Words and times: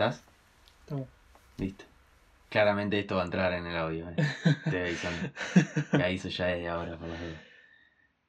¿Estás? 0.00 0.24
Estamos. 0.80 1.08
Listo. 1.58 1.84
Claramente 2.48 2.98
esto 2.98 3.16
va 3.16 3.20
a 3.22 3.24
entrar 3.26 3.52
en 3.52 3.66
el 3.66 3.76
audio, 3.76 4.08
¿eh? 4.08 4.16
Te 4.64 4.70
voy 4.70 4.80
avisando. 4.80 5.28
Que 5.90 6.02
aviso 6.02 6.30
ya 6.30 6.46
desde 6.46 6.68
ahora, 6.68 6.96
por 6.96 7.06
las 7.06 7.20
dudas. 7.20 7.40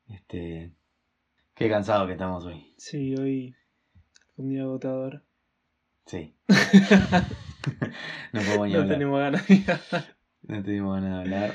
Este. 0.10 0.74
Qué 1.56 1.70
cansado 1.70 2.08
que 2.08 2.12
estamos 2.12 2.44
hoy. 2.46 2.74
Sí, 2.78 3.16
hoy 3.16 3.56
un 4.36 4.50
día 4.50 4.64
agotador. 4.64 5.24
Sí. 6.08 6.36
no 8.34 8.42
podemos 8.42 8.68
ni 8.68 8.74
No 8.74 8.80
hablar. 8.82 8.88
tenemos 8.90 9.20
ganas 9.22 9.48
de 9.48 9.56
hablar. 9.72 10.16
No 10.42 10.64
tenemos 10.64 10.96
ganas 10.96 11.12
de 11.14 11.20
hablar. 11.22 11.54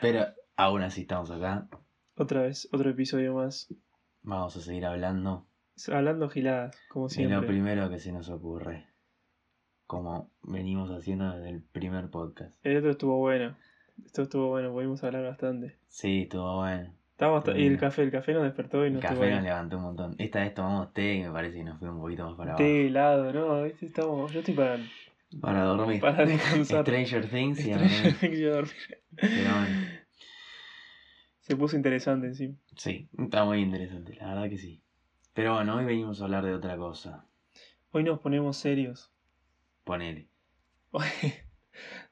Pero 0.00 0.26
aún 0.56 0.80
así 0.82 1.02
estamos 1.02 1.30
acá. 1.30 1.68
Otra 2.16 2.40
vez, 2.40 2.70
otro 2.72 2.88
episodio 2.88 3.34
más. 3.34 3.68
Vamos 4.22 4.56
a 4.56 4.62
seguir 4.62 4.86
hablando 4.86 5.46
Hablando 5.92 6.30
giladas, 6.30 6.74
como 6.88 7.08
de 7.08 7.22
lo 7.22 7.28
siempre. 7.28 7.48
primero 7.48 7.90
que 7.90 7.98
se 7.98 8.12
nos 8.12 8.30
ocurre. 8.30 8.88
Como 9.88 10.30
venimos 10.42 10.90
haciendo 10.90 11.34
desde 11.34 11.48
el 11.48 11.62
primer 11.62 12.10
podcast. 12.10 12.54
El 12.62 12.76
otro 12.76 12.90
estuvo 12.90 13.16
bueno. 13.16 13.56
Esto 14.04 14.22
estuvo 14.22 14.48
bueno, 14.48 14.70
pudimos 14.70 15.02
hablar 15.02 15.24
bastante. 15.24 15.76
Sí, 15.88 16.22
estuvo 16.24 16.56
bueno. 16.58 16.92
Estábamos 17.12 17.44
y 17.56 17.66
el 17.66 17.78
café, 17.78 18.02
el 18.02 18.10
café 18.12 18.34
nos 18.34 18.42
despertó 18.44 18.84
y 18.84 18.88
El 18.88 18.92
nos 18.92 19.02
café 19.02 19.14
estuvo 19.14 19.24
nos 19.24 19.34
bueno. 19.38 19.48
levantó 19.48 19.76
un 19.78 19.82
montón. 19.84 20.14
Esta 20.18 20.40
vez 20.40 20.52
tomamos 20.54 20.92
té 20.92 21.14
y 21.14 21.22
me 21.22 21.30
parece 21.32 21.56
que 21.56 21.64
nos 21.64 21.78
fue 21.78 21.90
un 21.90 22.00
poquito 22.00 22.26
más 22.26 22.34
para 22.36 22.50
abajo. 22.50 22.62
Té 22.62 22.86
helado, 22.86 23.32
¿no? 23.32 23.62
¿viste? 23.64 23.86
Estamos, 23.86 24.30
yo 24.30 24.38
estoy 24.40 24.54
para, 24.54 24.78
Para 25.40 25.64
dormir. 25.64 26.00
para 26.02 26.26
descansar. 26.26 26.82
Stranger 26.84 27.26
Things 27.30 27.66
y 27.66 27.72
a 27.72 27.78
Stranger. 27.78 28.14
Things 28.20 28.40
dormir. 28.42 28.72
Pero 29.16 29.50
bueno, 29.54 29.86
Se 31.40 31.56
puso 31.56 31.76
interesante 31.76 32.26
encima. 32.26 32.54
sí, 32.76 33.08
está 33.18 33.44
muy 33.46 33.62
interesante, 33.62 34.14
la 34.16 34.28
verdad 34.34 34.50
que 34.50 34.58
sí. 34.58 34.82
Pero 35.32 35.54
bueno, 35.54 35.76
hoy 35.76 35.86
venimos 35.86 36.20
a 36.20 36.24
hablar 36.26 36.44
de 36.44 36.52
otra 36.54 36.76
cosa. 36.76 37.24
Hoy 37.90 38.04
nos 38.04 38.20
ponemos 38.20 38.58
serios. 38.58 39.10
Ponele. 39.88 40.28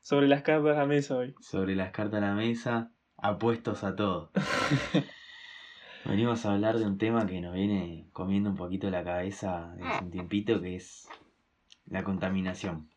Sobre 0.00 0.28
las 0.28 0.40
cartas 0.40 0.74
a 0.78 0.80
la 0.80 0.86
mesa 0.86 1.14
hoy. 1.18 1.34
Sobre 1.40 1.76
las 1.76 1.90
cartas 1.90 2.22
a 2.22 2.26
la 2.26 2.32
mesa, 2.34 2.90
apuestos 3.18 3.84
a 3.84 3.94
todo. 3.94 4.32
Venimos 6.06 6.46
a 6.46 6.54
hablar 6.54 6.78
de 6.78 6.86
un 6.86 6.96
tema 6.96 7.26
que 7.26 7.38
nos 7.42 7.52
viene 7.52 8.08
comiendo 8.14 8.48
un 8.48 8.56
poquito 8.56 8.88
la 8.88 9.04
cabeza 9.04 9.74
desde 9.76 10.04
un 10.04 10.10
tiempito, 10.10 10.58
que 10.62 10.76
es 10.76 11.06
la 11.84 12.02
contaminación. 12.02 12.88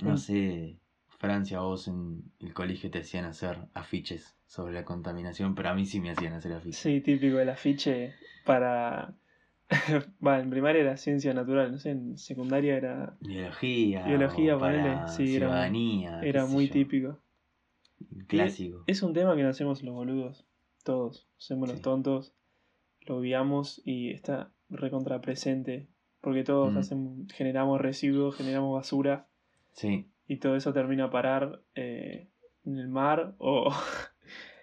No 0.00 0.14
Mm. 0.14 0.16
sé, 0.16 0.78
Francia, 1.18 1.60
vos 1.60 1.88
en 1.88 2.22
el 2.40 2.54
colegio 2.54 2.90
te 2.90 3.00
hacían 3.00 3.26
hacer 3.26 3.58
afiches 3.74 4.34
sobre 4.46 4.72
la 4.72 4.86
contaminación, 4.86 5.54
pero 5.54 5.68
a 5.68 5.74
mí 5.74 5.84
sí 5.84 6.00
me 6.00 6.10
hacían 6.12 6.32
hacer 6.32 6.54
afiches. 6.54 6.78
Sí, 6.80 7.02
típico 7.02 7.36
del 7.36 7.50
afiche 7.50 8.14
para... 8.46 9.12
Va, 10.26 10.40
en 10.40 10.50
primaria 10.50 10.80
era 10.82 10.96
ciencia 10.96 11.34
natural, 11.34 11.70
no 11.72 11.78
sé, 11.78 11.90
en 11.90 12.16
secundaria 12.18 12.76
era, 12.76 13.16
Biología, 13.20 14.04
Biología, 14.04 14.58
ponele, 14.58 15.06
sí, 15.08 15.36
era 15.36 15.68
era 16.22 16.46
muy 16.46 16.66
yo, 16.68 16.72
típico. 16.72 17.18
Clásico. 18.26 18.84
Es 18.86 19.02
un 19.02 19.12
tema 19.12 19.36
que 19.36 19.42
nos 19.42 19.56
hacemos 19.56 19.82
los 19.82 19.94
boludos, 19.94 20.46
todos, 20.84 21.28
hacemos 21.38 21.68
los 21.68 21.78
Sí. 21.78 21.82
tontos, 21.82 22.34
lo 23.06 23.18
obviamos 23.18 23.82
y 23.84 24.10
está 24.10 24.50
recontra 24.70 25.20
presente, 25.20 25.88
porque 26.20 26.44
todos 26.44 26.74
Mm. 26.74 26.78
hacemos, 26.78 27.32
generamos 27.32 27.80
residuos, 27.80 28.36
generamos 28.36 28.74
basura 28.74 29.26
Sí, 29.72 30.10
y 30.26 30.36
todo 30.38 30.56
eso 30.56 30.72
termina 30.72 31.04
a 31.04 31.10
parar 31.10 31.62
eh, 31.74 32.28
en 32.64 32.78
el 32.78 32.88
mar 32.88 33.34
o 33.38 33.70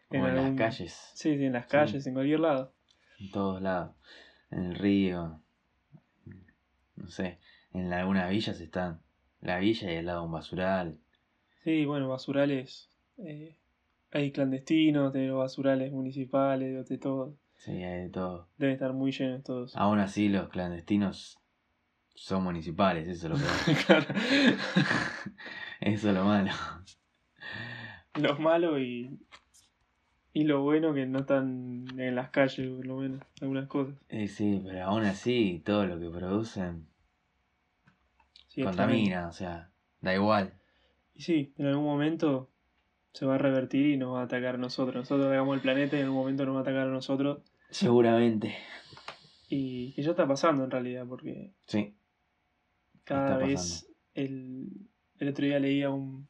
o 0.09 0.27
en 0.27 0.35
las 0.35 0.51
calles, 0.51 1.11
Sí, 1.15 1.37
sí, 1.37 1.45
en 1.45 1.53
las 1.53 1.65
Sí. 1.65 1.71
calles, 1.71 2.07
en 2.07 2.13
cualquier 2.13 2.39
lado. 2.39 2.73
en 3.19 3.31
todos 3.31 3.61
lados. 3.61 3.95
En 4.51 4.65
el 4.65 4.75
río, 4.75 5.41
no 6.95 7.07
sé, 7.07 7.39
en 7.73 7.91
algunas 7.91 8.29
villas 8.29 8.59
están 8.59 9.01
la 9.41 9.59
villa 9.59 9.91
y 9.91 9.97
al 9.97 10.05
lado 10.05 10.23
un 10.23 10.31
basural. 10.31 10.99
Sí, 11.63 11.85
bueno, 11.85 12.09
basurales. 12.09 12.89
eh, 13.17 13.55
hay 14.11 14.31
clandestinos, 14.31 15.11
de 15.11 15.27
los 15.27 15.39
basurales 15.39 15.91
municipales, 15.91 16.87
de 16.87 16.97
todo. 16.97 17.35
Sí, 17.57 17.71
hay 17.71 18.03
de 18.03 18.09
todo. 18.09 18.47
Deben 18.57 18.75
estar 18.75 18.93
muy 18.93 19.11
llenos 19.11 19.43
todos. 19.43 19.75
Aún 19.75 19.99
así, 19.99 20.29
los 20.29 20.47
clandestinos 20.49 21.37
son 22.13 22.43
municipales, 22.43 23.07
eso 23.07 23.27
es 23.27 23.41
lo. 23.41 23.47
Claro. 23.85 24.05
eso 25.81 26.09
es 26.09 26.15
lo 26.15 26.23
malo. 26.23 26.51
Lo 28.15 28.37
malo 28.39 28.79
y, 28.79 29.19
y 30.35 30.43
lo 30.43 30.63
bueno 30.63 30.93
que 30.93 31.05
no 31.05 31.19
están 31.19 31.85
en 31.97 32.13
las 32.13 32.29
calles, 32.29 32.69
por 32.69 32.85
lo 32.85 32.97
menos, 32.97 33.21
algunas 33.39 33.69
cosas. 33.69 33.95
Eh, 34.09 34.27
sí, 34.27 34.61
pero 34.65 34.83
aún 34.83 35.05
así, 35.05 35.61
todo 35.65 35.85
lo 35.85 35.97
que 35.97 36.09
producen 36.09 36.87
Sí, 38.49 38.61
contamina, 38.61 39.29
o 39.29 39.31
sea, 39.31 39.71
da 40.01 40.13
igual. 40.13 40.53
Y 41.13 41.21
sí, 41.21 41.53
en 41.57 41.67
algún 41.67 41.85
momento 41.85 42.49
se 43.13 43.25
va 43.25 43.35
a 43.35 43.37
revertir 43.37 43.85
y 43.85 43.95
nos 43.95 44.13
va 44.13 44.21
a 44.21 44.23
atacar 44.25 44.55
a 44.55 44.57
nosotros. 44.57 44.95
Nosotros 44.95 45.31
hagamos 45.31 45.55
el 45.55 45.61
planeta 45.61 45.95
y 45.95 45.99
en 46.01 46.07
algún 46.07 46.19
momento 46.19 46.45
nos 46.45 46.55
va 46.55 46.59
a 46.59 46.61
atacar 46.63 46.87
a 46.87 46.91
nosotros. 46.91 47.41
Seguramente. 47.69 48.57
Y, 49.47 49.93
y 49.95 50.01
ya 50.01 50.11
está 50.11 50.27
pasando 50.27 50.65
en 50.65 50.71
realidad, 50.71 51.05
porque 51.07 51.53
Sí, 51.65 51.95
cada 53.05 53.35
Está 53.35 53.37
vez 53.37 53.89
el, 54.15 54.67
el 55.17 55.29
otro 55.29 55.45
día 55.45 55.59
leía 55.59 55.91
un 55.91 56.27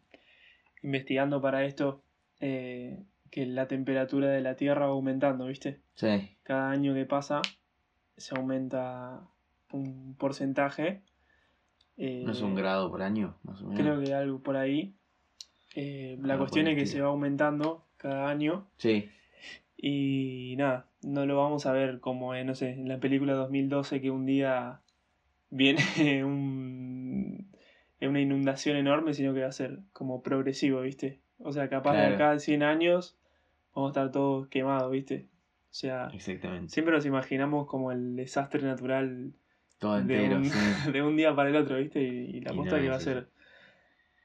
investigando 0.84 1.42
para 1.42 1.66
esto 1.66 2.04
eh, 2.40 3.04
que 3.32 3.46
la 3.46 3.68
temperatura 3.68 4.30
de 4.30 4.42
la 4.42 4.56
Tierra 4.56 4.88
va 4.88 4.94
aumentando, 4.94 5.46
¿viste? 5.48 5.80
sí. 5.96 6.32
Cada 6.44 6.70
año 6.70 6.94
que 6.94 7.06
pasa 7.06 7.42
se 8.18 8.36
aumenta 8.38 9.22
un 9.72 10.16
porcentaje. 10.16 11.02
eh, 11.98 12.24
¿No 12.26 12.32
es 12.34 12.42
un 12.42 12.56
grado 12.56 12.90
por 12.92 13.02
año? 13.02 13.36
Más 13.44 13.62
o 13.62 13.68
menos. 13.68 13.82
Creo 13.82 14.00
que 14.02 14.14
algo 14.14 14.40
por 14.40 14.58
ahí. 14.58 14.94
Eh, 15.76 16.18
la 16.22 16.38
cuestión 16.38 16.68
es 16.68 16.76
que 16.76 16.86
se 16.86 17.02
va 17.02 17.08
aumentando 17.08 17.86
cada 17.98 18.30
año 18.30 18.68
Sí, 18.78 19.10
y 19.78 20.56
nada, 20.58 20.88
no 21.04 21.26
lo 21.26 21.38
vamos 21.38 21.66
a 21.66 21.72
ver 21.72 22.00
como, 22.00 22.34
en, 22.34 22.48
no 22.48 22.56
sé, 22.56 22.72
en 22.72 22.88
la 22.88 23.00
película 23.00 23.34
2012 23.34 24.02
que 24.02 24.10
un 24.10 24.26
día 24.26 24.80
viene 25.50 25.82
un, 26.26 27.52
una 28.02 28.22
inundación 28.22 28.78
enorme, 28.78 29.14
sino 29.14 29.34
que 29.34 29.42
va 29.42 29.48
a 29.48 29.52
ser 29.52 29.80
como 29.94 30.22
progresivo, 30.24 30.82
¿viste? 30.82 31.20
O 31.40 31.52
sea, 31.52 31.70
capaz 31.70 31.94
de 31.98 32.06
acá 32.16 32.32
a 32.32 32.40
100 32.40 32.64
años 32.64 33.18
vamos 33.74 33.90
a 33.90 33.92
estar 33.92 34.12
todos 34.12 34.48
quemados, 34.48 34.92
¿viste? 34.92 35.28
O 35.70 35.74
sea, 35.78 36.08
exactamente. 36.14 36.70
siempre 36.74 36.94
nos 36.96 37.06
imaginamos 37.06 37.68
como 37.68 37.92
el 37.92 38.16
desastre 38.16 38.62
natural 38.64 39.34
Todo 39.80 39.96
de 39.96 40.02
entero, 40.02 40.38
un, 40.38 40.46
sí. 40.46 40.92
de 40.94 41.02
un 41.04 41.18
día 41.18 41.36
para 41.36 41.50
el 41.50 41.56
otro, 41.58 41.78
¿viste? 41.78 42.02
Y, 42.02 42.38
y 42.38 42.42
la 42.42 42.54
Y 42.54 42.56
posta 42.56 42.78
no 42.78 42.82
que 42.82 42.90
va 42.90 42.96
a 42.96 43.00
ser 43.00 43.30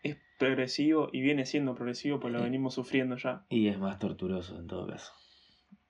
es 0.03 0.16
progresivo 0.38 1.09
y 1.12 1.20
viene 1.20 1.44
siendo 1.44 1.75
progresivo, 1.75 2.20
pues 2.20 2.32
lo 2.32 2.38
Sí. 2.38 2.44
venimos 2.44 2.75
sufriendo 2.75 3.16
ya. 3.16 3.44
Y 3.49 3.66
es 3.69 3.78
más 3.78 3.99
torturoso 3.99 4.59
en 4.59 4.66
todo 4.69 4.87
caso. 4.87 5.12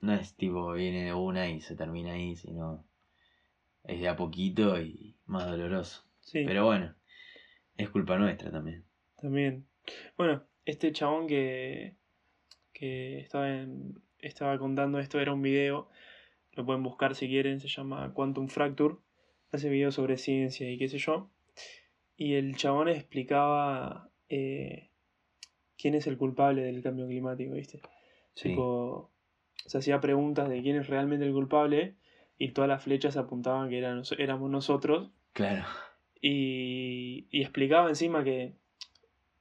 No 0.01 0.15
es 0.15 0.35
tipo, 0.35 0.73
viene 0.73 1.05
de 1.05 1.13
una 1.15 1.49
y 1.51 1.61
se 1.61 1.77
termina 1.77 2.13
ahí, 2.15 2.35
sino 2.37 2.87
es 3.85 4.01
de 4.01 4.09
a 4.09 4.17
poquito 4.17 4.81
y 4.81 5.19
más 5.27 5.47
doloroso. 5.47 6.05
Sí. 6.21 6.45
Pero 6.47 6.65
bueno, 6.65 6.95
es 7.77 7.91
culpa 7.91 8.17
nuestra 8.17 8.51
también. 8.51 8.85
También. 9.21 9.67
Bueno, 10.17 10.43
este 10.65 10.93
chabón 10.93 11.27
que, 11.27 11.95
que 12.73 13.19
estaba, 13.21 13.49
en- 13.51 14.01
estaba 14.19 14.59
contando 14.59 14.99
esto 14.99 15.19
era 15.21 15.33
un 15.33 15.43
video, 15.43 15.89
lo 16.53 16.65
pueden 16.67 16.83
buscar 16.83 17.15
si 17.15 17.29
quieren, 17.29 17.61
se 17.61 17.69
llama 17.69 18.13
Quantum 18.15 18.49
Fracture, 18.49 18.97
hace 19.53 19.69
videos 19.69 19.95
sobre 19.95 20.17
ciencia 20.19 20.71
y 20.71 20.79
qué 20.79 20.89
sé 20.89 20.99
yo. 20.99 21.31
Y 22.17 22.35
el 22.35 22.57
chabón 22.57 22.89
explicaba 22.89 24.11
eh, 24.29 24.91
quién 25.79 25.95
es 25.95 26.07
el 26.07 26.19
culpable 26.19 26.63
del 26.63 26.83
cambio 26.83 27.07
climático, 27.07 27.55
¿viste? 27.55 27.81
Sí. 28.35 28.51
Tipo, 28.51 29.11
se 29.67 29.79
hacía 29.79 30.01
preguntas 30.01 30.49
de 30.49 30.63
quién 30.63 30.77
es 30.77 30.89
realmente 30.89 31.25
el 31.27 31.33
culpable 31.33 31.95
y 32.39 32.53
todas 32.53 32.69
las 32.69 32.83
flechas 32.85 33.17
apuntaban 33.17 33.69
que 33.71 33.79
eran, 33.79 34.03
éramos 34.19 34.51
nosotros 34.51 35.11
Claro. 35.33 35.65
y, 36.21 37.27
y 37.31 37.43
explicaba 37.43 37.89
encima 37.89 38.25
que 38.25 38.55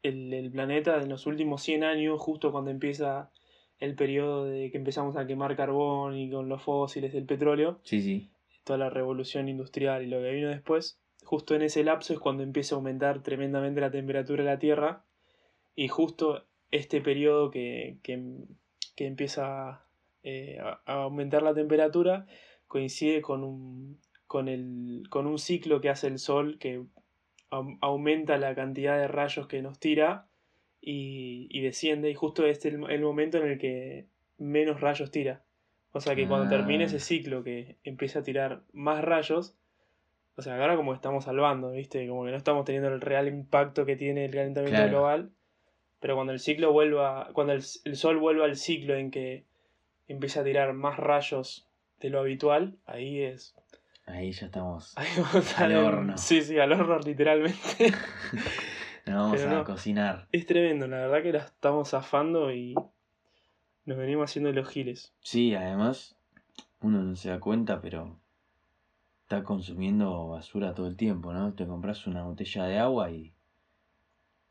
el, 0.04 0.34
el 0.34 0.52
planeta 0.52 1.02
en 1.02 1.10
los 1.10 1.26
últimos 1.28 1.62
100 1.64 1.84
años, 1.84 2.20
justo 2.22 2.52
cuando 2.52 2.72
empieza 2.72 3.32
el 3.80 3.96
periodo 3.96 4.46
de 4.46 4.72
que 4.72 4.78
empezamos 4.78 5.16
a 5.16 5.26
quemar 5.26 5.56
carbón 5.56 6.18
y 6.18 6.30
con 6.30 6.50
los 6.50 6.62
fósiles, 6.62 7.14
el 7.16 7.26
petróleo, 7.26 7.80
Sí, 7.84 8.02
sí. 8.02 8.30
toda 8.66 8.78
la 8.78 8.90
revolución 8.90 9.48
industrial 9.48 10.04
y 10.04 10.08
lo 10.08 10.22
que 10.22 10.32
vino 10.32 10.50
después, 10.50 11.00
justo 11.24 11.56
en 11.56 11.62
ese 11.62 11.84
lapso 11.84 12.14
es 12.14 12.20
cuando 12.20 12.44
empieza 12.44 12.76
a 12.76 12.78
aumentar 12.78 13.24
tremendamente 13.24 13.82
la 13.82 13.92
temperatura 13.92 14.44
de 14.44 14.50
la 14.50 14.60
Tierra 14.60 15.06
y 15.76 15.88
justo 15.88 16.46
este 16.72 17.02
periodo 17.02 17.52
que, 17.52 17.98
que, 18.04 18.22
que 18.96 19.06
empieza 19.08 19.86
eh, 20.24 20.58
a, 20.60 20.82
aumentar 20.86 21.42
la 21.42 21.54
temperatura 21.54 22.26
coincide 22.68 23.22
con 23.22 23.44
un, 23.44 24.00
con, 24.28 24.50
el, 24.50 25.04
con 25.10 25.26
un 25.26 25.40
ciclo 25.40 25.80
que 25.82 25.90
hace 25.90 26.08
el 26.08 26.20
Sol 26.20 26.58
que 26.60 26.84
aumenta 27.52 28.38
la 28.38 28.54
cantidad 28.56 28.98
de 28.98 29.08
rayos 29.08 29.48
que 29.48 29.62
nos 29.62 29.80
tira 29.80 30.28
y, 30.82 31.48
y 31.50 31.62
desciende 31.62 32.10
y 32.10 32.16
justo 32.16 32.46
este 32.46 32.70
es 32.70 32.76
el, 32.76 32.90
el 32.90 33.02
momento 33.02 33.38
en 33.38 33.48
el 33.48 33.58
que 33.58 34.06
menos 34.38 34.82
rayos 34.82 35.12
tira. 35.12 35.44
O 35.92 36.00
sea 36.02 36.16
que 36.16 36.28
cuando 36.28 36.46
Ah. 36.46 36.50
termine 36.50 36.84
ese 36.86 37.00
ciclo 37.00 37.44
que 37.44 37.78
empieza 37.84 38.20
a 38.20 38.24
tirar 38.24 38.62
más 38.74 39.04
rayos, 39.04 39.56
O 40.36 40.42
sea, 40.42 40.56
ahora 40.56 40.78
como 40.78 40.94
estamos 40.94 41.26
salvando, 41.26 41.72
¿viste? 41.72 42.08
Como 42.08 42.24
que 42.24 42.32
no 42.32 42.38
estamos 42.38 42.64
teniendo 42.64 42.88
el 42.88 43.02
real 43.02 43.28
impacto 43.28 43.86
que 43.86 43.98
tiene 43.98 44.24
el 44.24 44.32
calentamiento 44.32 44.78
Claro. 44.78 44.90
global. 44.92 45.32
Pero 46.00 46.16
cuando 46.16 46.32
el 46.32 46.40
ciclo 46.40 46.72
vuelva, 46.72 47.30
cuando 47.34 47.52
el, 47.52 47.62
el 47.84 47.96
sol 47.98 48.18
vuelva 48.20 48.46
al 48.46 48.56
ciclo 48.56 48.96
en 48.96 49.12
que 49.12 49.44
empieza 50.08 50.40
a 50.40 50.44
tirar 50.46 50.72
más 50.72 50.96
rayos 50.98 51.68
de 52.00 52.10
lo 52.10 52.20
habitual, 52.22 52.78
ahí 52.86 53.22
es. 53.22 53.54
Ahí 54.10 54.32
ya 54.32 54.48
estamos. 54.48 54.94
Ahí 54.98 55.08
vamos 55.18 55.60
Al 55.60 55.76
horno. 55.76 56.18
Sí, 56.18 56.42
sí, 56.42 56.58
al 56.60 56.72
horno 56.74 57.00
literalmente. 57.00 57.60
Nos 59.06 59.16
vamos 59.16 59.42
Pero 59.42 59.50
a 59.52 59.54
no. 59.60 59.64
cocinar. 59.64 60.28
es 60.32 60.46
tremendo, 60.46 60.88
la 60.88 60.98
verdad 60.98 61.24
que 61.24 61.32
la 61.32 61.40
estamos 61.40 61.90
zafando 61.90 62.52
y 62.52 62.76
nos 63.86 63.98
venimos 63.98 64.30
haciendo 64.30 64.52
los 64.52 64.68
giles. 64.70 65.14
Sí, 65.22 65.56
además, 65.56 66.16
uno 66.82 67.02
no 67.02 67.16
se 67.16 67.30
da 67.30 67.40
cuenta, 67.40 67.82
pero 67.82 68.20
está 69.24 69.44
consumiendo 69.44 70.28
basura 70.28 70.74
todo 70.76 70.88
el 70.88 70.96
tiempo, 70.98 71.34
¿no? 71.34 71.54
Te 71.54 71.66
compras 71.66 72.06
una 72.06 72.24
botella 72.24 72.66
de 72.66 72.78
agua 72.78 73.10
y 73.10 73.34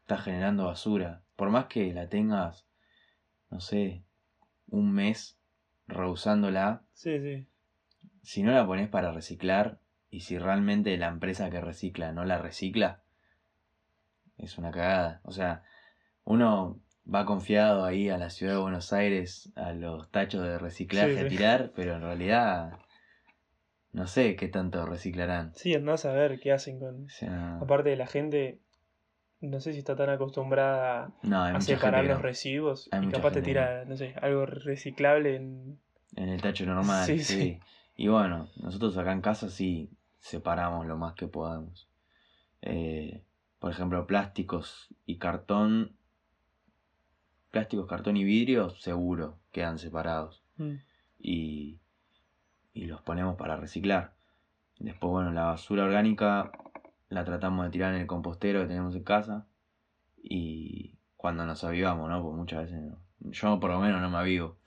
estás 0.01 0.23
generando 0.23 0.65
basura. 0.67 1.23
Por 1.37 1.51
más 1.51 1.67
que 1.67 1.93
la 1.93 2.09
tengas, 2.09 2.67
no 3.51 3.61
sé, 3.61 4.03
un 4.69 4.91
mes 4.93 5.39
reusándola, 5.87 6.83
Sí, 6.95 7.19
sí. 7.21 7.47
Si 8.29 8.43
no 8.43 8.53
la 8.53 8.67
pones 8.67 8.91
para 8.91 9.11
reciclar 9.11 9.81
y 10.11 10.21
si 10.21 10.37
realmente 10.39 10.95
la 10.99 11.07
empresa 11.07 11.49
que 11.49 11.63
recicla 11.63 12.13
no 12.13 12.27
la 12.27 12.37
recicla, 12.37 13.01
es 14.37 14.59
una 14.59 14.71
cagada. 14.71 15.23
O 15.25 15.33
sea, 15.33 15.63
uno 16.25 16.79
va 17.13 17.25
confiado 17.25 17.87
ahí 17.87 18.11
a 18.11 18.19
la 18.19 18.29
ciudad 18.29 18.53
de 18.53 18.61
Buenos 18.61 18.93
Aires 18.93 19.51
a 19.57 19.73
los 19.73 20.11
tachos 20.11 20.43
de 20.43 20.59
reciclaje 20.59 21.15
Sí, 21.15 21.21
a 21.21 21.23
sí. 21.23 21.37
tirar, 21.37 21.73
pero 21.75 21.97
en 21.97 22.03
realidad 22.03 22.79
no 23.93 24.07
sé 24.07 24.37
qué 24.37 24.49
tanto 24.49 24.85
reciclarán. 24.85 25.55
Sí, 25.55 25.75
andás 25.75 26.05
a 26.05 26.13
ver 26.13 26.39
qué 26.39 26.53
hacen 26.53 26.81
con. 26.81 27.07
O 27.07 27.09
sea, 27.09 27.57
Aparte 27.63 27.89
de 27.89 27.97
la 27.97 28.07
gente, 28.07 28.61
no 29.41 29.59
sé 29.61 29.73
si 29.73 29.79
está 29.79 29.97
tan 29.97 30.11
acostumbrada 30.11 31.15
no, 31.23 31.45
a 31.45 31.61
separar 31.63 32.05
los 32.05 32.19
no. 32.19 32.23
residuos 32.23 32.91
Hay 32.93 33.07
y 33.07 33.11
capaz 33.11 33.33
te 33.33 33.41
tira, 33.41 33.87
no 33.87 33.97
sé, 33.97 34.15
algo 34.21 34.45
reciclable 34.45 35.35
en. 35.35 35.81
En 36.15 36.29
el 36.29 36.43
tacho 36.43 36.67
normal, 36.67 37.07
sí, 37.07 37.21
sí. 37.21 37.59
Y 37.99 38.07
bueno, 38.07 38.49
nosotros 38.63 38.97
acá 38.97 39.11
en 39.11 39.21
casa 39.21 39.51
sí 39.51 39.91
separamos 40.21 40.87
lo 40.87 40.97
más 40.97 41.15
que 41.15 41.27
podamos. 41.27 41.89
Eh, 42.63 43.25
por 43.59 43.73
ejemplo, 43.73 44.07
plásticos 44.07 44.87
y 45.05 45.19
cartón. 45.19 45.97
Plásticos, 47.51 47.89
cartón 47.89 48.17
y 48.17 48.23
vidrio, 48.23 48.71
seguro, 48.71 49.41
quedan 49.51 49.81
separados. 49.81 50.45
Mm. 50.59 50.75
Y, 51.19 51.81
y 52.73 52.87
los 52.87 53.03
ponemos 53.03 53.35
para 53.35 53.57
reciclar. 53.57 54.15
Después, 54.79 55.11
bueno, 55.11 55.33
la 55.33 55.47
basura 55.47 55.83
orgánica 55.83 56.53
la 57.09 57.25
tratamos 57.25 57.65
de 57.65 57.73
tirar 57.73 57.95
en 57.95 58.03
el 58.03 58.07
compostero 58.07 58.61
que 58.61 58.69
tenemos 58.69 58.95
en 58.95 59.03
casa. 59.03 59.49
Y 60.23 60.95
cuando 61.17 61.45
nos 61.45 61.65
avivamos, 61.65 62.09
¿no? 62.09 62.23
Porque 62.23 62.39
muchas 62.39 62.63
veces 62.63 62.81
no. 62.81 63.08
Yo 63.21 63.61
por 63.61 63.71
lo 63.71 63.81
menos 63.81 64.01
no 64.01 64.11
me 64.11 64.19
avivo 64.19 64.59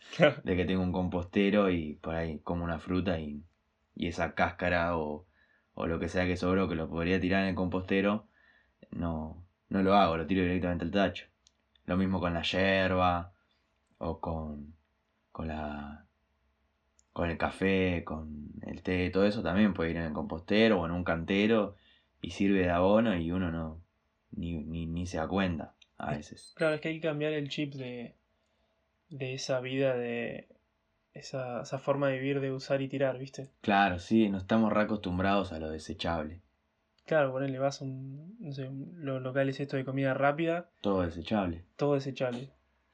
de 0.44 0.56
que 0.56 0.66
tengo 0.66 0.84
un 0.84 0.92
compostero 0.92 1.70
y 1.70 1.96
por 1.96 2.16
ahí 2.16 2.40
como 2.40 2.64
una 2.64 2.80
fruta 2.80 3.20
y, 3.20 3.44
y 3.96 4.08
esa 4.08 4.36
cáscara 4.36 4.98
o, 4.98 5.26
o 5.74 5.88
lo 5.88 6.00
que 6.00 6.10
sea 6.10 6.26
que 6.26 6.38
sobró 6.38 6.68
que 6.68 6.76
lo 6.76 6.90
podría 6.90 7.20
tirar 7.20 7.44
en 7.44 7.50
el 7.50 7.56
compostero, 7.56 8.28
no, 8.92 9.46
no 9.70 9.84
lo 9.84 9.96
hago, 9.96 10.18
lo 10.18 10.28
tiro 10.28 10.44
directamente 10.44 10.86
al 10.86 10.92
tacho. 10.92 11.26
Lo 11.86 11.98
mismo 11.98 12.20
con 12.20 12.34
la 12.34 12.44
yerba 12.44 13.32
o 13.98 14.20
con, 14.20 14.76
con 15.32 15.48
la 15.48 16.06
con 17.14 17.30
el 17.30 17.38
café, 17.38 18.04
con 18.06 18.48
el 18.62 18.82
té, 18.82 19.10
todo 19.10 19.26
eso 19.26 19.44
también 19.44 19.74
puede 19.74 19.92
ir 19.92 19.98
en 19.98 20.04
el 20.04 20.14
compostero 20.14 20.80
o 20.80 20.86
en 20.86 20.92
un 20.92 21.04
cantero 21.04 21.76
y 22.22 22.32
sirve 22.32 22.60
de 22.60 22.70
abono 22.70 23.16
y 23.18 23.32
uno 23.32 23.52
no 23.52 23.82
ni, 24.32 24.64
ni, 24.64 24.86
ni 24.86 25.06
se 25.06 25.18
da 25.18 25.28
cuenta 25.28 25.76
a 25.98 26.12
veces. 26.12 26.54
Claro, 26.56 26.76
es 26.76 26.82
que 26.82 26.90
hay 26.90 27.00
que 27.00 27.08
cambiar 27.08 27.34
el 27.34 27.50
chip 27.50 27.74
de, 27.74 28.16
de 29.12 29.34
esa 29.34 29.60
vida, 29.60 29.96
de 29.96 30.48
esa, 31.14 31.62
esa 31.62 31.78
forma 31.78 32.08
de 32.08 32.18
vivir 32.18 32.40
de 32.40 32.52
usar 32.52 32.82
y 32.82 32.88
tirar, 32.88 33.20
¿viste? 33.20 33.50
Claro, 33.62 34.00
sí, 34.00 34.30
no 34.30 34.40
estamos 34.40 34.74
reacostumbrados 34.74 35.52
a 35.54 35.60
lo 35.60 35.70
desechable. 35.70 36.42
Claro, 37.06 37.32
ponele, 37.32 37.60
vas 37.60 37.82
a 37.82 37.86
un, 37.86 38.38
no 38.40 38.54
sé, 38.54 38.70
los 38.96 39.22
locales 39.22 39.60
estos 39.60 39.78
de 39.78 39.86
comida 39.86 40.14
rápida, 40.14 40.70
Todo 40.82 41.02
desechable. 41.04 41.66
todo 41.76 41.96
desechable. 41.96 42.50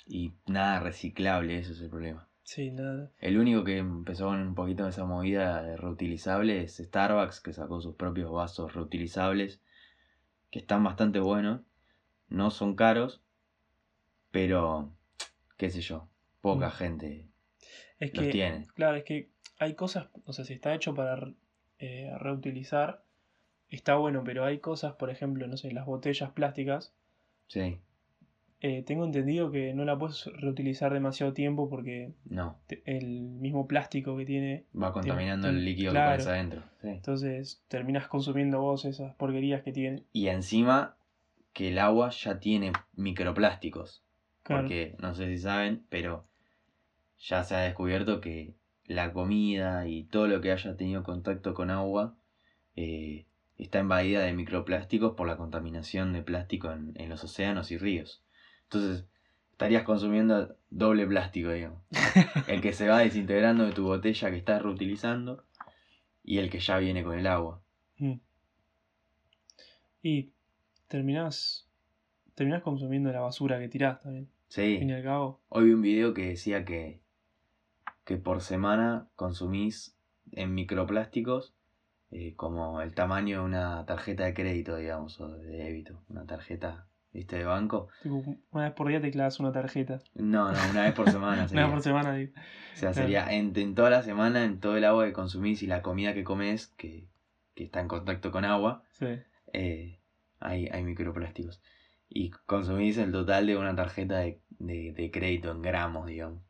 Y 0.06 0.34
nada 0.48 0.80
reciclable, 0.80 1.58
ese 1.60 1.74
es 1.74 1.82
el 1.82 1.90
problema. 1.90 2.28
Sí, 2.44 2.72
nada. 2.72 3.12
El 3.20 3.38
único 3.38 3.66
que 3.66 3.78
empezó 3.78 4.28
con 4.28 4.40
un 4.40 4.56
poquito 4.56 4.86
de 4.86 4.92
esa 4.92 5.04
movida 5.06 5.62
de 5.62 5.76
reutilizable 5.76 6.64
es 6.64 6.78
Starbucks, 6.78 7.42
que 7.42 7.52
sacó 7.54 7.82
sus 7.82 7.96
propios 7.96 8.32
vasos 8.32 8.74
reutilizables, 8.74 9.62
que 10.50 10.60
están 10.60 10.84
bastante 10.84 11.20
buenos. 11.20 11.62
No 12.30 12.50
son 12.50 12.76
caros, 12.76 13.22
pero, 14.32 14.94
qué 15.58 15.70
sé 15.70 15.82
yo, 15.82 16.08
poca 16.42 16.68
Mm. 16.68 16.72
gente 16.72 17.28
Es 18.00 18.14
los 18.16 18.26
que, 18.26 18.32
tiene. 18.32 18.68
claro, 18.76 18.96
es 18.98 19.04
que 19.04 19.30
hay 19.60 19.74
cosas, 19.74 20.08
o 20.26 20.34
sea, 20.34 20.46
si 20.46 20.54
está 20.54 20.74
hecho 20.76 20.94
para 20.94 21.32
eh, 21.80 22.12
reutilizar, 22.20 23.04
está 23.70 23.96
bueno, 23.96 24.24
pero 24.24 24.46
hay 24.46 24.60
cosas, 24.60 24.94
por 24.94 25.10
ejemplo, 25.10 25.46
no 25.48 25.58
sé, 25.58 25.72
las 25.72 25.86
botellas 25.86 26.32
plásticas, 26.32 26.94
Sí, 27.48 27.78
eh, 28.62 28.82
tengo 28.84 29.06
entendido 29.06 29.52
que 29.52 29.74
no 29.76 29.86
la 29.86 29.98
puedes 29.98 30.26
reutilizar 30.26 30.92
demasiado 30.92 31.34
tiempo 31.34 31.70
porque 31.70 32.14
no, 32.26 32.58
te- 32.68 32.82
el 32.86 33.22
mismo 33.22 33.68
plástico 33.68 34.18
que 34.18 34.26
tiene, 34.26 34.66
va 34.76 34.92
contaminando 34.92 35.48
tiene- 35.48 35.60
el 35.60 35.66
líquido 35.66 35.92
claro. 35.92 36.12
que 36.18 36.24
pones 36.24 36.28
adentro. 36.28 36.64
sí. 36.82 36.88
entonces 36.88 37.64
terminas 37.68 38.08
consumiendo 38.08 38.60
vos 38.60 38.86
esas 38.86 39.14
porquerías 39.16 39.62
que 39.62 39.72
tiene. 39.72 40.04
Y 40.14 40.28
encima 40.30 40.98
que 41.54 41.70
el 41.70 41.78
agua 41.80 42.10
ya 42.10 42.40
tiene 42.40 42.72
microplásticos. 42.96 44.04
Claro. 44.48 44.62
Porque 44.64 44.96
no 45.00 45.14
sé 45.14 45.28
si 45.28 45.40
saben, 45.40 45.86
pero 45.90 46.26
ya 47.20 47.44
se 47.44 47.56
ha 47.56 47.60
descubierto 47.60 48.22
que 48.22 48.56
la 48.86 49.12
comida 49.12 49.86
y 49.88 50.06
todo 50.06 50.28
lo 50.28 50.40
que 50.40 50.54
haya 50.54 50.78
tenido 50.78 51.04
contacto 51.04 51.54
con 51.54 51.70
agua 51.70 52.16
eh, 52.78 53.26
está 53.58 53.80
invadida 53.80 54.22
de 54.22 54.32
microplásticos 54.32 55.16
por 55.16 55.28
la 55.28 55.36
contaminación 55.36 56.14
de 56.14 56.22
plástico 56.22 56.72
en, 56.72 56.94
en 56.96 57.10
los 57.10 57.26
océanos 57.26 57.72
y 57.72 57.78
ríos. 57.78 58.24
Entonces 58.64 59.06
estarías 59.52 59.84
consumiendo 59.84 60.56
doble 60.70 61.06
plástico, 61.06 61.52
digamos. 61.52 61.82
El 62.48 62.62
que 62.62 62.72
se 62.72 62.88
va 62.88 63.00
desintegrando 63.00 63.66
de 63.66 63.74
tu 63.74 63.84
botella 63.84 64.32
que 64.32 64.38
estás 64.38 64.62
reutilizando 64.62 65.44
y 66.24 66.38
el 66.38 66.50
que 66.50 66.60
ya 66.60 66.78
viene 66.78 67.04
con 67.04 67.20
el 67.20 67.28
agua. 67.28 67.62
Mm. 67.98 68.20
Y 70.04 70.32
terminás, 70.88 71.68
terminás 72.36 72.62
consumiendo 72.62 73.12
la 73.12 73.20
basura 73.20 73.60
que 73.60 73.68
tirás 73.68 74.02
también. 74.02 74.30
Sí. 74.48 74.74
Al 74.76 74.80
fin 74.80 74.90
y 74.90 74.94
al 74.94 75.04
cabo. 75.04 75.42
Hoy 75.50 75.66
vi 75.66 75.74
un 75.74 75.82
video 75.82 76.14
que 76.14 76.30
decía 76.30 76.64
que, 76.66 77.02
que 78.06 78.18
por 78.18 78.42
semana 78.42 79.08
consumís 79.16 79.96
en 80.32 80.54
microplásticos 80.54 81.54
eh, 82.12 82.34
como 82.36 82.82
el 82.82 82.94
tamaño 82.94 83.40
de 83.40 83.46
una 83.46 83.86
tarjeta 83.86 84.24
de 84.26 84.34
crédito, 84.34 84.78
digamos, 84.78 85.20
o 85.20 85.28
de 85.38 85.58
débito, 85.58 86.02
una 86.08 86.26
tarjeta, 86.26 86.88
¿viste? 87.12 87.38
De 87.38 87.44
banco. 87.44 87.90
Tipo, 88.02 88.24
una 88.52 88.64
vez 88.64 88.74
por 88.74 88.88
día 88.88 89.02
te 89.02 89.12
clavas 89.12 89.40
una 89.42 89.52
tarjeta. 89.52 90.00
No, 90.16 90.52
no, 90.52 90.58
una 90.72 90.84
vez 90.84 90.94
por 90.94 91.10
semana 91.12 91.46
Una 91.52 91.64
vez 91.64 91.72
por 91.74 91.82
semana, 91.82 92.14
digo. 92.16 92.32
O 92.36 92.78
sea, 92.78 92.92
claro. 92.92 92.94
sería 92.94 93.34
en, 93.34 93.52
en 93.58 93.76
toda 93.76 93.90
la 93.90 94.04
semana, 94.04 94.46
en 94.46 94.60
todo 94.62 94.78
el 94.78 94.86
agua 94.86 95.06
que 95.06 95.12
consumís 95.14 95.62
y 95.64 95.68
la 95.68 95.82
comida 95.82 96.14
que 96.14 96.24
comes, 96.24 96.68
que, 96.78 97.10
que 97.56 97.66
está 97.66 97.82
en 97.82 97.90
contacto 97.90 98.32
con 98.32 98.46
agua, 98.46 98.84
Sí. 98.92 99.08
eh, 99.52 100.00
hay, 100.40 100.68
hay 100.68 100.84
microplásticos. 100.84 101.62
Y 102.10 102.30
consumís 102.46 102.98
el 102.98 103.12
total 103.12 103.48
de 103.48 103.58
una 103.58 103.76
tarjeta 103.76 104.20
de, 104.20 104.40
de, 104.60 104.94
de 104.94 105.12
crédito 105.12 105.52
en 105.52 105.62
gramos, 105.62 106.08
digamos. 106.08 106.42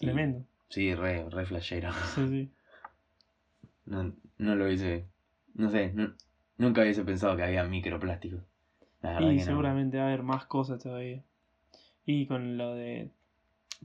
Y- 0.00 0.06
Tremendo. 0.06 0.44
Sí, 0.68 0.94
re, 0.94 1.28
re 1.28 1.46
flashero. 1.46 1.90
Sí, 2.14 2.28
sí. 2.28 2.50
No, 3.84 4.12
no 4.38 4.54
lo 4.54 4.64
hubiese. 4.66 5.06
No 5.54 5.70
sé, 5.70 5.92
nu- 5.92 6.14
nunca 6.56 6.82
hubiese 6.82 7.04
pensado 7.04 7.36
que 7.36 7.42
había 7.42 7.64
microplásticos. 7.64 8.42
Y 9.20 9.36
no. 9.36 9.40
seguramente 9.44 9.98
va 9.98 10.04
a 10.04 10.06
haber 10.08 10.22
más 10.22 10.46
cosas 10.46 10.82
todavía. 10.82 11.22
Y 12.06 12.26
con 12.26 12.56
lo 12.56 12.74
de 12.74 13.10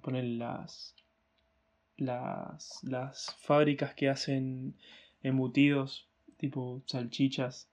poner 0.02 0.24
las, 0.26 0.96
las, 1.98 2.80
las 2.84 3.36
fábricas 3.40 3.94
que 3.96 4.10
hacen 4.10 4.76
embutidos, 5.24 6.08
tipo 6.38 6.84
salchichas, 6.86 7.68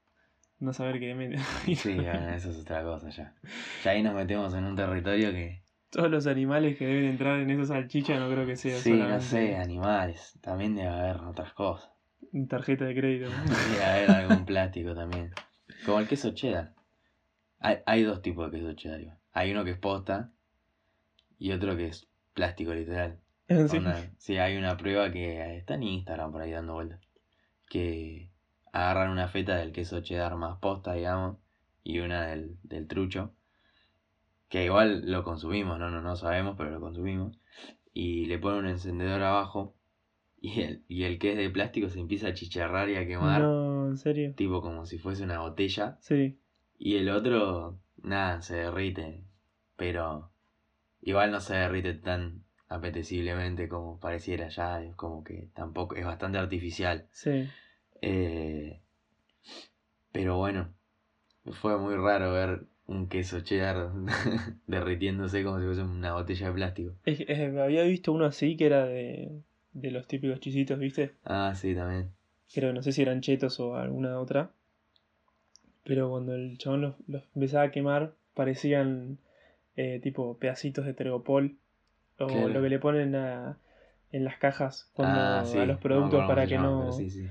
no 0.59 0.73
saber 0.73 0.99
qué 1.01 1.15
meten. 1.15 1.41
Sí, 1.77 1.95
bueno, 1.95 2.29
eso 2.31 2.51
es 2.51 2.59
otra 2.61 2.83
cosa 2.83 3.11
ya. 3.11 3.35
Ya 3.85 3.91
ahí 3.91 4.03
nos 4.03 4.15
metemos 4.15 4.55
en 4.55 4.65
un 4.65 4.77
territorio 4.77 5.31
que. 5.33 5.63
Todos 5.91 6.11
los 6.11 6.27
animales 6.27 6.77
que 6.77 6.87
deben 6.87 7.05
entrar 7.05 7.39
en 7.39 7.51
esas 7.51 7.69
salchichas 7.69 8.19
no 8.19 8.29
creo 8.29 8.45
que 8.47 8.57
sea 8.57 8.77
Sí, 8.79 8.91
no 8.91 8.97
solamente 8.97 9.25
sé, 9.27 9.57
animales. 9.57 10.39
También 10.41 10.75
debe 10.75 10.89
haber 10.89 11.19
otras 11.19 11.53
cosas. 11.53 11.89
tarjeta 12.49 12.85
de 12.85 12.95
crédito. 12.97 13.31
Debe 13.73 13.85
haber 13.85 14.11
algún 14.11 14.45
plástico 14.45 14.95
también. 14.95 15.31
Como 15.87 16.01
el 16.01 16.09
queso 16.09 16.33
cheddar. 16.33 16.75
Hay, 17.61 17.79
hay 17.87 18.03
dos 18.03 18.23
tipos 18.23 18.51
de 18.51 18.59
queso 18.59 18.73
cheddar. 18.73 19.01
igual. 19.01 19.19
Hay 19.33 19.53
uno 19.53 19.65
que 19.65 19.71
es 19.71 19.79
posta 19.79 20.33
y 21.39 21.53
otro 21.53 21.77
que 21.77 21.87
es 21.89 22.09
plástico 22.33 22.75
literal. 22.75 23.21
Sí. 23.49 23.77
Onda, 23.77 24.11
sí, 24.19 24.39
hay 24.39 24.57
una 24.57 24.77
prueba 24.77 25.13
que 25.13 25.59
está 25.59 25.75
en 25.75 25.85
Instagram 25.85 26.33
por 26.33 26.43
ahí 26.43 26.51
dando 26.51 26.75
vueltas. 26.75 27.01
Que 27.69 28.31
agarran 28.75 29.11
una 29.11 29.29
feta 29.29 29.55
del 29.57 29.71
queso 29.71 30.01
cheddar 30.01 30.35
más 30.35 30.59
posta, 30.59 30.95
digamos, 30.95 31.39
y 31.85 32.01
una 32.01 32.27
del, 32.27 32.57
del 32.65 32.89
trucho, 32.89 33.33
que 34.49 34.65
igual 34.65 35.03
lo 35.11 35.23
consumimos, 35.23 35.79
¿no? 35.79 35.91
no, 35.91 36.01
no 36.01 36.17
sabemos, 36.17 36.57
pero 36.59 36.71
lo 36.71 36.81
consumimos, 36.81 37.39
y 37.93 38.27
le 38.27 38.39
ponen 38.41 38.65
un 38.65 38.67
encendedor 38.71 39.23
abajo, 39.23 39.77
y 40.41 40.61
el, 40.61 40.83
y 40.89 41.05
el 41.05 41.21
que 41.21 41.31
es 41.33 41.37
de 41.37 41.51
plástico 41.51 41.89
se 41.89 42.01
empieza 42.01 42.29
a 42.29 42.35
chicharrar 42.35 42.89
y 42.91 42.97
a 42.97 43.07
quemar, 43.07 43.43
No, 43.43 43.87
en 43.87 43.97
serio. 43.97 44.35
tipo 44.35 44.61
como 44.61 44.87
si 44.87 44.99
fuese 44.99 45.23
una 45.23 45.39
botella, 45.39 45.97
Sí. 46.01 46.37
y 46.77 46.97
el 46.97 47.11
otro, 47.11 47.79
nada, 48.03 48.43
se 48.43 48.57
derrite, 48.57 49.23
pero 49.77 50.33
igual 51.01 51.31
no 51.31 51.41
se 51.41 51.55
derrite 51.55 51.95
tan 51.95 52.43
apeteciblemente 52.69 53.69
como 53.69 54.01
pareciera 54.01 54.49
ya, 54.49 54.83
es 54.83 54.97
como 54.97 55.23
que 55.23 55.49
tampoco, 55.55 55.95
es 55.95 56.05
bastante 56.05 56.39
artificial. 56.39 57.07
Sí. 57.13 57.47
Eh, 58.01 58.81
pero 60.13 60.37
bueno, 60.39 60.73
fue 61.61 61.79
muy 61.79 61.97
raro 61.97 62.33
ver 62.33 62.65
un 62.87 63.09
queso 63.09 63.41
cheddar 63.41 63.91
derritiéndose 64.67 65.43
como 65.43 65.59
si 65.59 65.67
fuese 65.67 65.83
una 65.83 66.13
botella 66.15 66.49
de 66.49 66.53
plástico. 66.55 66.93
Es- 67.05 67.21
es- 67.27 67.57
había 67.57 67.83
visto 67.85 68.13
uno 68.13 68.27
así 68.27 68.57
que 68.57 68.67
era 68.67 68.85
de, 68.87 69.31
de 69.73 69.91
los 69.91 70.07
típicos 70.07 70.41
chisitos, 70.41 70.79
¿viste? 70.79 71.13
Ah, 71.25 71.55
sí, 71.55 71.75
también. 71.75 72.11
Creo 72.53 72.71
que 72.71 72.75
no 72.75 72.83
sé 72.83 72.93
si 72.93 73.03
eran 73.03 73.21
chetos 73.21 73.59
o 73.61 73.77
alguna 73.77 74.19
otra. 74.21 74.51
Pero 75.85 76.11
cuando 76.11 76.35
el 76.35 76.57
chabón 76.59 76.81
los, 76.83 76.95
los 77.09 77.23
empezaba 77.35 77.65
a 77.65 77.71
quemar, 77.71 78.15
parecían 78.35 79.19
eh, 79.77 80.01
tipo 80.03 80.39
pedacitos 80.39 80.85
de 80.87 80.95
tergopol. 80.95 81.57
O 82.19 82.27
Claro. 82.29 82.49
lo 82.49 82.63
que 82.63 82.69
le 82.69 82.79
ponen 82.79 83.15
a- 83.17 83.59
en 84.13 84.25
las 84.25 84.37
cajas 84.39 84.89
cuando, 84.95 85.19
ah, 85.21 85.45
sí, 85.45 85.59
a 85.59 85.65
los 85.65 85.79
productos 85.81 86.25
para 86.27 86.47
que 86.47 86.57
no 86.57 86.79
pero 86.79 86.93
sí, 86.93 87.11
sí. 87.11 87.27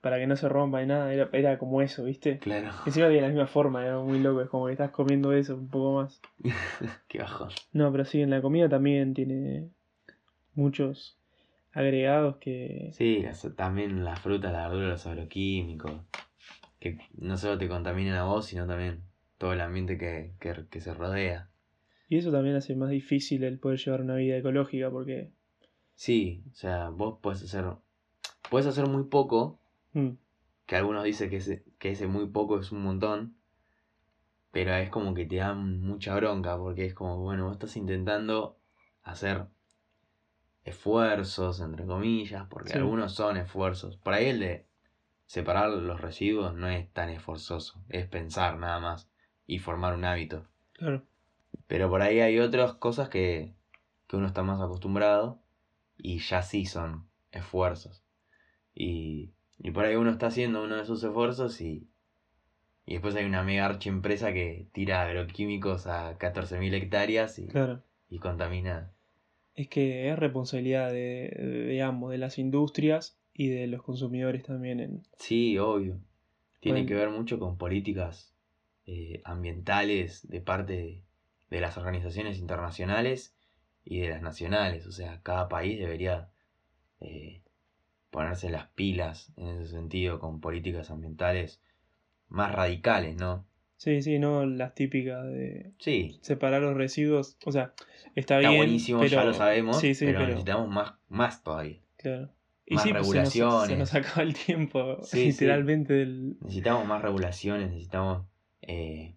Para 0.00 0.18
que 0.18 0.26
no 0.26 0.36
se 0.36 0.48
rompa 0.48 0.82
y 0.82 0.86
nada. 0.86 1.12
Era, 1.12 1.28
era 1.32 1.58
como 1.58 1.82
eso, 1.82 2.04
¿viste? 2.04 2.38
Claro, 2.38 2.70
Encima 2.86 3.08
tiene 3.08 3.22
la 3.22 3.28
misma 3.28 3.46
forma, 3.46 3.84
era 3.84 3.98
muy 3.98 4.18
loco. 4.18 4.40
Es 4.40 4.48
como 4.48 4.66
que 4.66 4.72
estás 4.72 4.90
comiendo 4.90 5.32
eso 5.32 5.56
un 5.56 5.68
poco 5.68 6.02
más. 6.02 6.20
qué 7.08 7.18
bajón. 7.18 7.50
No, 7.72 7.90
pero 7.92 8.04
sí, 8.04 8.20
en 8.20 8.30
la 8.30 8.40
comida 8.40 8.68
también 8.68 9.14
tiene 9.14 9.68
muchos 10.54 11.18
agregados 11.72 12.36
que... 12.38 12.90
Sí, 12.92 13.24
también 13.56 14.04
la 14.04 14.16
fruta, 14.16 14.50
la 14.50 14.68
verdura, 14.68 14.88
los 14.88 15.06
agroquímicos, 15.06 15.92
que 16.78 16.98
no 17.16 17.36
solo 17.36 17.58
te 17.58 17.68
contaminan 17.68 18.16
a 18.16 18.24
vos, 18.24 18.46
sino 18.46 18.66
también 18.66 19.02
todo 19.38 19.52
el 19.52 19.60
ambiente 19.60 19.96
que, 19.96 20.32
que, 20.40 20.66
que 20.68 20.80
se 20.80 20.94
rodea. 20.94 21.48
Y 22.08 22.18
eso 22.18 22.32
también 22.32 22.56
hace 22.56 22.74
más 22.74 22.90
difícil 22.90 23.44
el 23.44 23.58
poder 23.58 23.78
llevar 23.78 24.02
una 24.02 24.16
vida 24.16 24.36
ecológica 24.36 24.90
porque... 24.90 25.30
Sí, 25.94 26.42
o 26.50 26.54
sea, 26.54 26.88
vos 26.88 27.18
puedes 27.22 27.42
hacer, 27.42 27.66
puedes 28.50 28.66
hacer 28.66 28.88
muy 28.88 29.04
poco, 29.04 29.59
mm, 29.92 30.10
que 30.66 30.76
algunos 30.76 31.04
dicen 31.04 31.30
que 31.30 31.36
ese, 31.36 31.64
que 31.78 31.90
ese 31.90 32.06
muy 32.06 32.26
poco 32.28 32.58
es 32.58 32.72
un 32.72 32.82
montón, 32.82 33.36
pero 34.52 34.74
es 34.74 34.90
como 34.90 35.14
que 35.14 35.26
te 35.26 35.36
dan 35.36 35.80
mucha 35.80 36.14
bronca, 36.16 36.56
porque 36.56 36.86
es 36.86 36.94
como, 36.94 37.18
bueno, 37.18 37.44
vos 37.44 37.52
estás 37.52 37.76
intentando 37.76 38.58
hacer 39.02 39.46
esfuerzos, 40.64 41.60
entre 41.60 41.86
comillas, 41.86 42.46
porque 42.48 42.72
Sí. 42.72 42.78
algunos 42.78 43.14
son 43.14 43.36
esfuerzos. 43.36 43.96
Por 43.96 44.14
ahí 44.14 44.26
el 44.26 44.40
de 44.40 44.66
separar 45.26 45.70
los 45.70 46.00
residuos 46.00 46.54
no 46.54 46.68
es 46.68 46.92
tan 46.92 47.08
esforzoso, 47.08 47.82
es 47.88 48.06
pensar 48.06 48.58
nada 48.58 48.80
más 48.80 49.10
y 49.46 49.58
formar 49.58 49.94
un 49.94 50.04
hábito. 50.04 50.46
claro. 50.72 51.04
Pero 51.66 51.88
por 51.88 52.02
ahí 52.02 52.20
hay 52.20 52.38
otras 52.40 52.74
cosas 52.74 53.08
que, 53.08 53.54
que 54.08 54.16
uno 54.16 54.26
está 54.26 54.42
más 54.42 54.60
acostumbrado 54.60 55.40
y 55.96 56.18
ya 56.18 56.42
sí 56.42 56.66
son 56.66 57.08
esfuerzos. 57.30 58.02
Y, 58.74 59.32
y 59.62 59.70
por 59.70 59.84
ahí 59.84 59.94
uno 59.96 60.10
está 60.10 60.26
haciendo 60.28 60.62
uno 60.64 60.76
de 60.76 60.82
esos 60.82 61.02
esfuerzos 61.04 61.60
y, 61.60 61.86
y 62.86 62.94
después 62.94 63.14
hay 63.14 63.24
una 63.24 63.42
mega 63.42 63.66
archiempresa 63.66 64.32
que 64.32 64.66
tira 64.72 65.02
agroquímicos 65.02 65.86
a 65.86 66.18
14.000 66.18 66.74
hectáreas 66.74 67.38
y, 67.38 67.46
Claro. 67.46 67.82
y 68.08 68.18
contamina. 68.18 68.90
Es 69.54 69.68
que 69.68 70.08
es 70.08 70.18
responsabilidad 70.18 70.90
de, 70.90 71.30
de, 71.36 71.46
de 71.66 71.82
ambos, 71.82 72.10
de 72.12 72.18
las 72.18 72.38
industrias 72.38 73.18
y 73.34 73.48
de 73.48 73.66
los 73.66 73.82
consumidores 73.82 74.42
también. 74.44 74.80
En... 74.80 75.02
Sí, 75.18 75.58
obvio. 75.58 76.00
Tiene 76.60 76.80
Bueno. 76.80 76.88
que 76.88 76.94
ver 76.94 77.10
mucho 77.10 77.38
con 77.38 77.56
políticas 77.58 78.34
eh, 78.86 79.20
ambientales 79.24 80.26
de 80.28 80.40
parte 80.40 80.72
de, 80.76 81.02
de 81.50 81.60
las 81.60 81.76
organizaciones 81.76 82.38
internacionales 82.38 83.36
y 83.84 84.00
de 84.00 84.08
las 84.10 84.22
nacionales. 84.22 84.86
O 84.86 84.92
sea, 84.92 85.20
cada 85.22 85.48
país 85.48 85.78
debería 85.78 86.30
eh, 87.00 87.42
ponerse 88.10 88.50
las 88.50 88.66
pilas 88.68 89.32
en 89.36 89.48
ese 89.48 89.70
sentido 89.70 90.18
con 90.18 90.40
políticas 90.40 90.90
ambientales 90.90 91.62
más 92.28 92.52
radicales, 92.52 93.16
¿no? 93.16 93.46
Sí, 93.76 94.02
sí, 94.02 94.18
no 94.18 94.44
las 94.44 94.74
típicas 94.74 95.24
de 95.24 95.72
Sí, 95.78 96.18
separar 96.20 96.60
los 96.60 96.76
residuos. 96.76 97.38
O 97.46 97.52
sea, 97.52 97.72
está, 98.14 98.38
está 98.38 98.38
bien. 98.40 98.56
buenísimo, 98.56 99.00
pero... 99.00 99.10
ya 99.12 99.24
lo 99.24 99.32
sabemos, 99.32 99.80
Sí, 99.80 99.94
sí, 99.94 100.04
pero, 100.04 100.18
pero... 100.18 100.28
necesitamos 100.30 100.68
más, 100.68 100.94
más 101.08 101.42
todavía. 101.42 101.78
Claro. 101.96 102.30
Y 102.66 102.74
más 102.74 102.84
sí, 102.84 102.92
pues 102.92 103.08
se 103.08 103.16
nos, 103.20 103.32
se 103.32 103.38
regulaciones. 103.40 103.78
nos 103.78 103.94
acaba 103.94 104.22
el 104.22 104.34
tiempo, 104.34 104.98
literalmente. 105.12 105.94
Del... 105.94 106.36
Necesitamos 106.42 106.86
más 106.86 107.00
regulaciones, 107.02 107.70
necesitamos 107.70 108.26
eh, 108.62 109.16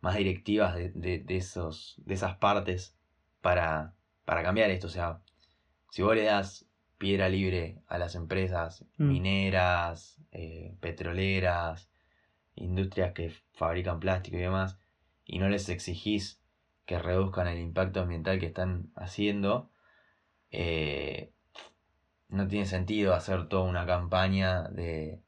más 0.00 0.16
directivas 0.16 0.74
de, 0.74 0.90
de- 0.94 1.18
de 1.18 1.36
esos, 1.36 1.96
de 2.04 2.14
esas 2.14 2.36
partes 2.38 2.96
para, 3.42 3.94
para 4.24 4.42
cambiar 4.42 4.70
esto. 4.70 4.86
O 4.86 4.90
sea, 4.90 5.20
si 5.90 6.00
vos 6.02 6.16
le 6.16 6.24
das 6.24 6.66
piedra 7.00 7.30
libre 7.30 7.78
a 7.88 7.96
las 7.96 8.14
empresas 8.14 8.84
Mm. 8.98 9.08
mineras, 9.08 10.20
eh, 10.32 10.76
petroleras, 10.80 11.88
industrias 12.54 13.12
que 13.14 13.30
fabrican 13.54 14.00
plástico 14.00 14.36
y 14.36 14.40
demás, 14.40 14.76
y 15.24 15.38
no 15.38 15.48
les 15.48 15.70
exigís 15.70 16.42
que 16.84 16.98
reduzcan 16.98 17.48
el 17.48 17.58
impacto 17.58 18.00
ambiental 18.02 18.38
que 18.38 18.46
están 18.46 18.90
haciendo, 18.96 19.70
eh, 20.50 21.32
no 22.28 22.46
tiene 22.46 22.66
sentido 22.66 23.14
hacer 23.14 23.48
toda 23.48 23.62
una 23.62 23.86
campaña 23.86 24.64
de 24.64 25.22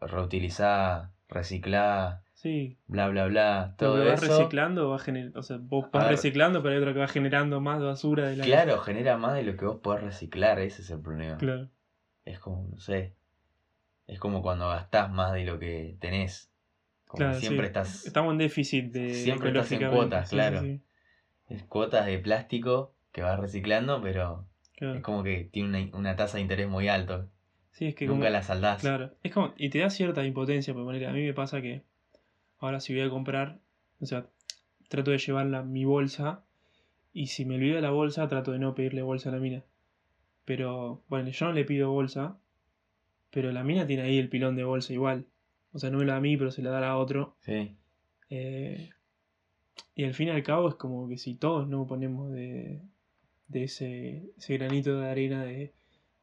reutilizar, 0.00 1.10
reciclar, 1.28 2.22
Sí, 2.38 2.78
bla, 2.86 3.08
bla, 3.08 3.26
bla, 3.26 3.74
todo 3.76 4.04
vas 4.04 4.22
eso. 4.22 4.38
reciclando, 4.38 4.90
va 4.90 4.96
o 5.34 5.42
sea, 5.42 5.56
vos 5.60 5.90
vas 5.90 6.04
ver. 6.04 6.12
reciclando, 6.12 6.62
pero 6.62 6.74
hay 6.76 6.80
otro 6.80 6.94
que 6.94 7.00
va 7.00 7.08
generando 7.08 7.60
más 7.60 7.82
basura 7.82 8.28
de 8.28 8.36
la 8.36 8.44
Claro, 8.44 8.78
genera 8.78 9.16
más 9.16 9.34
de 9.34 9.42
lo 9.42 9.56
que 9.56 9.64
vos 9.64 9.80
podés 9.82 10.04
reciclar, 10.04 10.60
ese 10.60 10.82
es 10.82 10.90
el 10.90 11.00
problema. 11.00 11.36
Claro. 11.38 11.68
Es 12.24 12.38
como, 12.38 12.68
no 12.68 12.78
sé, 12.78 13.16
es 14.06 14.20
como 14.20 14.40
cuando 14.40 14.68
gastás 14.68 15.10
más 15.10 15.32
de 15.32 15.44
lo 15.46 15.58
que 15.58 15.96
tenés. 15.98 16.52
Como 17.08 17.24
Claro, 17.24 17.40
siempre 17.40 17.66
sí. 17.66 17.66
estás, 17.66 18.06
Estamos 18.06 18.30
en 18.30 18.38
déficit 18.38 18.92
de 18.92 19.14
Siempre 19.14 19.48
estás 19.48 19.72
en 19.72 19.88
cuotas, 19.88 20.28
Sí, 20.28 20.36
claro. 20.36 20.60
sí, 20.60 20.80
es 21.48 21.64
cuotas 21.64 22.06
de 22.06 22.20
plástico 22.20 22.94
que 23.10 23.22
vas 23.22 23.40
reciclando, 23.40 24.00
pero 24.00 24.46
claro. 24.76 24.94
es 24.94 25.02
como 25.02 25.24
que 25.24 25.48
tiene 25.50 25.86
una, 25.90 25.98
una 25.98 26.14
tasa 26.14 26.36
de 26.36 26.42
interés 26.42 26.68
muy 26.68 26.86
alta. 26.86 27.26
Sí, 27.72 27.86
es 27.86 27.96
que 27.96 28.06
Nunca 28.06 28.26
como- 28.26 28.30
la 28.30 28.42
saldás. 28.44 28.80
Claro, 28.82 29.16
es 29.24 29.32
como, 29.32 29.54
y 29.56 29.70
te 29.70 29.80
da 29.80 29.90
cierta 29.90 30.22
impotencia, 30.24 30.72
por 30.72 30.84
poner, 30.84 31.04
a 31.06 31.12
mí 31.12 31.24
me 31.24 31.34
pasa 31.34 31.60
que 31.60 31.82
ahora 32.58 32.80
si 32.80 32.94
voy 32.94 33.02
a 33.02 33.10
comprar, 33.10 33.58
o 34.00 34.06
sea, 34.06 34.26
trato 34.88 35.10
de 35.10 35.18
llevarla 35.18 35.62
mi 35.62 35.84
bolsa, 35.84 36.44
y 37.12 37.26
si 37.28 37.44
me 37.44 37.56
olvido 37.56 37.80
la 37.80 37.90
bolsa, 37.90 38.28
trato 38.28 38.52
de 38.52 38.58
no 38.58 38.74
pedirle 38.74 39.02
bolsa 39.02 39.28
a 39.28 39.32
la 39.32 39.38
mina. 39.38 39.64
Pero, 40.44 41.02
bueno, 41.08 41.28
yo 41.30 41.46
no 41.46 41.52
le 41.52 41.64
pido 41.64 41.90
bolsa, 41.90 42.38
pero 43.30 43.52
la 43.52 43.64
mina 43.64 43.86
tiene 43.86 44.02
ahí 44.02 44.18
el 44.18 44.28
pilón 44.28 44.56
de 44.56 44.64
bolsa 44.64 44.92
igual. 44.92 45.26
O 45.72 45.78
sea, 45.78 45.90
no 45.90 45.98
me 45.98 46.04
la 46.04 46.12
da 46.12 46.18
a 46.18 46.22
mí, 46.22 46.36
pero 46.36 46.50
se 46.50 46.62
la 46.62 46.70
da 46.70 46.88
a 46.88 46.96
otro. 46.96 47.36
Sí, 47.40 47.76
Eh, 48.30 48.90
y 49.94 50.04
al 50.04 50.14
fin 50.14 50.28
y 50.28 50.30
al 50.30 50.42
cabo 50.42 50.68
es 50.68 50.74
como 50.76 51.08
que 51.08 51.18
si 51.18 51.34
todos 51.34 51.66
no 51.68 51.86
ponemos 51.86 52.30
de, 52.32 52.80
de 53.48 53.64
ese, 53.64 54.30
ese 54.38 54.56
granito 54.56 54.98
de 54.98 55.08
arena 55.08 55.44
de 55.44 55.72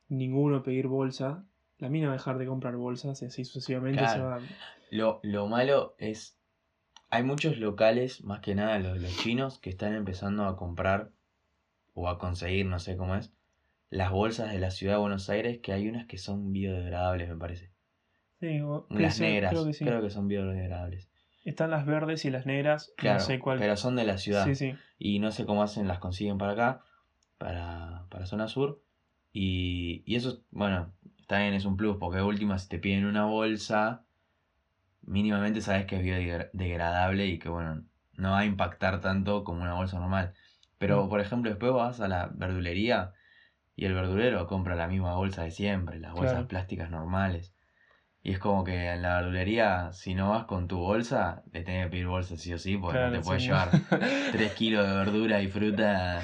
ninguno 0.09 0.63
pedir 0.63 0.87
bolsa, 0.87 1.43
la 1.79 1.89
mina 1.89 2.07
va 2.07 2.13
a 2.13 2.17
dejar 2.17 2.37
de 2.37 2.45
comprar 2.45 2.75
bolsas 2.77 3.21
y 3.21 3.25
así 3.25 3.43
sucesivamente 3.43 3.99
Claro. 3.99 4.13
se 4.13 4.19
va. 4.19 4.39
Lo, 4.95 5.19
lo 5.23 5.47
malo 5.47 5.95
es. 5.97 6.39
Hay 7.09 7.23
muchos 7.23 7.57
locales, 7.57 8.23
más 8.23 8.39
que 8.39 8.55
nada 8.55 8.79
los, 8.79 8.97
los 8.99 9.15
chinos, 9.17 9.59
que 9.59 9.69
están 9.69 9.93
empezando 9.93 10.45
a 10.45 10.55
comprar 10.57 11.11
o 11.93 12.09
a 12.09 12.17
conseguir, 12.17 12.65
no 12.65 12.79
sé 12.79 12.97
cómo 12.97 13.15
es, 13.15 13.31
las 13.89 14.11
bolsas 14.11 14.51
de 14.51 14.59
la 14.59 14.71
ciudad 14.71 14.93
de 14.95 14.99
Buenos 14.99 15.29
Aires, 15.29 15.59
que 15.61 15.71
hay 15.73 15.87
unas 15.87 16.07
que 16.07 16.17
son 16.17 16.51
biodegradables, 16.51 17.29
me 17.29 17.35
parece. 17.35 17.71
Sí, 18.39 18.59
o- 18.61 18.87
Las 18.89 19.19
negras, 19.19 19.51
creo 19.51 19.65
que 19.65 19.73
sí. 19.73 19.85
creo 19.85 20.01
que 20.01 20.09
son 20.09 20.27
biodegradables. 20.27 21.09
Están 21.43 21.69
las 21.71 21.85
verdes 21.85 22.25
y 22.25 22.31
las 22.31 22.45
negras, 22.45 22.91
Claro, 22.97 23.19
no 23.19 23.25
sé 23.25 23.39
cuál. 23.39 23.59
pero 23.59 23.77
son 23.77 23.95
de 23.95 24.03
la 24.03 24.17
ciudad. 24.17 24.45
Sí, 24.45 24.55
sí. 24.55 24.73
Y 24.97 25.19
no 25.19 25.31
sé 25.31 25.45
cómo 25.45 25.61
hacen, 25.61 25.87
las 25.87 25.99
consiguen 25.99 26.37
para 26.37 26.53
acá, 26.53 26.81
para, 27.37 28.07
para 28.09 28.25
zona 28.25 28.47
sur. 28.47 28.81
Y, 29.31 30.03
y 30.05 30.15
eso, 30.15 30.41
bueno, 30.51 30.93
también 31.27 31.53
es 31.53 31.65
un 31.65 31.77
plus, 31.77 31.97
porque 31.97 32.17
de 32.17 32.23
última, 32.23 32.57
si 32.59 32.67
te 32.69 32.79
piden 32.79 33.05
una 33.05 33.25
bolsa, 33.25 34.04
mínimamente 35.05 35.61
sabes 35.61 35.85
que 35.85 35.97
es 35.97 36.03
biodegradable 36.03 37.25
y 37.27 37.39
que, 37.39 37.49
bueno, 37.49 37.83
no 38.13 38.31
va 38.31 38.39
a 38.39 38.45
impactar 38.45 39.01
tanto 39.01 39.43
como 39.43 39.61
una 39.63 39.73
bolsa 39.73 39.99
normal. 39.99 40.33
Pero, 40.77 41.05
Mm. 41.05 41.09
por 41.09 41.19
ejemplo, 41.21 41.49
después 41.49 41.71
vas 41.73 41.99
a 42.01 42.07
la 42.07 42.29
verdulería 42.33 43.11
y 43.75 43.85
el 43.85 43.93
verdulero 43.93 44.47
compra 44.47 44.75
la 44.75 44.87
misma 44.87 45.15
bolsa 45.15 45.43
de 45.43 45.51
siempre, 45.51 45.99
las 45.99 46.13
bolsas 46.13 46.33
Claro. 46.35 46.47
plásticas 46.47 46.89
normales. 46.89 47.53
Y 48.23 48.31
es 48.31 48.39
como 48.39 48.63
que 48.63 48.89
en 48.89 49.01
la 49.03 49.17
verdulería, 49.17 49.91
si 49.93 50.15
no 50.15 50.31
vas 50.31 50.45
con 50.45 50.67
tu 50.67 50.79
bolsa, 50.79 51.43
le 51.51 51.61
tenés 51.61 51.85
que 51.85 51.91
pedir 51.91 52.07
bolsa 52.07 52.35
sí 52.37 52.51
o 52.53 52.57
sí, 52.57 52.75
porque 52.77 52.97
no 52.99 53.11
te 53.11 53.19
puedes 53.21 53.43
llevar 53.45 53.69
3 54.31 54.53
kilos 54.53 54.87
de 54.87 54.95
verdura 54.95 55.41
y 55.41 55.47
fruta. 55.47 56.21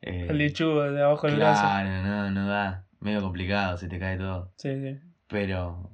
eh, 0.00 0.32
Lechuga 0.32 0.90
de 0.90 1.02
abajo 1.02 1.26
del 1.26 1.36
brazo. 1.36 1.62
claro, 1.66 2.02
no, 2.02 2.30
no 2.30 2.48
da. 2.48 2.86
Medio 3.00 3.20
complicado, 3.20 3.76
se 3.76 3.88
te 3.88 3.98
cae 3.98 4.16
todo. 4.16 4.54
Sí, 4.56 4.80
sí. 4.80 4.98
Pero, 5.26 5.93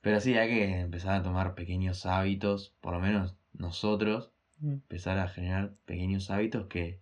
pero 0.00 0.20
sí, 0.20 0.36
hay 0.36 0.48
que 0.48 0.80
empezar 0.80 1.14
a 1.14 1.22
tomar 1.22 1.54
pequeños 1.54 2.06
hábitos, 2.06 2.74
por 2.80 2.94
lo 2.94 3.00
menos 3.00 3.36
nosotros, 3.52 4.32
Mm. 4.60 4.72
empezar 4.72 5.18
a 5.18 5.26
generar 5.28 5.74
pequeños 5.86 6.30
hábitos 6.30 6.66
que, 6.66 7.00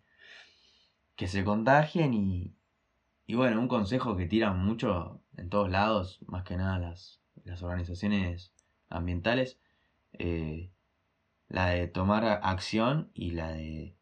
que 1.17 1.27
se 1.27 1.43
contagien 1.43 2.15
y, 2.15 2.55
y 3.27 3.35
bueno, 3.35 3.61
un 3.61 3.67
consejo 3.67 4.17
que 4.17 4.27
tiran 4.27 4.65
mucho 4.65 5.21
en 5.37 5.49
todos 5.51 5.69
lados, 5.69 6.21
más 6.29 6.45
que 6.45 6.57
nada 6.57 6.79
las, 6.79 7.21
las 7.45 7.63
organizaciones 7.63 8.53
ambientales, 8.89 9.59
eh, 10.13 10.71
la 11.49 11.67
de 11.71 11.89
tomar 11.89 12.25
acción 12.25 13.11
y 13.13 13.33
la 13.33 13.51
de 13.51 13.97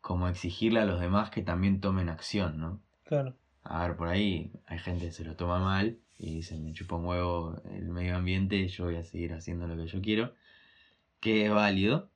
como 0.00 0.28
exigirle 0.28 0.80
a 0.80 0.84
los 0.86 1.00
demás 1.00 1.30
que 1.30 1.42
también 1.42 1.80
tomen 1.80 2.08
acción, 2.08 2.58
¿no? 2.58 2.80
Claro. 3.04 3.36
A 3.62 3.86
ver, 3.86 3.96
por 3.96 4.08
ahí 4.08 4.52
hay 4.66 4.78
gente 4.78 5.06
que 5.06 5.12
se 5.12 5.24
lo 5.24 5.36
toma 5.36 5.60
mal 5.60 5.98
y 6.18 6.36
dice, 6.36 6.58
me 6.60 6.72
chupa 6.72 6.96
un 6.96 7.06
huevo 7.06 7.60
el 7.72 7.88
medio 7.88 8.16
ambiente, 8.16 8.66
yo 8.68 8.84
voy 8.84 8.96
a 8.96 9.02
seguir 9.04 9.32
haciendo 9.32 9.66
lo 9.66 9.76
que 9.76 9.86
yo 9.86 10.00
quiero, 10.00 10.34
que 11.20 11.46
es 11.46 11.52
válido, 11.52 12.10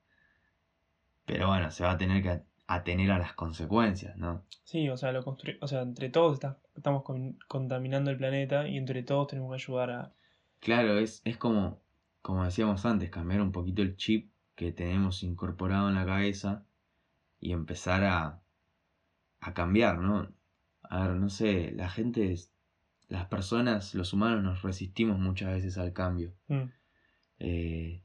pero 1.25 1.47
bueno, 1.47 1.69
se 1.71 1.83
va 1.83 1.91
a 1.91 1.97
tener 1.97 2.23
que 2.23 2.41
atener 2.67 3.11
a 3.11 3.19
las 3.19 3.33
consecuencias, 3.33 4.15
¿no? 4.17 4.43
Sí, 4.63 4.89
o 4.89 4.97
sea, 4.97 5.11
lo 5.11 5.23
constru- 5.23 5.57
o 5.61 5.67
sea, 5.67 5.81
entre 5.81 6.09
todos 6.09 6.35
está- 6.35 6.59
estamos 6.75 7.03
con- 7.03 7.37
contaminando 7.47 8.11
el 8.11 8.17
planeta 8.17 8.67
y 8.67 8.77
entre 8.77 9.03
todos 9.03 9.27
tenemos 9.27 9.49
que 9.49 9.55
ayudar 9.63 9.89
a... 9.91 10.13
Claro, 10.59 10.97
es, 10.99 11.21
es 11.25 11.37
como, 11.37 11.79
como 12.21 12.43
decíamos 12.45 12.85
antes, 12.85 13.09
cambiar 13.09 13.41
un 13.41 13.51
poquito 13.51 13.81
el 13.81 13.95
chip 13.95 14.31
que 14.55 14.71
tenemos 14.71 15.23
incorporado 15.23 15.89
en 15.89 15.95
la 15.95 16.05
cabeza 16.05 16.65
y 17.39 17.53
empezar 17.53 18.03
a, 18.03 18.41
a 19.41 19.53
cambiar, 19.53 19.99
¿no? 19.99 20.27
A 20.83 21.07
ver, 21.07 21.15
no 21.17 21.29
sé, 21.29 21.71
la 21.71 21.89
gente, 21.89 22.31
es- 22.33 22.51
las 23.09 23.25
personas, 23.25 23.93
los 23.95 24.13
humanos 24.13 24.43
nos 24.43 24.61
resistimos 24.61 25.19
muchas 25.19 25.51
veces 25.51 25.77
al 25.77 25.93
cambio. 25.93 26.33
Mm, 26.47 26.63
Eh, 27.39 28.03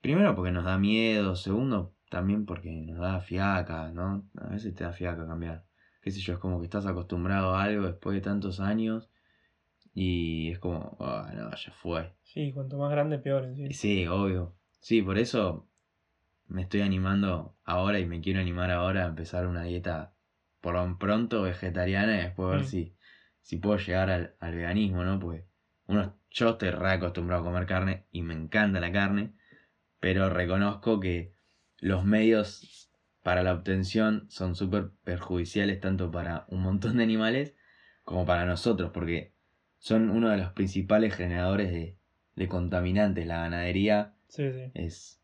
primero 0.00 0.34
porque 0.34 0.50
nos 0.52 0.64
da 0.64 0.78
miedo, 0.78 1.34
segundo 1.34 1.94
también 2.10 2.46
porque 2.46 2.70
nos 2.70 2.98
da 2.98 3.20
fiaca, 3.20 3.90
¿no? 3.90 4.28
A 4.36 4.48
veces 4.48 4.74
te 4.74 4.84
da 4.84 4.92
fiaca 4.92 5.26
cambiar. 5.26 5.64
Qué 6.02 6.10
sé 6.10 6.20
yo, 6.20 6.34
es 6.34 6.38
como 6.38 6.60
que 6.60 6.64
estás 6.66 6.86
acostumbrado 6.86 7.54
a 7.54 7.62
algo 7.62 7.86
después 7.86 8.14
de 8.14 8.20
tantos 8.20 8.60
años 8.60 9.10
y 9.94 10.50
es 10.52 10.58
como, 10.58 10.96
ah, 11.00 11.32
no, 11.34 11.50
ya 11.50 11.72
fue. 11.72 12.14
Sí, 12.22 12.52
cuanto 12.52 12.76
más 12.78 12.90
grande, 12.90 13.18
peor 13.18 13.54
sí. 13.54 13.72
Sí, 13.72 14.06
obvio. 14.06 14.54
Sí, 14.80 15.00
por 15.02 15.18
eso 15.18 15.68
me 16.46 16.62
estoy 16.62 16.82
animando 16.82 17.56
ahora 17.64 17.98
y 17.98 18.06
me 18.06 18.20
quiero 18.20 18.40
animar 18.40 18.70
ahora 18.70 19.04
a 19.04 19.08
empezar 19.08 19.46
una 19.46 19.62
dieta 19.64 20.14
por 20.60 20.74
lo 20.74 20.98
pronto 20.98 21.42
vegetariana 21.42 22.18
y 22.18 22.22
después 22.22 22.50
ver 22.50 22.60
Mm. 22.60 22.64
si, 22.64 22.94
si 23.44 23.58
puedo 23.58 23.76
llegar 23.76 24.08
al, 24.10 24.34
al 24.40 24.54
veganismo, 24.54 25.04
¿no? 25.04 25.20
Porque 25.20 25.44
uno, 25.86 26.16
yo 26.30 26.48
estoy 26.50 26.70
re 26.70 26.92
acostumbrado 26.92 27.42
a 27.42 27.44
comer 27.44 27.66
carne 27.66 28.06
y 28.10 28.22
me 28.22 28.32
encanta 28.32 28.80
la 28.80 28.90
carne, 28.90 29.34
pero 30.00 30.30
reconozco 30.30 30.98
que 30.98 31.34
los 31.78 32.06
medios 32.06 32.90
para 33.22 33.42
la 33.42 33.52
obtención 33.52 34.24
son 34.30 34.54
súper 34.54 34.92
perjudiciales 35.04 35.78
tanto 35.78 36.10
para 36.10 36.46
un 36.48 36.62
montón 36.62 36.96
de 36.96 37.02
animales 37.02 37.54
como 38.02 38.24
para 38.24 38.46
nosotros, 38.46 38.92
porque 38.94 39.34
son 39.78 40.08
uno 40.08 40.30
de 40.30 40.38
los 40.38 40.52
principales 40.52 41.14
generadores 41.14 41.70
de, 41.70 41.98
de 42.36 42.48
contaminantes. 42.48 43.26
La 43.26 43.42
ganadería 43.42 44.14
Sí, 44.28 44.50
sí. 44.52 44.70
es 44.72 45.20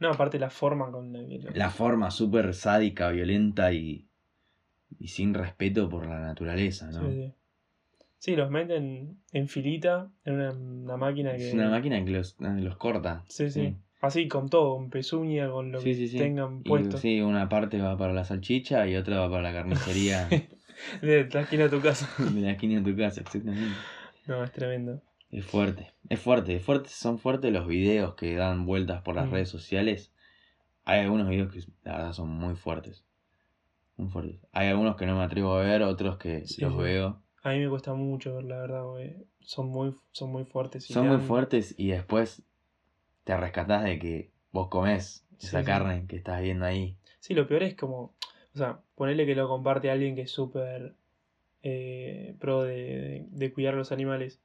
No, 0.00 0.08
aparte 0.08 0.38
la 0.38 0.48
forma 0.48 0.90
con 0.90 1.12
la 1.12 1.52
la 1.54 1.68
forma 1.68 2.10
súper 2.10 2.54
sádica, 2.54 3.10
violenta 3.10 3.72
y, 3.72 4.08
y 4.98 5.08
sin 5.08 5.34
respeto 5.34 5.90
por 5.90 6.06
la 6.06 6.18
naturaleza, 6.20 6.90
¿no? 6.90 7.10
Sí, 7.10 7.34
sí. 8.18 8.36
Los 8.36 8.50
meten 8.50 9.18
en 9.32 9.48
filita 9.48 10.10
en 10.24 10.34
una, 10.34 10.50
una 10.52 10.96
máquina 10.96 11.36
que... 11.36 11.48
Es 11.48 11.54
una 11.54 11.70
máquina 11.70 12.04
que 12.04 12.10
los, 12.10 12.36
los 12.38 12.76
corta. 12.76 13.24
Sí, 13.28 13.50
sí. 13.50 13.76
Así, 14.00 14.28
con 14.28 14.48
todo, 14.48 14.76
con 14.76 14.90
pezuña, 14.90 15.50
con 15.50 15.72
lo 15.72 15.80
Sí, 15.80 15.94
que 15.96 16.06
sí, 16.06 16.18
tengan 16.18 16.60
Y, 16.64 16.68
puesto. 16.68 16.98
sí, 16.98 17.20
una 17.20 17.48
parte 17.48 17.80
va 17.80 17.96
para 17.96 18.12
la 18.12 18.24
salchicha 18.24 18.86
y 18.86 18.94
otra 18.94 19.18
va 19.20 19.28
para 19.30 19.42
la 19.42 19.52
carnicería 19.52 20.28
De 21.02 21.28
la 21.32 21.40
esquina 21.40 21.64
de 21.64 21.70
tu 21.70 21.80
casa. 21.80 22.08
de 22.32 22.40
la 22.40 22.52
esquina 22.52 22.80
de 22.80 22.92
tu 22.92 22.96
casa, 22.96 23.20
exactamente. 23.22 23.74
No, 24.26 24.44
es 24.44 24.52
tremendo. 24.52 25.02
Es 25.30 25.44
fuerte, 25.44 25.92
es 26.08 26.20
fuerte, 26.20 26.54
es 26.56 26.62
fuerte, 26.64 26.88
son 26.90 27.18
fuertes 27.18 27.52
los 27.52 27.66
videos 27.66 28.14
que 28.14 28.34
dan 28.36 28.64
vueltas 28.64 29.02
por 29.02 29.16
las 29.16 29.26
Mm. 29.28 29.32
redes 29.32 29.48
sociales. 29.48 30.12
Hay 30.84 31.00
algunos 31.00 31.28
videos 31.28 31.52
que 31.52 31.60
la 31.82 31.96
verdad 31.98 32.12
son 32.12 32.28
muy 32.30 32.54
fuertes. 32.54 33.04
Muy 33.96 34.08
fuertes. 34.08 34.38
Hay 34.52 34.68
algunos 34.68 34.94
que 34.96 35.04
no 35.06 35.18
me 35.18 35.24
atrevo 35.24 35.54
a 35.54 35.62
ver, 35.62 35.82
otros 35.82 36.16
que 36.18 36.44
los 36.60 36.76
veo. 36.76 37.20
A 37.42 37.50
mí 37.50 37.60
me 37.60 37.68
cuesta 37.68 37.94
mucho 37.94 38.36
ver, 38.36 38.44
la 38.44 38.58
verdad, 38.58 38.82
porque 38.84 39.16
son 39.40 39.68
muy, 39.68 39.94
son 40.12 40.30
muy 40.30 40.44
fuertes. 40.44 40.88
y 40.90 40.92
Son 40.92 41.06
muy 41.06 41.18
fuertes 41.20 41.74
y 41.78 41.88
después 41.88 42.42
te 43.24 43.36
rescatás 43.36 43.84
de 43.84 43.98
que 43.98 44.30
vos 44.52 44.68
comés 44.68 45.26
esa 45.38 45.58
Sí, 45.60 45.64
sí. 45.64 45.64
carne 45.66 46.04
que 46.08 46.16
estás 46.16 46.40
viendo 46.42 46.64
ahí. 46.64 46.96
Sí, 47.20 47.34
lo 47.34 47.46
peor 47.46 47.62
es 47.62 47.74
como, 47.74 48.14
o 48.54 48.58
sea, 48.58 48.80
ponerle 48.94 49.26
que 49.26 49.34
lo 49.34 49.48
comparte 49.48 49.90
alguien 49.90 50.14
que 50.16 50.22
es 50.22 50.30
súper 50.30 50.94
eh, 51.62 52.34
pro 52.38 52.62
de, 52.62 52.74
de- 52.74 53.26
de 53.30 53.52
cuidar 53.52 53.74
a 53.74 53.76
los 53.78 53.92
animales. 53.92 54.40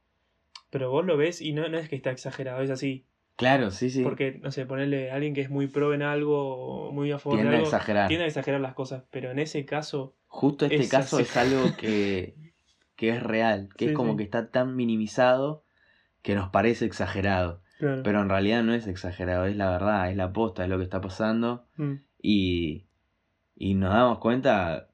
Pero 0.69 0.89
vos 0.91 1.05
lo 1.05 1.17
ves 1.17 1.41
y 1.41 1.53
no, 1.53 1.67
no 1.69 1.77
es 1.77 1.87
que 1.89 1.95
está 1.95 2.11
exagerado, 2.11 2.61
es 2.61 2.69
así. 2.71 3.05
Claro, 3.35 3.71
sí, 3.71 3.89
sí. 3.89 4.03
Porque, 4.03 4.39
no 4.41 4.51
sé, 4.51 4.65
ponerle 4.65 5.11
a 5.11 5.15
alguien 5.15 5.33
que 5.33 5.41
es 5.41 5.49
muy 5.49 5.67
pro 5.67 5.93
en 5.93 6.01
algo, 6.03 6.91
muy 6.91 7.11
a 7.11 7.19
favor 7.19 7.37
Tiende 7.39 7.49
de 7.51 7.55
a 7.55 7.57
algo, 7.59 7.67
exagerar. 7.69 8.07
tiende 8.07 8.23
a 8.25 8.27
exagerar 8.27 8.61
las 8.61 8.73
cosas. 8.73 9.03
Pero 9.11 9.31
en 9.31 9.39
ese 9.39 9.65
caso, 9.65 10.15
Justo 10.27 10.65
este 10.65 10.77
es 10.83 10.89
caso 10.89 11.17
así. 11.17 11.29
es 11.29 11.37
algo 11.37 11.75
que, 11.77 12.35
que 13.03 13.09
es 13.09 13.21
real, 13.21 13.67
que 13.75 13.83
Sí, 13.85 13.91
es 13.91 13.97
como 13.97 14.11
sí. 14.11 14.17
que 14.19 14.23
está 14.23 14.49
tan 14.49 14.77
minimizado 14.77 15.65
que 16.21 16.35
nos 16.35 16.47
parece 16.51 16.85
exagerado. 16.85 17.61
claro. 17.77 18.01
Pero 18.01 18.21
en 18.21 18.29
realidad 18.29 18.63
no 18.63 18.73
es 18.73 18.87
exagerado, 18.87 19.43
es 19.45 19.57
la 19.57 19.69
verdad, 19.71 20.09
es 20.09 20.15
la 20.15 20.31
posta, 20.31 20.63
es 20.63 20.69
lo 20.69 20.77
que 20.77 20.85
está 20.85 21.01
pasando. 21.01 21.67
Mm, 21.75 21.95
Y, 22.21 22.85
y 23.57 23.73
nos 23.73 23.91
damos 23.93 24.19
cuenta 24.19 24.87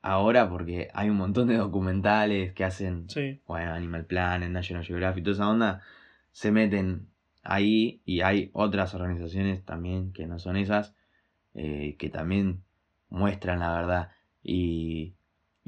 ahora 0.00 0.48
porque 0.48 0.90
hay 0.94 1.10
un 1.10 1.16
montón 1.16 1.48
de 1.48 1.56
documentales 1.56 2.52
que 2.52 2.62
hacen, 2.62 3.10
sí, 3.10 3.40
bueno, 3.48 3.72
Animal 3.72 4.04
Planet, 4.06 4.48
National 4.48 4.84
Geographic, 4.84 5.24
toda 5.24 5.34
esa 5.34 5.48
onda, 5.48 5.82
se 6.30 6.52
meten 6.52 7.08
ahí 7.42 8.00
y 8.04 8.20
hay 8.20 8.50
otras 8.52 8.94
organizaciones 8.94 9.64
también 9.64 10.12
que 10.12 10.28
no 10.28 10.38
son 10.38 10.56
esas, 10.56 10.94
eh, 11.54 11.96
que 11.98 12.10
también 12.10 12.62
muestran 13.08 13.58
la 13.58 13.74
verdad. 13.74 14.10
Y, 14.40 15.14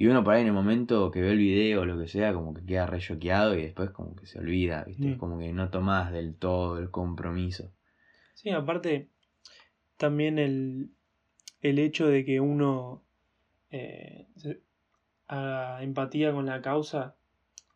y 0.03 0.07
uno 0.09 0.25
por 0.25 0.35
ahí 0.35 0.41
en 0.41 0.49
el 0.49 0.53
momento 0.53 1.13
que 1.13 1.21
ve 1.21 1.31
el 1.31 1.39
video 1.39 1.83
o 1.83 1.85
lo 1.85 1.97
que 1.97 2.09
sea, 2.09 2.35
como 2.35 2.53
que 2.53 2.65
queda 2.67 2.87
re 2.87 2.99
choqueado 2.99 3.57
y 3.57 3.63
después 3.63 3.91
como 3.91 4.17
que 4.17 4.27
se 4.27 4.41
olvida, 4.41 4.83
¿viste? 4.83 5.07
Mm. 5.07 5.17
Como 5.17 5.39
que 5.39 5.53
no 5.53 5.71
tomás 5.71 6.11
del 6.11 6.35
todo 6.35 6.81
el 6.81 6.91
compromiso. 6.91 7.71
Sí, 8.35 8.51
aparte, 8.51 9.11
también 9.99 10.41
el, 10.41 10.91
el 11.61 11.79
hecho 11.79 12.09
de 12.09 12.25
que 12.25 12.41
uno 12.41 13.05
eh, 13.71 14.27
haga 15.29 15.85
empatía 15.85 16.33
con 16.33 16.47
la 16.47 16.63
causa, 16.63 17.15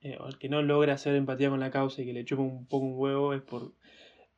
eh, 0.00 0.18
o 0.18 0.26
el 0.26 0.36
que 0.36 0.48
no 0.48 0.62
logra 0.62 0.94
hacer 0.94 1.14
empatía 1.14 1.48
con 1.48 1.60
la 1.60 1.70
causa 1.70 2.02
y 2.02 2.06
que 2.06 2.12
le 2.12 2.24
chupa 2.24 2.42
un 2.42 2.66
poco 2.66 2.86
un 2.86 2.98
huevo 2.98 3.34
es 3.34 3.42
por 3.42 3.72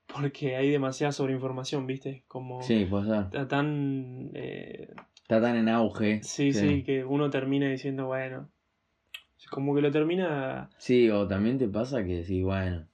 porque 0.07 0.57
hay 0.57 0.71
demasiada 0.71 1.13
sobreinformación, 1.13 1.87
¿viste? 1.87 2.25
Como 2.29 2.61
Sí, 2.61 2.85
puede 2.85 3.07
ser. 3.07 3.25
está 3.25 3.49
tan... 3.49 4.31
eh, 4.35 4.95
Está 5.29 5.43
tan 5.43 5.57
en 5.57 5.69
auge. 5.69 6.23
sí, 6.23 6.55
sí, 6.55 6.83
que 6.85 7.05
uno 7.05 7.29
termina 7.29 7.69
diciendo, 7.69 8.07
bueno, 8.07 8.49
como 9.51 9.75
que 9.75 9.83
lo 9.83 9.91
termina... 9.91 10.71
Sí, 10.79 11.11
o 11.11 11.29
también 11.29 11.59
te 11.59 11.69
pasa 11.69 12.03
que 12.03 12.21
decís, 12.21 12.43
bueno, 12.43 12.89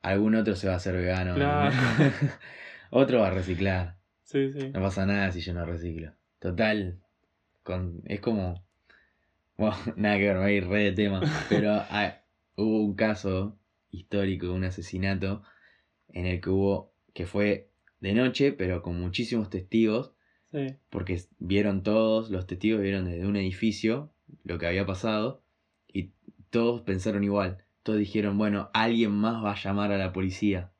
algún 0.00 0.34
otro 0.34 0.56
se 0.56 0.66
va 0.66 0.72
a 0.72 0.78
hacer 0.78 0.96
vegano. 0.96 1.36
otro 2.90 3.20
va 3.20 3.28
a 3.28 3.30
reciclar. 3.30 3.96
Sí, 4.24 4.50
sí. 4.52 4.70
No 4.70 4.80
pasa 4.80 5.06
nada 5.06 5.30
si 5.30 5.40
yo 5.40 5.54
no 5.54 5.64
reciclo. 5.64 6.14
Total, 6.40 6.98
con, 7.62 8.02
es 8.06 8.18
como... 8.18 8.66
Bueno, 9.56 9.76
nada 9.96 10.18
que 10.18 10.24
ver, 10.24 10.34
me 10.34 10.40
voy 10.40 10.50
a 10.50 10.56
ir 10.56 10.66
re 10.66 10.82
de 10.82 10.92
tema. 10.94 11.20
Pero 11.48 11.80
hubo 12.56 12.84
un 12.84 12.96
caso 12.96 13.56
histórico 13.92 14.46
de 14.46 14.52
un 14.54 14.64
asesinato 14.64 15.44
en 16.08 16.26
el 16.26 16.40
que 16.40 16.50
hubo, 16.50 16.92
que 17.14 17.24
fue 17.24 17.70
de 18.00 18.14
noche, 18.14 18.50
pero 18.50 18.82
con 18.82 19.00
muchísimos 19.00 19.48
testigos, 19.48 20.16
Sí, 20.52 20.76
porque 20.90 21.22
vieron 21.38 21.82
todos, 21.82 22.30
los 22.30 22.46
testigos 22.46 22.82
vieron 22.82 23.06
desde 23.06 23.26
un 23.26 23.36
edificio 23.36 24.12
lo 24.44 24.58
que 24.58 24.66
había 24.66 24.84
pasado 24.84 25.42
y 25.88 26.12
todos 26.50 26.82
pensaron 26.82 27.24
igual. 27.24 27.64
Todos 27.82 27.98
dijeron, 27.98 28.36
bueno, 28.38 28.70
alguien 28.74 29.12
más 29.12 29.42
va 29.42 29.52
a 29.52 29.60
llamar 29.60 29.92
a 29.92 29.98
la 29.98 30.12
policía. 30.12 30.70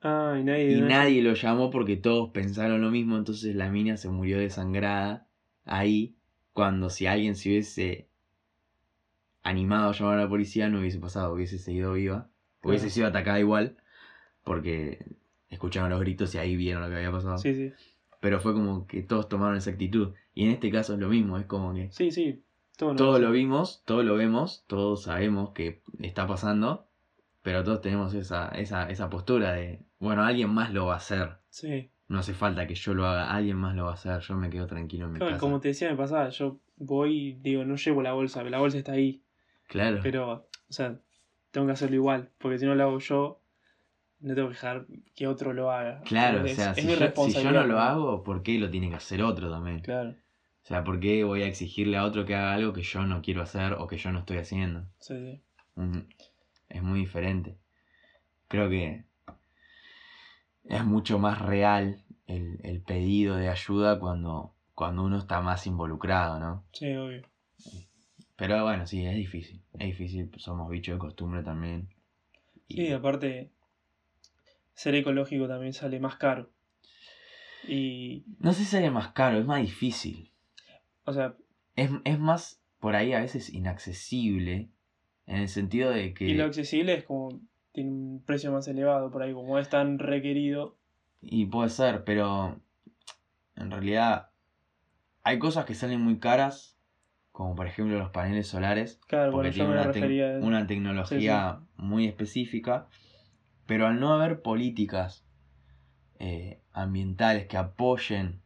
Ah, 0.00 0.36
y 0.40 0.44
nadie... 0.44 0.78
Y 0.78 0.80
nadie 0.80 1.22
lo 1.22 1.34
llamó 1.34 1.70
porque 1.70 1.96
todos 1.96 2.30
pensaron 2.30 2.80
lo 2.80 2.90
mismo, 2.90 3.16
entonces 3.16 3.54
la 3.54 3.70
mina 3.70 3.96
se 3.96 4.08
murió 4.08 4.38
desangrada 4.38 5.28
ahí, 5.64 6.16
cuando 6.52 6.88
si 6.90 7.06
alguien 7.06 7.36
se 7.36 7.50
hubiese 7.50 8.08
animado 9.42 9.90
a 9.90 9.92
llamar 9.92 10.18
a 10.18 10.22
la 10.22 10.28
policía, 10.28 10.68
no 10.68 10.80
hubiese 10.80 10.98
pasado, 10.98 11.34
hubiese 11.34 11.58
seguido 11.58 11.92
viva. 11.92 12.30
Hubiese 12.62 12.88
sido 12.88 13.06
atacada 13.06 13.38
igual, 13.38 13.76
porque 14.42 15.04
escucharon 15.50 15.90
los 15.90 16.00
gritos 16.00 16.34
y 16.34 16.38
ahí 16.38 16.56
vieron 16.56 16.82
lo 16.82 16.88
que 16.88 16.96
había 16.96 17.12
pasado. 17.12 17.36
Sí, 17.36 17.54
sí. 17.54 17.72
Pero 18.24 18.40
fue 18.40 18.54
como 18.54 18.86
que 18.86 19.02
todos 19.02 19.28
tomaron 19.28 19.54
esa 19.58 19.70
actitud. 19.72 20.14
Y 20.32 20.46
en 20.46 20.52
este 20.52 20.70
caso 20.70 20.94
es 20.94 20.98
lo 20.98 21.08
mismo, 21.10 21.36
es 21.36 21.44
como 21.44 21.74
que 21.74 21.90
Sí, 21.92 22.10
sí. 22.10 22.42
Todo, 22.78 23.18
lo 23.18 23.30
vimos, 23.32 23.82
todo 23.84 24.02
lo 24.02 24.16
vemos, 24.16 24.64
todos 24.66 25.02
sabemos 25.02 25.50
que 25.50 25.82
está 26.00 26.26
pasando, 26.26 26.88
pero 27.42 27.62
todos 27.62 27.82
tenemos 27.82 28.14
esa, 28.14 28.48
esa, 28.48 28.88
esa 28.88 29.10
postura 29.10 29.52
de, 29.52 29.82
bueno, 29.98 30.24
alguien 30.24 30.48
más 30.48 30.72
lo 30.72 30.86
va 30.86 30.94
a 30.94 30.96
hacer. 30.96 31.32
Sí. 31.50 31.90
No 32.08 32.20
hace 32.20 32.32
falta 32.32 32.66
que 32.66 32.74
yo 32.74 32.94
lo 32.94 33.06
haga, 33.06 33.30
alguien 33.30 33.58
más 33.58 33.76
lo 33.76 33.84
va 33.84 33.90
a 33.90 33.94
hacer, 33.94 34.20
yo 34.20 34.36
me 34.36 34.48
quedo 34.48 34.66
tranquilo 34.66 35.04
en 35.04 35.12
mi 35.12 35.18
Claro, 35.18 35.32
casa. 35.32 35.40
como 35.40 35.60
te 35.60 35.68
decía 35.68 35.90
me 35.90 35.96
pasaba, 35.96 36.30
yo 36.30 36.60
voy 36.76 37.28
y 37.28 37.32
digo, 37.34 37.66
no 37.66 37.76
llevo 37.76 38.00
la 38.00 38.14
bolsa, 38.14 38.42
la 38.42 38.58
bolsa 38.58 38.78
está 38.78 38.92
ahí. 38.92 39.22
Claro. 39.68 40.00
Pero, 40.02 40.32
o 40.32 40.72
sea, 40.72 40.98
tengo 41.50 41.66
que 41.66 41.74
hacerlo 41.74 41.96
igual, 41.96 42.30
porque 42.38 42.58
si 42.58 42.64
no 42.64 42.74
lo 42.74 42.84
hago 42.84 42.98
yo, 43.00 43.42
no 44.24 44.34
tengo 44.34 44.48
que 44.48 44.54
dejar 44.54 44.86
que 45.14 45.26
otro 45.26 45.52
lo 45.52 45.70
haga. 45.70 46.00
Claro, 46.04 46.42
o 46.42 46.46
Es- 46.46 46.56
sea, 46.56 46.70
es 46.70 46.76
si, 46.76 46.82
mi 46.82 46.88
yo, 46.88 46.96
si 46.96 47.00
yo 47.00 47.06
responsabilidad 47.06 47.62
no 47.62 47.68
lo 47.68 47.80
hago, 47.80 48.24
¿por 48.24 48.42
qué 48.42 48.58
lo 48.58 48.70
tiene 48.70 48.88
que 48.88 48.96
hacer 48.96 49.22
otro 49.22 49.50
también? 49.50 49.80
Claro, 49.80 50.10
O 50.10 50.66
sea, 50.66 50.82
¿por 50.82 50.98
qué 50.98 51.24
voy 51.24 51.42
a 51.42 51.46
exigirle 51.46 51.96
a 51.98 52.04
otro 52.04 52.24
que 52.24 52.34
haga 52.34 52.54
algo 52.54 52.72
que 52.72 52.82
yo 52.82 53.04
no 53.06 53.20
quiero 53.22 53.42
hacer 53.42 53.74
o 53.74 53.86
que 53.86 53.98
yo 53.98 54.10
no 54.12 54.20
estoy 54.20 54.38
haciendo? 54.38 54.86
sí, 55.00 55.14
sí. 55.14 55.42
Es 56.68 56.82
muy 56.82 57.00
diferente. 57.00 57.58
Creo 58.48 58.68
que 58.70 59.04
es 60.64 60.84
mucho 60.84 61.18
más 61.18 61.40
real 61.42 62.02
el, 62.26 62.58
el 62.62 62.80
pedido 62.80 63.36
de 63.36 63.48
ayuda 63.48 63.98
cuando, 63.98 64.54
cuando 64.74 65.02
uno 65.04 65.18
está 65.18 65.40
más 65.40 65.66
involucrado, 65.66 66.40
¿no? 66.40 66.64
Sí, 66.72 66.94
obvio. 66.94 67.22
Pero 68.36 68.62
bueno, 68.64 68.86
sí, 68.86 69.04
es 69.04 69.14
difícil. 69.16 69.62
Es 69.74 69.86
difícil, 69.86 70.30
somos 70.38 70.68
bichos 70.68 70.94
de 70.94 70.98
costumbre 70.98 71.42
también. 71.42 71.88
Y- 72.66 72.76
Sí, 72.76 72.92
aparte, 72.92 73.50
ser 74.74 74.94
ecológico 74.94 75.48
también 75.48 75.72
sale 75.72 75.98
más 76.00 76.16
caro. 76.16 76.50
Y, 77.66 78.24
no 78.38 78.52
sé 78.52 78.60
si 78.60 78.66
sale 78.66 78.90
más 78.90 79.08
caro, 79.12 79.38
es 79.38 79.46
más 79.46 79.60
difícil. 79.62 80.30
o 81.04 81.12
sea, 81.12 81.34
Es, 81.76 81.90
es 82.04 82.18
más, 82.18 82.62
por 82.78 82.94
ahí 82.94 83.12
a 83.12 83.20
veces 83.20 83.52
inaccesible, 83.52 84.68
en 85.26 85.36
el 85.36 85.48
sentido 85.48 85.90
de 85.90 86.12
que... 86.12 86.26
y 86.26 86.34
lo 86.34 86.44
accesible 86.44 86.94
es 86.94 87.04
como, 87.04 87.40
tiene 87.72 87.90
un 87.90 88.22
precio 88.24 88.52
más 88.52 88.68
elevado 88.68 89.10
por 89.10 89.22
ahí, 89.22 89.32
como 89.32 89.58
es 89.58 89.68
tan 89.68 89.98
requerido. 89.98 90.76
Y 91.22 91.46
puede 91.46 91.70
ser, 91.70 92.04
pero 92.04 92.60
en 93.56 93.70
realidad 93.70 94.28
hay 95.22 95.38
cosas 95.38 95.64
que 95.64 95.74
salen 95.74 96.00
muy 96.00 96.18
caras, 96.18 96.76
como 97.32 97.54
por 97.54 97.66
ejemplo 97.66 97.98
los 97.98 98.10
paneles 98.10 98.46
solares, 98.46 99.00
Claro, 99.08 99.32
porque 99.32 99.62
bueno, 99.62 99.90
tienen 99.90 100.44
una 100.44 100.66
tecnología 100.66 101.60
muy 101.76 102.06
específica, 102.06 102.88
pero 103.66 103.86
al 103.86 104.00
no 104.00 104.12
haber 104.12 104.42
políticas 104.42 105.24
eh, 106.18 106.60
ambientales 106.72 107.46
que 107.46 107.56
apoyen 107.56 108.42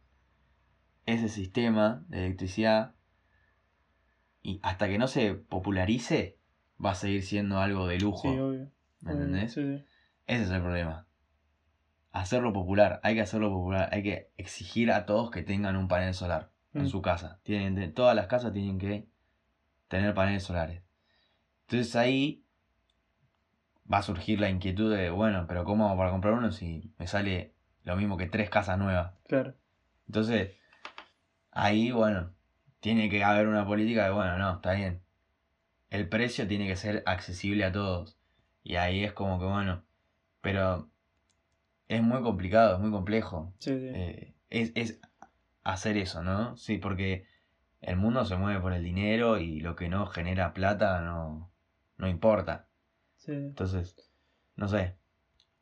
ese 1.05 1.29
sistema 1.29 2.03
de 2.07 2.25
electricidad, 2.25 2.95
y 4.41 4.59
hasta 4.63 4.87
que 4.87 4.97
no 4.97 5.07
se 5.07 5.33
popularice, 5.33 6.37
va 6.83 6.91
a 6.91 6.95
seguir 6.95 7.23
siendo 7.23 7.59
algo 7.59 7.87
de 7.87 7.99
lujo. 7.99 8.31
Sí, 8.31 8.39
obvio. 8.39 8.71
¿Me 9.01 9.11
entendés? 9.11 9.53
Sí, 9.53 9.61
sí. 9.61 9.83
Ese 10.27 10.43
es 10.43 10.51
el 10.51 10.61
problema. 10.61 11.07
Hacerlo 12.11 12.53
popular, 12.53 12.99
hay 13.03 13.15
que 13.15 13.21
hacerlo 13.21 13.49
popular, 13.49 13.89
hay 13.91 14.01
que 14.03 14.31
exigir 14.37 14.91
a 14.91 15.05
todos 15.05 15.29
que 15.29 15.43
tengan 15.43 15.75
un 15.75 15.87
panel 15.87 16.13
solar 16.13 16.51
en 16.73 16.83
Mm. 16.83 16.89
su 16.89 17.01
casa. 17.01 17.39
Tienen, 17.43 17.93
todas 17.93 18.15
las 18.15 18.27
casas 18.27 18.53
tienen 18.53 18.77
que 18.79 19.07
tener 19.87 20.13
paneles 20.13 20.43
solares. 20.43 20.83
Entonces 21.61 21.95
ahí 21.95 22.45
va 23.91 23.99
a 23.99 24.03
surgir 24.03 24.39
la 24.39 24.49
inquietud 24.49 24.95
de, 24.95 25.09
bueno, 25.09 25.45
pero 25.47 25.63
¿cómo 25.63 25.87
hago 25.87 25.97
para 25.97 26.11
comprar 26.11 26.33
uno 26.33 26.51
si 26.51 26.93
me 26.97 27.07
sale 27.07 27.53
lo 27.83 27.95
mismo 27.95 28.17
que 28.17 28.27
tres 28.27 28.49
casas 28.49 28.77
nuevas? 28.77 29.13
Claro. 29.27 29.55
Entonces, 30.07 30.51
ahí, 31.51 31.91
bueno, 31.91 32.33
tiene 32.79 33.09
que 33.09 33.23
haber 33.23 33.47
una 33.47 33.65
política 33.65 34.05
de, 34.05 34.11
bueno, 34.11 34.37
no, 34.37 34.55
está 34.55 34.73
bien. 34.73 35.01
El 35.89 36.07
precio 36.07 36.47
tiene 36.47 36.67
que 36.67 36.75
ser 36.75 37.03
accesible 37.05 37.65
a 37.65 37.71
todos. 37.71 38.17
Y 38.63 38.75
ahí 38.75 39.03
es 39.03 39.13
como 39.13 39.39
que, 39.39 39.45
bueno, 39.45 39.83
pero 40.41 40.89
es 41.87 42.03
muy 42.03 42.21
complicado, 42.21 42.75
es 42.75 42.79
muy 42.79 42.91
complejo. 42.91 43.53
Sí, 43.59 43.71
sí. 43.71 43.87
Eh, 43.93 44.33
es, 44.49 44.71
es 44.75 45.01
hacer 45.63 45.97
eso, 45.97 46.23
¿no? 46.23 46.55
Sí, 46.57 46.77
porque 46.77 47.25
el 47.81 47.95
mundo 47.95 48.25
se 48.25 48.35
mueve 48.35 48.59
por 48.59 48.73
el 48.73 48.83
dinero 48.83 49.39
y 49.39 49.59
lo 49.61 49.75
que 49.75 49.89
no 49.89 50.05
genera 50.05 50.53
plata 50.53 51.01
no, 51.01 51.51
no 51.97 52.07
importa. 52.07 52.68
Sí. 53.19 53.31
Entonces, 53.31 53.95
no 54.55 54.67
sé, 54.67 54.95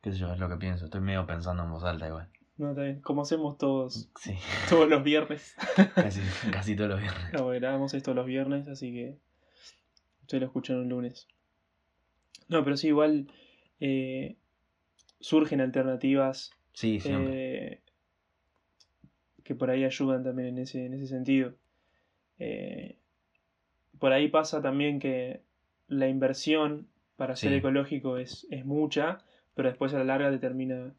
qué 0.01 0.11
sé 0.11 0.17
yo, 0.17 0.31
es 0.33 0.39
lo 0.39 0.49
que 0.49 0.55
pienso. 0.57 0.85
Estoy 0.85 1.01
medio 1.01 1.25
pensando 1.27 1.63
en 1.63 1.71
voz 1.71 1.83
alta 1.83 2.07
igual. 2.07 2.29
No, 2.57 2.71
está 2.71 2.83
bien. 2.83 3.01
Como 3.01 3.21
hacemos 3.21 3.57
todos, 3.59 4.09
Sí, 4.19 4.35
todos 4.69 4.89
los 4.89 5.03
viernes. 5.03 5.55
casi, 5.95 6.21
casi 6.51 6.75
todos 6.75 6.89
los 6.91 7.01
viernes. 7.01 7.33
No, 7.33 7.47
grabamos 7.49 7.93
esto 7.93 8.13
los 8.13 8.25
viernes, 8.25 8.67
así 8.67 8.91
que 8.91 9.17
ustedes 10.21 10.41
lo 10.41 10.47
escuchan 10.47 10.77
el 10.81 10.87
lunes. 10.89 11.27
No, 12.47 12.63
pero 12.63 12.77
sí, 12.77 12.87
igual 12.87 13.27
eh, 13.79 14.37
surgen 15.19 15.61
alternativas 15.61 16.51
Sí, 16.73 16.99
siempre. 16.99 17.73
eh, 17.73 17.81
que 19.43 19.53
por 19.55 19.69
ahí 19.69 19.83
ayudan 19.85 20.23
también 20.23 20.49
en 20.49 20.57
ese, 20.59 20.85
en 20.85 20.93
ese 20.93 21.07
sentido. 21.07 21.53
Eh, 22.39 22.97
por 23.99 24.13
ahí 24.13 24.27
pasa 24.29 24.61
también 24.61 24.99
que 24.99 25.41
la 25.87 26.07
inversión 26.07 26.87
para 27.17 27.35
ser 27.35 27.51
Sí. 27.51 27.57
ecológico 27.57 28.17
es, 28.17 28.47
es 28.51 28.63
mucha, 28.65 29.17
pero 29.55 29.67
después 29.69 29.93
a 29.93 29.97
la 29.97 30.03
larga 30.05 30.31
te 30.31 30.37
termina 30.39 30.93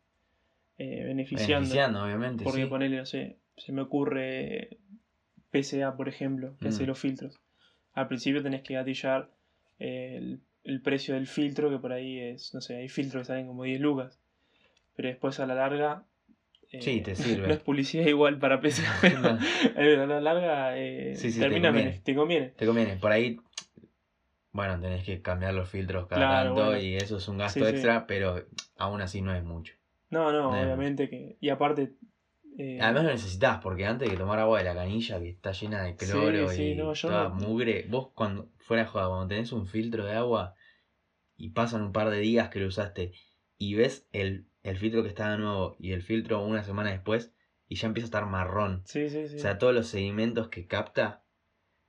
eh, 0.77 1.05
beneficiando. 1.05 1.55
Beneficiando, 1.55 2.05
obviamente. 2.05 2.45
Porque 2.45 2.63
sí. 2.65 2.69
ponele, 2.69 2.97
no 2.99 3.07
sé, 3.07 3.39
se 3.57 3.73
me 3.73 3.81
ocurre 3.83 4.79
PSA, 5.53 5.97
por 5.97 6.09
ejemplo, 6.09 6.57
que 6.61 6.69
hace 6.69 6.85
Mm. 6.85 6.87
los 6.87 6.99
filtros. 6.99 7.41
Al 7.95 8.07
principio 8.09 8.43
tenés 8.43 8.63
que 8.63 8.75
gatillar 8.75 9.31
eh, 9.81 10.17
el, 10.19 10.41
el 10.65 10.81
precio 10.83 11.15
del 11.15 11.27
filtro, 11.27 11.71
que 11.71 11.79
por 11.79 11.93
ahí 11.93 12.19
es, 12.21 12.53
no 12.55 12.61
sé, 12.61 12.77
hay 12.77 12.89
filtros 12.89 13.23
que 13.23 13.27
salen 13.27 13.47
como 13.47 13.65
10 13.65 13.81
lucas. 13.81 14.21
Pero 14.95 15.09
después 15.09 15.39
a 15.41 15.47
la 15.47 15.55
larga... 15.55 16.05
eh, 16.71 16.83
Sí, 16.83 17.01
te 17.01 17.15
sirve. 17.17 17.47
No 17.49 17.55
es 17.55 17.61
publicidad 17.61 18.07
igual 18.07 18.39
para 18.39 18.61
PSA, 18.61 18.83
pero 19.75 20.03
a 20.03 20.07
la 20.07 20.21
larga 20.21 20.77
eh, 20.79 21.15
Sí, 21.17 21.31
sí, 21.31 21.39
te 21.41 21.45
termina 21.47 21.69
conviene. 21.71 22.01
te 22.05 22.15
conviene. 22.15 22.47
Te 22.51 22.67
conviene. 22.67 22.97
Por 22.97 23.11
ahí, 23.13 23.41
bueno, 24.53 24.81
tenés 24.81 25.05
que 25.05 25.21
cambiar 25.23 25.55
los 25.55 25.69
filtros 25.69 26.07
cada 26.09 26.27
Claro, 26.27 26.55
tanto 26.55 26.71
bueno. 26.71 26.83
y 26.83 26.97
eso 26.97 27.17
es 27.19 27.29
un 27.29 27.39
gasto 27.39 27.61
Sí, 27.61 27.65
sí. 27.67 27.71
extra, 27.73 28.07
pero 28.07 28.45
aún 28.77 29.01
así 29.01 29.21
no 29.23 29.35
es 29.35 29.43
mucho. 29.45 29.75
No, 30.11 30.33
no, 30.33 30.49
obviamente 30.49 31.09
que... 31.11 31.37
Y 31.41 31.51
aparte... 31.51 31.95
eh, 32.59 32.79
Además 32.81 33.05
lo 33.05 33.11
necesitas, 33.11 33.61
porque 33.63 33.85
antes 33.87 34.11
de 34.11 34.17
tomar 34.17 34.39
agua 34.39 34.59
de 34.59 34.65
la 34.65 34.75
canilla 34.75 35.19
que 35.21 35.29
está 35.31 35.53
llena 35.53 35.83
de 35.83 35.97
cloro 35.97 36.53
Sí, 36.53 36.73
y 36.73 36.75
no, 36.77 36.93
toda 36.95 37.29
no- 37.29 37.35
mugre, 37.35 37.87
vos 37.89 38.09
cuando 38.15 38.49
fuera 38.59 38.85
de 38.85 38.89
joda, 38.89 39.09
cuando 39.09 39.29
tenés 39.29 39.53
un 39.53 39.67
filtro 39.67 40.05
de 40.05 40.13
agua 40.15 40.55
y 41.37 41.51
pasan 41.51 41.83
un 41.83 41.93
par 41.93 42.11
de 42.11 42.19
días 42.19 42.49
que 42.49 42.61
lo 42.61 42.67
usaste 42.69 43.13
y 43.59 43.75
ves 43.75 44.09
el, 44.13 44.47
el 44.63 44.77
filtro 44.79 45.03
que 45.03 45.09
está 45.09 45.31
de 45.33 45.39
nuevo 45.39 45.77
y 45.79 45.93
el 45.93 46.03
filtro 46.03 46.43
una 46.43 46.63
semana 46.65 46.91
después 46.91 47.33
y 47.69 47.77
ya 47.77 47.87
empieza 47.89 48.07
a 48.07 48.09
estar 48.09 48.27
marrón. 48.27 48.83
sí, 48.87 49.09
sí, 49.11 49.29
sí. 49.29 49.37
O 49.37 49.39
sea, 49.39 49.59
todos 49.59 49.75
los 49.75 49.87
sedimentos 49.89 50.49
que 50.49 50.67
capta 50.67 51.23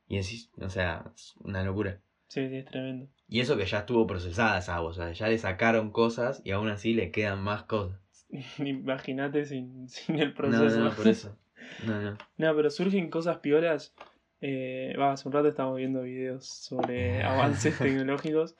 y 0.08 0.18
decís, 0.18 0.52
o 0.60 0.70
sea, 0.70 1.12
es 1.16 1.36
una 1.38 1.64
locura. 1.64 2.02
Sí, 2.30 2.48
sí, 2.48 2.58
es 2.58 2.66
tremendo. 2.66 3.08
Y 3.28 3.40
eso 3.40 3.58
que 3.58 3.66
ya 3.66 3.80
estuvo 3.80 4.06
procesada 4.06 4.60
esa 4.60 4.76
agua, 4.76 4.92
o 4.92 4.94
sea, 4.94 5.12
ya 5.12 5.28
le 5.28 5.38
sacaron 5.38 5.92
cosas 5.92 6.42
y 6.46 6.52
aún 6.52 6.70
así 6.70 6.94
le 6.94 7.12
quedan 7.12 7.42
más 7.42 7.64
cosas. 7.64 8.00
Imagínate 8.60 9.46
sin, 9.46 9.90
sin 9.90 10.20
el 10.20 10.34
proceso. 10.34 10.80
no, 10.80 10.90
no, 10.90 10.96
por 10.96 11.08
eso. 11.08 11.36
No, 11.86 12.02
no. 12.02 12.18
No, 12.38 12.56
pero 12.56 12.70
surgen 12.72 13.10
cosas 13.12 13.38
piolas. 13.38 13.94
Eh, 14.42 14.96
hace 15.00 15.28
un 15.28 15.34
rato 15.34 15.50
estábamos 15.50 15.78
viendo 15.78 16.02
videos 16.02 16.48
sobre 16.48 17.22
avances 17.24 17.78
tecnológicos 17.78 18.56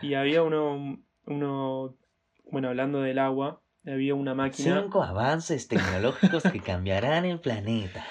y 0.00 0.14
había 0.14 0.42
uno, 0.42 1.02
uno, 1.26 1.96
bueno, 2.50 2.68
hablando 2.68 3.00
del 3.00 3.18
agua, 3.18 3.60
había 3.84 4.14
una 4.14 4.34
máquina 4.34 4.86
avances 4.92 5.66
tecnológicos 5.66 6.44
que 6.44 6.60
cambiarán 6.60 7.24
el 7.24 7.40
planeta. 7.40 8.06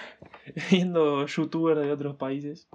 viendo 0.69 1.25
youtubers 1.25 1.79
de 1.79 1.91
otros 1.91 2.15
países. 2.17 2.67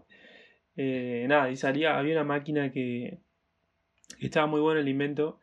Eh, 0.81 1.27
nada, 1.29 1.51
y 1.51 1.57
salía, 1.57 1.99
había 1.99 2.15
una 2.15 2.23
máquina 2.25 2.71
que, 2.71 3.19
que 4.19 4.27
estaba 4.27 4.47
muy 4.47 4.61
bueno 4.61 4.79
el 4.81 4.89
invento, 4.89 5.41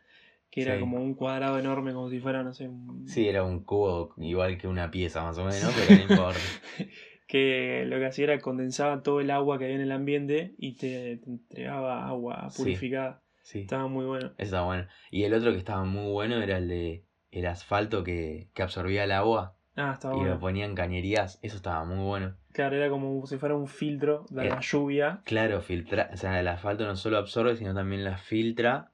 que 0.50 0.62
era 0.62 0.76
Sí. 0.76 0.80
como 0.80 0.98
un 0.98 1.13
cuadrado 1.13 1.60
enorme, 1.60 1.91
como 1.93 2.10
si 2.10 2.19
fuera, 2.21 2.41
no 2.41 2.54
sé, 2.54 2.69
un, 2.69 3.06
Sí, 3.08 3.28
era 3.28 3.43
un 3.43 3.63
cubo 3.65 4.13
igual 4.17 4.58
que 4.58 4.67
una 4.69 4.89
pieza 4.91 5.24
más 5.24 5.38
o 5.38 5.43
menos, 5.43 5.74
pero 5.76 5.98
no 6.06 6.10
importa. 6.13 6.39
que 7.28 7.84
lo 7.88 7.98
que 7.98 8.06
hacía 8.06 8.26
era 8.26 8.39
condensaba 8.39 9.04
todo 9.04 9.19
el 9.19 9.30
agua 9.32 9.58
que 9.58 9.65
había 9.65 9.76
en 9.76 9.82
el 9.82 9.91
ambiente 9.91 10.54
y 10.58 10.74
te, 10.78 11.17
te 11.17 11.30
entregaba 11.30 12.08
agua 12.08 12.48
purificada. 12.56 13.21
Sí, 13.41 13.60
Estaba 13.62 13.88
muy 13.88 14.06
bueno. 14.06 14.28
eso 14.28 14.36
está 14.38 14.62
bueno. 14.63 14.88
Y 15.12 15.24
el 15.24 15.34
otro 15.34 15.52
que 15.52 15.58
estaba 15.58 15.84
muy 15.84 16.12
bueno 16.12 16.41
era 16.41 16.58
el 16.58 16.67
de 16.67 17.04
el 17.32 17.45
asfalto 17.48 18.04
que, 18.06 18.48
que 18.54 18.63
absorbía 18.63 19.04
el 19.04 19.12
agua 19.12 19.55
Ah, 19.76 19.92
estaba 19.94 20.14
y 20.14 20.18
le 20.18 20.24
bueno. 20.26 20.40
ponían 20.40 20.76
cañerías, 20.76 21.40
eso 21.42 21.58
estaba 21.58 21.84
muy 21.84 22.04
bueno. 22.04 22.38
Claro, 22.54 22.78
era 22.78 22.90
como 22.90 23.26
si 23.28 23.38
fuera 23.38 23.56
un 23.56 23.68
filtro 23.68 24.26
de 24.30 24.50
la 24.50 24.62
lluvia. 24.62 25.22
Claro, 25.26 25.62
filtra, 25.62 26.10
o 26.14 26.18
sea, 26.18 26.40
el 26.40 26.48
asfalto 26.48 26.86
no 26.86 26.96
solo 26.96 27.18
absorbe, 27.18 27.58
sino 27.58 27.74
también 27.74 28.04
la 28.06 28.18
filtra 28.18 28.94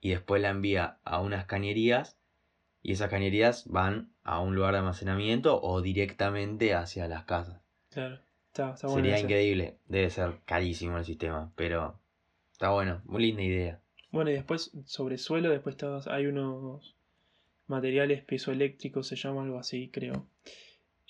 y 0.00 0.10
después 0.10 0.42
la 0.42 0.50
envía 0.50 0.98
a 1.04 1.20
unas 1.20 1.46
cañerías 1.46 2.18
y 2.82 2.92
esas 2.92 3.08
cañerías 3.08 3.66
van 3.68 4.12
a 4.22 4.40
un 4.40 4.54
lugar 4.54 4.72
de 4.72 4.80
almacenamiento 4.80 5.60
o 5.62 5.80
directamente 5.80 6.74
hacia 6.74 7.08
las 7.08 7.24
casas. 7.24 7.62
Claro, 7.90 8.18
está, 8.48 8.74
está 8.74 8.86
bueno. 8.88 9.02
Sería 9.02 9.14
ese. 9.14 9.24
increíble, 9.24 9.78
debe 9.86 10.10
ser 10.10 10.40
carísimo 10.44 10.98
el 10.98 11.04
sistema, 11.04 11.50
pero 11.56 11.98
está 12.52 12.68
bueno, 12.70 13.00
muy 13.06 13.22
linda 13.22 13.42
idea. 13.42 13.80
Bueno, 14.10 14.30
y 14.30 14.34
después 14.34 14.72
sobre 14.84 15.16
suelo, 15.16 15.50
después 15.50 15.76
hay 16.06 16.26
unos 16.26 16.97
materiales 17.68 18.24
piezoeléctricos, 18.24 19.06
se 19.06 19.16
llama 19.16 19.42
algo 19.42 19.58
así, 19.58 19.90
creo. 19.90 20.26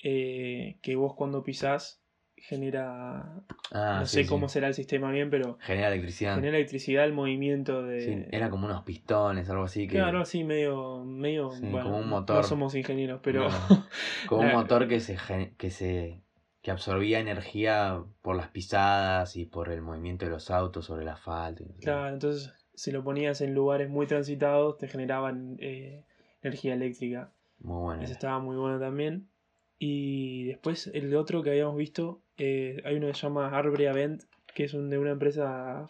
eh, 0.02 0.78
que 0.82 0.94
vos 0.96 1.14
cuando 1.16 1.42
pisás 1.42 2.02
genera. 2.36 3.42
Ah, 3.72 3.96
no 4.00 4.06
sí, 4.06 4.14
sé 4.18 4.22
sí. 4.22 4.28
cómo 4.28 4.48
será 4.48 4.68
el 4.68 4.74
sistema 4.74 5.10
bien, 5.10 5.28
pero 5.28 5.58
Genera 5.60 5.88
electricidad. 5.88 6.36
genera 6.36 6.56
electricidad 6.56 7.04
el 7.04 7.12
movimiento 7.12 7.82
de. 7.82 8.00
Sí, 8.00 8.24
era 8.30 8.48
como 8.50 8.66
unos 8.66 8.84
pistones, 8.84 9.50
algo 9.50 9.64
así 9.64 9.86
que... 9.88 9.94
Claro, 9.96 10.20
así 10.20 10.44
medio. 10.44 11.04
medio 11.04 11.48
bueno, 11.48 11.82
como 11.82 11.98
un 11.98 12.08
motor. 12.08 12.36
No 12.36 12.42
somos 12.44 12.74
ingenieros, 12.76 13.20
pero. 13.22 13.48
No, 13.48 13.50
como 14.28 14.42
un 14.42 14.52
motor 14.52 14.86
que 14.88 15.00
se, 15.00 15.16
que 15.56 15.70
se 15.70 16.20
que 16.62 16.70
absorbía 16.72 17.18
energía 17.20 18.02
por 18.22 18.36
las 18.36 18.48
pisadas 18.48 19.36
y 19.36 19.44
por 19.46 19.70
el 19.70 19.80
movimiento 19.80 20.24
de 20.24 20.30
los 20.32 20.50
autos 20.50 20.86
sobre 20.86 21.02
el 21.02 21.08
asfalto. 21.08 21.64
y. 21.64 21.80
Claro, 21.82 22.08
entonces 22.08 22.52
si 22.74 22.92
lo 22.92 23.02
ponías 23.02 23.40
en 23.40 23.54
lugares 23.54 23.90
muy 23.90 24.06
transitados 24.06 24.78
te 24.78 24.86
generaban 24.86 25.56
eh, 25.58 26.04
energía 26.42 26.74
eléctrica. 26.74 27.32
Muy 27.60 27.82
bueno. 27.82 28.02
Ese 28.02 28.12
estaba 28.12 28.38
muy 28.38 28.56
bueno 28.56 28.78
también. 28.78 29.28
Y 29.78 30.44
después 30.44 30.90
el 30.92 31.14
otro 31.14 31.42
que 31.42 31.50
habíamos 31.50 31.76
visto, 31.76 32.22
eh, 32.36 32.82
hay 32.84 32.96
uno 32.96 33.08
que 33.08 33.14
se 33.14 33.22
llama 33.22 33.56
Arbre 33.56 33.88
Avent, 33.88 34.24
que 34.54 34.64
es 34.64 34.74
un, 34.74 34.90
de 34.90 34.98
una 34.98 35.12
empresa 35.12 35.86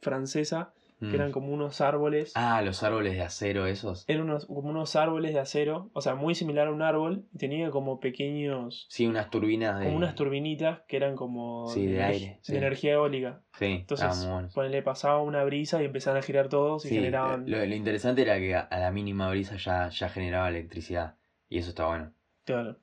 francesa. 0.00 0.72
Que 1.00 1.14
eran 1.14 1.30
como 1.32 1.52
unos 1.52 1.80
árboles. 1.80 2.32
Ah, 2.34 2.60
los 2.62 2.82
árboles 2.82 3.14
de 3.14 3.22
acero 3.22 3.66
esos. 3.66 4.04
Eran 4.08 4.22
unos, 4.24 4.46
como 4.46 4.68
unos 4.70 4.96
árboles 4.96 5.32
de 5.32 5.40
acero, 5.40 5.90
o 5.92 6.00
sea, 6.00 6.14
muy 6.16 6.34
similar 6.34 6.68
a 6.68 6.72
un 6.72 6.82
árbol, 6.82 7.24
tenía 7.38 7.70
como 7.70 8.00
pequeños, 8.00 8.86
Sí, 8.88 9.06
unas 9.06 9.30
turbinas 9.30 9.78
de... 9.78 9.84
como 9.86 9.96
unas 9.96 10.14
turbinitas 10.16 10.80
que 10.88 10.96
eran 10.96 11.14
como 11.14 11.68
Sí, 11.68 11.86
de 11.86 12.02
aire, 12.02 12.38
sí. 12.42 12.52
de 12.52 12.58
energía 12.58 12.94
eólica. 12.94 13.42
Sí, 13.58 13.66
Entonces, 13.66 14.16
muy 14.18 14.32
buenos. 14.32 14.54
ponele, 14.54 14.82
pasaba 14.82 15.22
una 15.22 15.44
brisa 15.44 15.80
y 15.80 15.86
empezaban 15.86 16.18
a 16.18 16.22
girar 16.22 16.48
todos 16.48 16.84
y 16.84 16.88
Sí, 16.88 16.94
generaban... 16.96 17.48
lo, 17.48 17.64
lo 17.64 17.74
interesante 17.74 18.22
era 18.22 18.38
que 18.38 18.54
a, 18.56 18.60
a 18.60 18.78
la 18.80 18.90
mínima 18.90 19.30
brisa 19.30 19.56
ya, 19.56 19.88
ya 19.90 20.08
generaba 20.08 20.48
electricidad. 20.48 21.14
Y 21.48 21.58
eso 21.58 21.70
está 21.70 21.86
bueno. 21.86 22.12
Claro. 22.44 22.76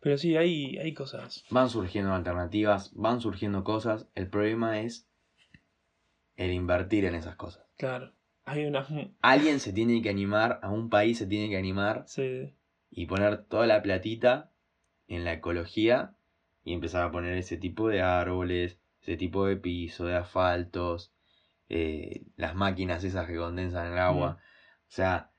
Pero 0.00 0.18
sí, 0.18 0.36
hay, 0.36 0.76
hay 0.78 0.92
cosas. 0.94 1.44
Van 1.50 1.70
surgiendo 1.70 2.12
alternativas, 2.12 2.92
van 2.94 3.20
surgiendo 3.20 3.64
cosas. 3.64 4.08
El 4.14 4.28
problema 4.28 4.80
es 4.80 5.07
el 6.38 6.52
invertir 6.52 7.04
en 7.04 7.16
esas 7.16 7.36
cosas. 7.36 7.66
Claro. 7.76 8.12
Hay 8.44 8.64
unas... 8.64 8.88
Alguien 9.20 9.60
se 9.60 9.74
tiene 9.74 10.00
que 10.00 10.08
animar, 10.08 10.60
a 10.62 10.70
un 10.70 10.88
país 10.88 11.18
se 11.18 11.26
tiene 11.26 11.50
que 11.50 11.58
animar 11.58 12.04
Sí, 12.06 12.54
y 12.90 13.06
poner 13.06 13.44
toda 13.44 13.66
la 13.66 13.82
platita 13.82 14.50
en 15.08 15.24
la 15.24 15.34
ecología 15.34 16.14
y 16.64 16.72
empezar 16.72 17.02
a 17.02 17.10
poner 17.10 17.36
ese 17.36 17.58
tipo 17.58 17.88
de 17.88 18.00
árboles, 18.00 18.78
ese 19.02 19.16
tipo 19.16 19.44
de 19.46 19.56
piso, 19.56 20.06
de 20.06 20.16
asfaltos, 20.16 21.12
eh, 21.68 22.22
las 22.36 22.54
máquinas 22.54 23.04
esas 23.04 23.26
que 23.26 23.36
condensan 23.36 23.92
el 23.92 23.98
agua. 23.98 24.38
O 24.86 24.90
sea, 24.90 25.32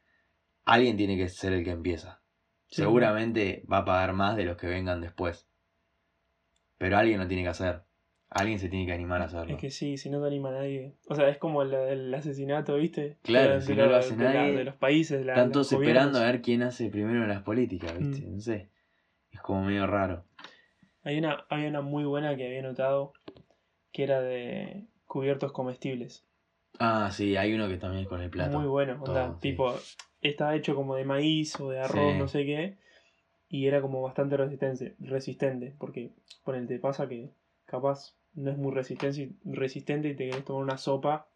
alguien 0.65 0.97
tiene 0.97 1.17
que 1.17 1.29
ser 1.29 1.53
el 1.53 1.63
que 1.63 1.71
empieza. 1.71 2.21
Sí. 2.67 2.83
Seguramente 2.83 3.63
va 3.71 3.79
a 3.79 3.85
pagar 3.85 4.13
más 4.13 4.35
de 4.35 4.45
los 4.45 4.57
que 4.57 4.67
vengan 4.67 5.01
después. 5.01 5.47
Pero 6.77 6.97
alguien 6.97 7.19
lo 7.19 7.27
tiene 7.27 7.43
que 7.43 7.49
hacer. 7.49 7.88
Alguien 8.31 8.59
se 8.59 8.69
tiene 8.69 8.85
que 8.85 8.93
animar 8.93 9.21
a 9.21 9.25
hacerlo. 9.25 9.55
Es 9.55 9.59
que 9.59 9.71
sí, 9.71 9.97
si 9.97 10.09
no 10.09 10.21
te 10.21 10.27
anima 10.27 10.51
nadie. 10.51 10.93
O 11.07 11.15
sea, 11.15 11.29
es 11.29 11.37
como 11.39 11.63
el, 11.63 11.73
el 11.73 12.13
asesinato, 12.13 12.75
¿viste? 12.75 13.17
Claro, 13.23 13.55
De- 13.55 13.61
si 13.61 13.73
de 13.73 13.81
no 13.81 13.87
lo 13.89 13.95
hace 13.95 14.15
de 14.15 14.23
la- 14.23 14.33
nadie, 14.33 14.55
de 14.55 14.63
los 14.65 14.75
países, 14.75 15.25
la, 15.25 15.33
Están 15.33 15.51
todos 15.51 15.71
esperando 15.73 16.19
a 16.19 16.25
ver 16.25 16.41
quién 16.43 16.61
hace 16.61 16.89
primero 16.89 17.25
las 17.25 17.41
políticas, 17.41 17.97
¿viste? 17.97 18.27
Mm. 18.27 18.35
No 18.35 18.39
sé. 18.41 18.69
Es 19.31 19.41
como 19.41 19.63
medio 19.63 19.87
raro. 19.87 20.25
Hay 21.03 21.17
una, 21.17 21.43
hay 21.49 21.65
una 21.65 21.81
muy 21.81 22.03
buena 22.03 22.35
que 22.35 22.45
había 22.45 22.61
notado 22.61 23.13
que 23.91 24.03
era 24.03 24.21
de 24.21 24.85
cubiertos 25.07 25.51
comestibles. 25.51 26.23
Ah, 26.77 27.09
sí, 27.11 27.35
hay 27.35 27.53
uno 27.53 27.67
que 27.67 27.77
también 27.77 28.03
es 28.03 28.07
con 28.09 28.21
el 28.21 28.29
plato. 28.29 28.59
Muy 28.59 28.67
bueno. 28.67 28.93
onda, 28.93 29.05
Todo, 29.05 29.33
sí. 29.35 29.39
tipo, 29.41 29.73
estaba 30.21 30.55
hecho 30.55 30.75
como 30.75 30.95
de 30.95 31.03
maíz 31.03 31.59
o 31.59 31.69
de 31.71 31.79
arroz, 31.79 32.13
Sí. 32.13 32.19
no 32.19 32.27
sé 32.27 32.45
qué. 32.45 32.77
Y 33.49 33.65
era 33.65 33.81
como 33.81 34.03
bastante 34.03 34.37
resistente, 34.37 34.95
resistente. 34.99 35.73
Porque, 35.79 36.11
por 36.43 36.55
el 36.55 36.67
te 36.67 36.77
pasa 36.77 37.09
que 37.09 37.31
capaz 37.65 38.13
no 38.33 38.51
es 38.51 38.57
muy 38.57 38.73
resistente, 38.73 39.31
resistente 39.45 40.09
y 40.09 40.15
te 40.15 40.29
querés 40.29 40.45
tomar 40.45 40.63
una 40.63 40.77
sopa 40.77 41.27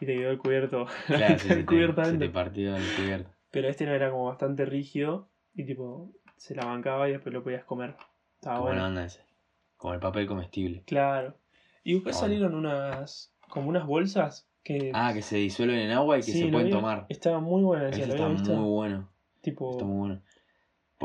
y 0.00 0.06
te 0.06 0.16
quedó 0.16 0.30
el 0.30 0.38
cubierto. 0.38 0.86
Claro, 1.06 1.38
sí, 1.38 1.48
se, 1.48 1.54
el 1.54 1.66
cubierto 1.66 1.96
te, 1.96 2.02
se 2.02 2.08
adentro. 2.08 2.28
te 2.28 2.32
partió 2.34 2.76
el 2.76 2.82
cubierto. 2.96 3.30
Pero 3.50 3.68
este 3.68 3.86
no 3.86 3.92
era 3.92 4.10
como 4.10 4.26
bastante 4.26 4.64
rígido 4.64 5.28
y 5.54 5.64
tipo 5.64 6.10
se 6.36 6.54
la 6.54 6.64
bancaba 6.66 7.08
y 7.08 7.12
después 7.12 7.32
lo 7.32 7.42
podías 7.42 7.64
comer. 7.64 7.94
Estaba 8.34 8.56
Como 8.58 8.68
bueno. 8.70 8.86
onda 8.86 9.04
ese. 9.04 9.20
Como 9.76 9.94
el 9.94 10.00
papel 10.00 10.26
comestible. 10.26 10.82
Claro. 10.86 11.36
Y 11.84 11.94
después 11.94 12.16
bueno. 12.16 12.26
salieron 12.26 12.54
unas 12.54 13.32
como 13.48 13.68
unas 13.68 13.86
bolsas 13.86 14.48
que 14.64 14.90
Ah, 14.94 15.12
que 15.14 15.22
se 15.22 15.36
disuelven 15.36 15.78
en 15.78 15.90
agua 15.92 16.16
y 16.18 16.20
que 16.22 16.32
sí, 16.32 16.40
se 16.40 16.48
pueden 16.48 16.70
tomar. 16.70 17.06
Estaba 17.08 17.38
muy 17.38 17.62
buena, 17.62 17.88
Eso 17.88 17.98
decía, 17.98 18.06
lo 18.06 18.12
está 18.14 18.24
había 18.24 18.36
visto. 18.38 18.54
muy 18.54 18.70
bueno. 18.70 19.10
Tipo, 19.42 19.70
Está 19.72 19.84
muy 19.84 19.98
bueno. 19.98 20.22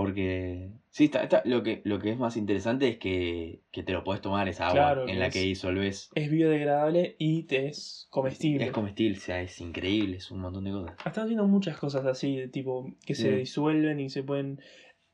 Porque. 0.04 0.72
Sí, 0.92 1.06
está, 1.06 1.24
está- 1.24 1.42
lo, 1.46 1.62
que, 1.62 1.82
lo 1.84 2.00
que 2.00 2.10
es 2.12 2.18
más 2.18 2.36
interesante 2.38 2.88
es 2.88 2.98
que, 2.98 3.62
que 3.72 3.84
te 3.84 3.92
lo 3.94 4.04
puedes 4.04 4.22
tomar 4.22 4.48
esa 4.48 4.68
agua 4.68 4.74
Claro, 4.76 5.02
en 5.04 5.08
que 5.14 5.20
la 5.20 5.28
es- 5.28 5.34
que 5.34 5.42
disolves. 5.42 6.10
es 6.16 6.32
biodegradable 6.32 7.16
y 7.20 7.44
te 7.44 7.68
es 7.68 8.08
comestible. 8.10 8.66
Es 8.66 8.72
comestible, 8.72 9.18
o 9.18 9.22
sea, 9.22 9.42
es 9.42 9.60
increíble, 9.62 10.18
es 10.18 10.32
un 10.32 10.40
montón 10.40 10.64
de 10.64 10.72
cosas. 10.72 10.96
Están 11.06 11.26
haciendo 11.26 11.48
muchas 11.48 11.78
cosas 11.78 12.06
así, 12.06 12.38
de 12.38 12.48
tipo 12.48 12.90
que 13.06 13.14
se 13.14 13.36
disuelven 13.36 14.00
y 14.00 14.10
se 14.10 14.24
pueden 14.24 14.60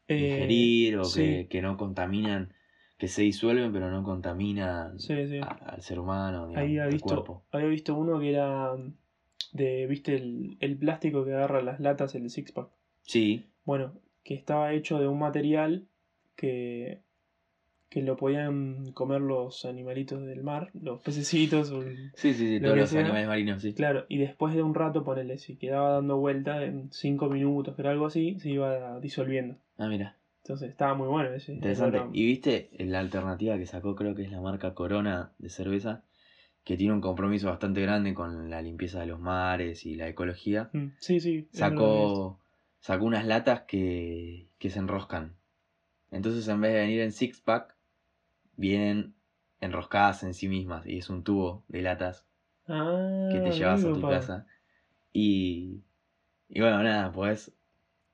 eh, 0.08 0.24
Ingerir 0.24 0.98
o 0.98 1.02
que, 1.02 1.08
sí. 1.08 1.48
que 1.50 1.62
no 1.64 1.78
contaminan, 1.78 2.54
que 3.00 3.08
se 3.08 3.24
disuelven 3.24 3.74
pero 3.74 3.90
no 3.90 4.04
contaminan 4.04 5.00
Sí, 5.00 5.28
sí. 5.28 5.40
a- 5.42 5.48
al 5.74 5.82
ser 5.82 6.00
humano, 6.00 6.48
digamos, 6.48 6.58
Había 6.70 6.84
al 6.84 6.92
visto, 6.92 7.08
cuerpo. 7.08 7.44
había 7.52 7.68
visto 7.68 7.96
uno 7.96 8.20
que 8.20 8.30
era 8.30 8.76
de, 9.52 9.88
viste, 9.88 10.16
el, 10.16 10.58
el 10.60 10.78
plástico 10.78 11.26
que 11.26 11.34
agarra 11.34 11.62
las 11.64 11.80
latas, 11.80 12.14
el 12.16 12.30
six 12.30 12.52
pack. 12.52 12.70
Sí, 13.02 13.46
Bueno, 13.66 13.94
que 14.26 14.34
estaba 14.34 14.74
hecho 14.74 15.00
de 15.00 15.08
un 15.08 15.20
material 15.20 15.86
que, 16.36 17.00
que 17.90 18.02
lo 18.02 18.18
podían 18.18 18.92
comer 18.92 19.22
los 19.22 19.64
animalitos 19.66 20.26
del 20.26 20.44
mar, 20.44 20.72
los 20.74 21.00
pececitos. 21.02 21.72
o 21.72 21.82
el- 21.84 22.12
sí, 22.16 22.34
sí, 22.34 22.48
sí, 22.48 22.60
Lo 22.60 22.66
todos 22.70 22.78
los 22.80 22.90
sea. 22.90 23.02
animales 23.02 23.28
marinos, 23.28 23.62
sí. 23.62 23.74
Claro, 23.74 24.06
y 24.10 24.18
después 24.18 24.54
de 24.56 24.64
un 24.64 24.74
rato, 24.76 25.04
ponele, 25.04 25.38
si 25.38 25.56
quedaba 25.56 25.92
dando 25.92 26.18
vuelta 26.18 26.64
en 26.66 26.92
5 26.92 27.30
minutos, 27.30 27.76
pero 27.78 27.90
algo 27.90 28.08
así, 28.08 28.38
se 28.40 28.50
iba 28.50 29.00
disolviendo. 29.00 29.56
Ah, 29.78 29.88
mira, 29.88 30.18
Entonces 30.44 30.70
estaba 30.70 30.94
muy 30.96 31.08
bueno 31.08 31.32
ese. 31.34 31.54
interesante. 31.54 31.98
era- 31.98 32.10
Y 32.12 32.26
viste 32.26 32.70
la 32.80 33.00
alternativa 33.00 33.58
que 33.58 33.66
sacó, 33.68 33.96
creo 33.96 34.16
que 34.16 34.24
es 34.24 34.32
la 34.32 34.42
marca 34.42 34.74
Corona 34.74 35.32
de 35.38 35.50
cerveza, 35.50 36.04
que 36.64 36.78
tiene 36.78 36.94
un 36.94 37.02
compromiso 37.02 37.48
bastante 37.48 37.82
grande 37.82 38.14
con 38.16 38.50
la 38.50 38.62
limpieza 38.64 39.00
de 39.00 39.06
los 39.06 39.20
mares 39.20 39.86
y 39.86 39.96
la 39.96 40.08
ecología. 40.08 40.70
Mm, 40.74 40.88
Sí, 40.98 41.20
sí. 41.20 41.48
Sacó, 41.52 42.40
sacó 42.86 43.06
unas 43.06 43.26
latas 43.26 43.62
que, 43.62 44.48
que 44.60 44.70
se 44.70 44.78
enroscan. 44.78 45.36
Entonces 46.12 46.48
en 46.48 46.62
vez 46.62 46.72
de 46.72 46.82
venir 46.82 47.02
en 47.02 47.12
six 47.12 47.42
pack, 47.42 47.76
vienen 48.58 49.16
enroscadas 49.60 50.22
en 50.22 50.36
sí 50.36 50.48
mismas. 50.48 50.86
Y 50.86 51.00
es 51.00 51.10
un 51.10 51.24
tubo 51.24 51.66
de 51.68 51.82
latas 51.82 52.28
Ah, 52.68 53.28
que 53.32 53.40
te 53.40 53.50
llevas 53.54 53.84
a 53.84 53.92
tu 53.92 54.02
casa. 54.04 54.46
Y, 55.12 55.82
y 56.48 56.62
bueno, 56.62 56.84
nada, 56.84 57.12
podés, 57.12 57.56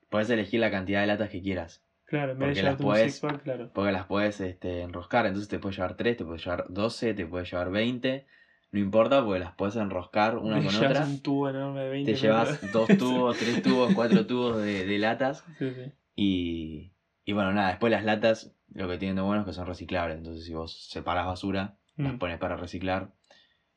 podés 0.07 0.29
elegir 0.29 0.61
la 0.61 0.71
cantidad 0.71 1.01
de 1.01 1.07
latas 1.07 1.29
que 1.29 1.41
quieras. 1.41 1.83
Claro, 2.05 2.37
vez 2.37 2.61
porque 2.61 2.63
las 2.63 3.19
pack, 3.19 3.43
claro. 3.43 3.71
Porque 3.73 3.91
las 3.91 4.05
puedes 4.05 4.39
este, 4.39 4.83
enroscar. 4.83 5.25
Entonces 5.25 5.49
te 5.49 5.59
puedes 5.59 5.75
llevar 5.75 5.97
3, 5.97 6.15
te 6.15 6.23
puedes 6.23 6.45
llevar 6.45 6.67
12, 6.69 7.13
te 7.13 7.25
puedes 7.25 7.51
llevar 7.51 7.71
20. 7.71 8.25
No 8.71 8.79
importa 8.79 9.23
porque 9.23 9.39
las 9.39 9.53
puedes 9.55 9.75
enroscar 9.75 10.37
una 10.37 10.57
con 10.63 10.75
otra. 10.75 11.05
un 11.05 11.21
tubo 11.21 11.49
enorme 11.49 11.81
de 11.81 11.89
20 11.89 12.11
Te 12.13 12.17
llevas 12.17 12.71
dos 12.71 12.87
tubos, 12.97 13.37
tres 13.37 13.61
tubos, 13.61 13.93
cuatro 13.93 14.25
tubos 14.25 14.57
de, 14.61 14.85
de 14.85 14.97
latas. 14.99 15.43
Sí, 15.59 15.71
sí. 15.73 15.91
Y, 16.15 16.91
y 17.25 17.33
bueno, 17.33 17.51
nada, 17.53 17.69
después 17.69 17.91
las 17.91 18.03
latas 18.03 18.53
lo 18.73 18.87
que 18.87 18.97
tienen 18.97 19.15
de 19.15 19.21
bueno 19.21 19.41
es 19.41 19.47
que 19.47 19.53
son 19.53 19.67
reciclables. 19.67 20.17
Entonces 20.17 20.45
si 20.45 20.53
vos 20.53 20.87
separas 20.89 21.25
basura, 21.25 21.77
las 21.97 22.13
Mm, 22.13 22.17
pones 22.19 22.37
para 22.39 22.55
reciclar 22.55 23.11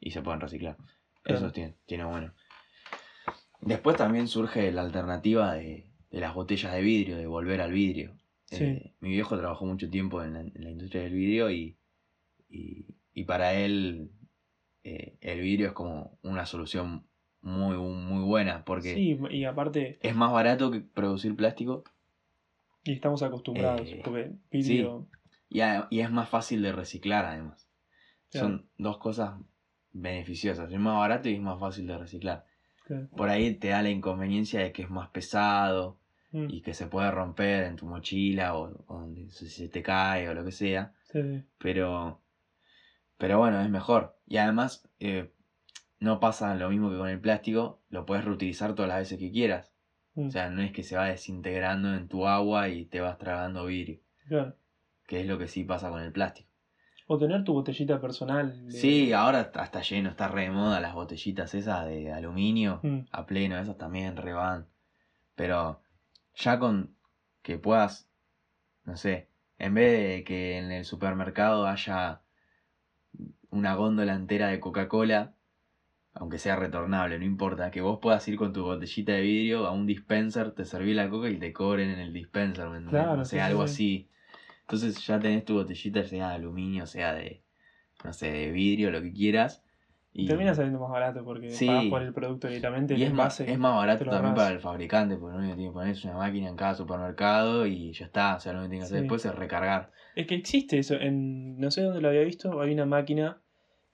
y 0.01 0.13
se 0.13 0.23
pueden 0.23 0.41
reciclar. 0.41 0.77
Claro. 1.23 1.41
Eso 1.41 1.53
tiene, 1.53 1.75
tiene 1.87 2.05
bueno. 2.05 2.33
Después 3.61 3.97
también 3.97 4.29
surge 4.29 4.71
la 4.73 4.83
alternativa 4.83 5.55
de, 5.55 5.91
de 6.11 6.21
las 6.21 6.35
botellas 6.35 6.73
de 6.73 6.81
vidrio, 6.83 7.17
de 7.17 7.27
volver 7.27 7.61
al 7.61 7.73
vidrio. 7.73 8.17
Sí. 8.47 8.65
Eh, 8.65 8.95
mi 9.01 9.11
viejo 9.11 9.37
trabajó 9.39 9.65
mucho 9.67 9.89
tiempo 9.91 10.23
en 10.23 10.35
la, 10.35 10.41
en 10.41 10.53
la 10.65 10.71
industria 10.71 11.03
del 11.03 11.15
vidrio 11.15 11.51
y, 11.51 11.77
y, 12.49 12.87
y 13.13 13.25
para 13.25 13.55
él 13.55 14.11
eh, 14.85 15.17
el 15.21 15.41
vidrio 15.41 15.69
es 15.69 15.73
como 15.73 16.19
una 16.23 16.47
solución 16.47 17.07
muy, 17.41 17.77
muy 17.77 18.23
buena 18.25 18.65
porque 18.65 18.95
Sí, 18.95 19.19
y 19.31 19.45
aparte, 19.45 19.99
es 20.01 20.15
más 20.15 20.33
barato 20.33 20.71
que 20.71 20.81
producir 20.81 21.35
plástico 21.37 21.85
Y 22.85 22.93
estamos 22.93 23.23
acostumbrados, 23.23 23.89
Eh, 23.89 24.01
porque 24.05 24.33
vidrio... 24.51 25.09
Y, 25.49 25.61
a- 25.61 25.87
y 25.91 26.01
es 26.01 26.11
más 26.11 26.29
fácil 26.29 26.63
de 26.63 26.73
reciclar 26.73 27.25
además. 27.25 27.69
Claro. 28.31 28.47
Son 28.49 28.69
dos 28.79 28.99
cosas 28.99 29.39
beneficiosas. 29.93 30.71
Es 30.73 30.79
más 30.79 30.99
barato 30.99 31.29
y 31.29 31.35
es 31.35 31.41
más 31.41 31.59
fácil 31.61 31.87
de 31.87 31.97
reciclar. 31.99 32.45
claro. 32.85 33.09
Por 33.17 33.29
ahí 33.29 33.55
te 33.55 33.69
da 33.69 33.83
la 33.83 33.91
inconveniencia 33.91 34.61
de 34.61 34.73
que 34.73 34.83
es 34.83 34.91
más 34.91 35.09
pesado 35.11 35.99
Mm, 36.33 36.49
y 36.51 36.63
que 36.63 36.75
se 36.75 36.89
puede 36.89 37.13
romper 37.13 37.63
en 37.63 37.77
tu 37.77 37.87
mochila 37.87 38.57
o, 38.57 38.85
o 38.89 39.01
donde 39.03 39.31
se, 39.31 39.69
te 39.69 39.83
cae 39.85 40.29
o 40.29 40.35
lo 40.35 40.45
que 40.45 40.51
sea. 40.51 40.93
sí, 41.05 41.23
sí. 41.23 41.45
Pero, 41.59 42.21
pero 43.19 43.39
bueno, 43.39 43.61
es 43.61 43.69
mejor. 43.71 44.17
Y 44.27 44.37
además 44.39 44.89
eh, 45.01 45.33
no 46.01 46.21
pasa 46.21 46.55
lo 46.55 46.69
mismo 46.71 46.91
que 46.91 46.97
con 46.99 47.09
el 47.09 47.21
plástico. 47.21 47.81
Lo 47.89 48.05
puedes 48.07 48.25
reutilizar 48.25 48.75
todas 48.75 48.89
las 48.89 48.99
veces 48.99 49.19
que 49.19 49.31
quieras. 49.31 49.73
Mm, 50.15 50.29
O 50.29 50.31
sea, 50.31 50.51
no 50.51 50.63
es 50.63 50.73
que 50.73 50.83
se 50.83 50.97
va 50.97 51.07
desintegrando 51.07 51.95
en 51.95 52.09
tu 52.09 52.27
agua 52.27 52.69
y 52.69 52.85
te 52.87 53.01
vas 53.01 53.19
tragando 53.19 53.67
vidrio. 53.67 54.01
claro. 54.29 54.57
Que 55.07 55.21
es 55.21 55.27
lo 55.27 55.37
que 55.39 55.49
sí 55.49 55.65
pasa 55.65 55.91
con 55.91 56.01
el 56.01 56.13
plástico. 56.13 56.49
O 57.07 57.19
tener 57.19 57.45
tu 57.45 57.53
botellita 57.53 58.01
personal. 58.01 58.65
de- 58.67 58.73
Sí, 58.73 59.13
ahora 59.13 59.43
está, 59.43 59.63
está 59.63 59.83
lleno, 59.83 60.09
está 60.09 60.29
re 60.29 60.43
de 60.45 60.51
moda 60.51 60.81
las 60.81 60.95
botellitas 60.95 61.55
esas 61.55 61.85
de 61.87 62.11
aluminio. 62.11 62.81
Mm, 62.83 63.01
A 63.11 63.27
pleno, 63.27 63.59
esas 63.59 63.77
también 63.77 64.17
re 64.17 64.33
van. 64.33 64.67
Pero 65.35 65.83
ya 66.35 66.59
con 66.59 66.97
que 67.43 67.59
puedas, 67.59 68.09
no 68.85 68.97
sé, 68.97 69.29
en 69.59 69.75
vez 69.75 69.93
de 70.17 70.25
que 70.25 70.57
en 70.57 70.73
el 70.73 70.85
supermercado 70.87 71.67
haya 71.67 72.23
una 73.55 73.75
góndola 73.75 74.15
entera 74.15 74.49
de 74.49 74.61
Coca-Cola, 74.61 75.35
aunque 76.13 76.39
sea 76.39 76.57
retornable, 76.57 77.19
no 77.19 77.25
importa, 77.25 77.71
que 77.71 77.81
vos 77.81 77.99
puedas 78.01 78.27
ir 78.29 78.37
con 78.37 78.53
tu 78.53 78.63
botellita 78.65 79.13
de 79.13 79.23
vidrio 79.23 79.67
a 79.67 79.73
un 79.73 79.87
dispenser, 79.87 80.53
te 80.53 80.65
serví 80.65 80.95
la 80.95 81.09
coca 81.09 81.29
y 81.29 81.39
te 81.39 81.53
cobren 81.53 81.91
en 81.91 81.99
el 81.99 82.13
dispenser, 82.13 82.69
¿me? 82.69 82.89
Claro, 82.89 83.23
o 83.23 83.25
sea, 83.25 83.47
sí, 83.47 83.51
algo 83.51 83.67
sí. 83.67 83.73
así. 83.73 84.09
Entonces 84.61 85.07
ya 85.07 85.19
tenés 85.19 85.45
tu 85.45 85.55
botellita, 85.55 86.05
sea 86.05 86.29
de 86.29 86.35
aluminio, 86.35 86.87
sea 86.87 87.15
de, 87.15 87.43
no 88.05 88.13
sé, 88.13 88.31
de 88.31 88.51
vidrio, 88.51 88.91
lo 88.91 89.03
que 89.03 89.13
quieras. 89.13 89.63
Y, 90.13 90.27
Termina 90.27 90.55
saliendo 90.55 90.79
más 90.79 90.91
barato 90.91 91.25
porque 91.25 91.51
Sí. 91.51 91.67
pagas 91.67 91.85
por 91.87 92.03
el 92.03 92.13
producto 92.13 92.47
directamente. 92.47 92.95
y 92.95 93.03
es, 93.03 93.13
más, 93.13 93.41
es 93.41 93.59
más 93.59 93.75
barato 93.75 94.05
también 94.05 94.35
para 94.35 94.51
el 94.51 94.61
fabricante, 94.61 95.17
porque 95.17 95.33
lo 95.37 95.39
único 95.41 95.53
que 95.53 95.57
tiene 95.57 95.71
que 95.71 95.75
poner 95.75 95.91
es 95.91 96.05
una 96.05 96.17
máquina 96.17 96.49
en 96.49 96.57
cada 96.57 96.75
supermercado 96.75 97.67
y 97.67 97.93
ya 97.93 98.05
está. 98.07 98.37
O 98.37 98.41
sea, 98.41 98.53
lo 98.53 98.61
único 98.61 98.71
que 98.71 98.77
tiene 98.77 98.83
que 98.83 98.85
hacer 98.85 98.97
Sí. 98.99 99.03
después 99.03 99.25
es 99.25 99.35
recargar. 99.35 99.91
Es 100.15 100.27
que 100.29 100.37
existe 100.37 100.79
eso. 100.79 100.95
En, 100.95 101.59
no 101.59 101.73
sé 101.73 101.83
dónde 101.83 102.01
lo 102.01 102.09
había 102.09 102.23
visto. 102.23 102.61
Hay 102.61 102.73
una 102.73 102.87
máquina 102.87 103.43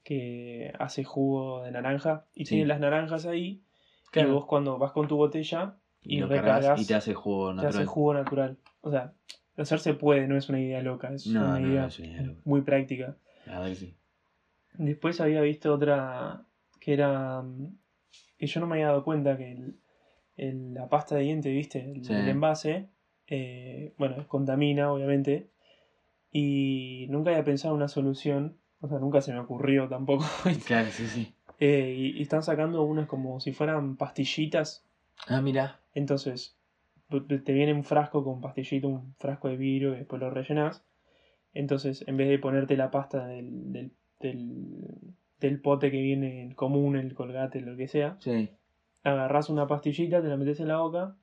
que 0.03 0.73
hace 0.79 1.05
jugo 1.05 1.63
de 1.63 1.71
naranja 1.73 2.27
y 2.35 2.45
Sí. 2.47 2.51
tiene 2.57 2.67
las 2.67 2.81
naranjas 2.81 3.27
ahí. 3.27 3.63
Claro. 4.11 4.29
Y 4.31 4.33
vos 4.33 4.47
cuando 4.47 4.79
vas 4.79 4.93
con 4.93 5.07
tu 5.09 5.17
botella 5.17 5.77
Y, 6.03 6.17
Y 6.17 6.21
lo 6.21 6.29
cargas 6.31 6.45
recargas, 6.63 6.81
y 6.83 6.87
te 6.87 6.95
hace 6.95 7.13
jugo 7.13 7.51
te 7.51 7.57
natural. 7.57 7.75
hace 7.77 7.85
jugo 7.87 8.15
natural. 8.15 8.57
O 8.81 8.91
sea, 8.91 9.13
hacerse 9.59 9.93
puede, 9.93 10.27
no 10.27 10.39
es 10.39 10.49
una 10.49 10.59
idea 10.59 10.81
loca. 10.81 11.13
Es 11.13 11.27
No, 11.27 11.41
una 11.43 11.61
no, 11.61 11.69
idea 11.69 11.83
no 11.83 11.87
es 11.89 11.99
una 11.99 12.09
idea 12.09 12.23
loca. 12.23 12.41
muy 12.47 12.63
práctica. 12.63 13.17
Sí. 13.75 13.95
Después 14.79 15.21
había 15.21 15.43
visto 15.43 15.75
otra 15.75 16.47
que 16.81 16.95
era. 16.95 17.43
mm, 17.43 17.77
que 18.39 18.47
yo 18.47 18.61
no 18.61 18.67
me 18.67 18.77
había 18.77 18.87
dado 18.87 19.05
cuenta 19.05 19.37
que 19.37 19.53
el- 19.53 19.77
el- 20.39 20.73
la 20.73 20.89
pasta 20.89 21.17
de 21.17 21.23
diente, 21.23 21.51
¿viste? 21.51 21.91
El, 21.93 22.03
Sí. 22.03 22.15
el 22.15 22.27
envase, 22.31 22.89
eh, 23.27 23.93
bueno, 23.99 24.27
contamina, 24.27 24.91
obviamente. 24.91 25.51
Y 26.33 27.07
nunca 27.11 27.31
había 27.31 27.45
pensado 27.45 27.75
en 27.75 27.79
una 27.79 27.89
solución. 27.89 28.57
O 28.81 28.89
sea, 28.89 28.99
nunca 28.99 29.21
se 29.21 29.33
me 29.33 29.39
ocurrió 29.41 29.89
tampoco. 29.89 30.25
Claro, 30.67 30.91
sí, 30.91 31.07
sí. 31.07 31.35
Eh, 31.59 31.95
y, 31.97 32.19
y 32.19 32.23
están 32.23 32.43
sacando 32.43 32.83
unas 32.83 33.07
como 33.07 33.41
si 33.41 33.53
fueran 33.53 33.97
pastillitas. 33.97 34.85
Ah, 35.29 35.43
mira. 35.43 35.81
Entonces, 35.95 36.57
te 37.45 37.53
viene 37.53 37.75
un 37.75 37.85
frasco 37.85 38.25
con 38.25 38.41
pastillita, 38.41 38.87
un 38.87 39.15
frasco 39.19 39.49
de 39.49 39.57
vidrio 39.57 39.93
que 39.93 39.99
después 39.99 40.21
lo 40.21 40.31
rellenas. 40.31 40.83
Entonces, 41.53 42.05
en 42.07 42.17
vez 42.17 42.29
de 42.29 42.39
ponerte 42.39 42.77
la 42.77 42.91
pasta 42.91 43.27
del, 43.27 43.73
del, 43.73 43.93
del, 44.21 45.15
del 45.41 45.61
pote 45.61 45.91
que 45.91 46.01
viene 46.01 46.47
el 46.47 46.55
común, 46.55 46.97
el 46.97 47.13
colgate, 47.15 47.61
lo 47.61 47.77
que 47.77 47.89
sea, 47.89 48.17
Sí. 48.21 48.49
agarras 49.03 49.51
una 49.51 49.67
pastillita, 49.67 50.23
te 50.23 50.29
la 50.29 50.37
metes 50.37 50.61
en 50.61 50.69
la 50.69 50.79
boca 50.79 51.17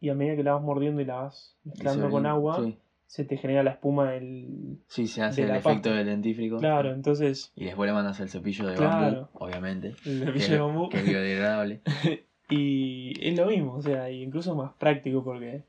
y 0.00 0.08
a 0.08 0.14
medida 0.14 0.36
que 0.36 0.42
la 0.42 0.54
vas 0.54 0.62
mordiendo 0.62 1.00
y 1.00 1.04
la 1.04 1.16
vas 1.16 1.56
mezclando 1.64 2.08
Y 2.08 2.10
con 2.10 2.26
agua, 2.26 2.56
Sí. 2.62 2.78
Se 3.14 3.24
te 3.24 3.36
genera 3.36 3.62
la 3.62 3.70
espuma 3.70 4.10
del... 4.10 4.78
Sí, 4.88 5.06
se 5.06 5.22
hace 5.22 5.42
de 5.42 5.50
el 5.50 5.56
efecto 5.58 5.70
pasta. 5.90 5.92
del 5.92 6.06
dentífrico. 6.06 6.58
Claro, 6.58 6.92
entonces 6.92 7.52
Y 7.54 7.66
después 7.66 7.86
le 7.86 7.94
mandas 7.94 8.18
el 8.18 8.28
cepillo 8.28 8.66
de 8.66 8.74
Claro. 8.74 9.14
bambú, 9.14 9.28
obviamente. 9.34 9.94
el 10.04 10.24
cepillo 10.24 10.48
de 10.54 10.58
bambú. 10.58 10.88
que 10.88 10.96
es 10.98 11.04
biodegradable. 11.06 11.80
Y 12.50 13.14
es 13.26 13.36
lo 13.38 13.46
mismo, 13.46 13.74
o 13.74 13.82
sea, 13.82 14.10
incluso 14.10 14.54
más 14.56 14.72
práctico 14.74 15.22
porque... 15.24 15.62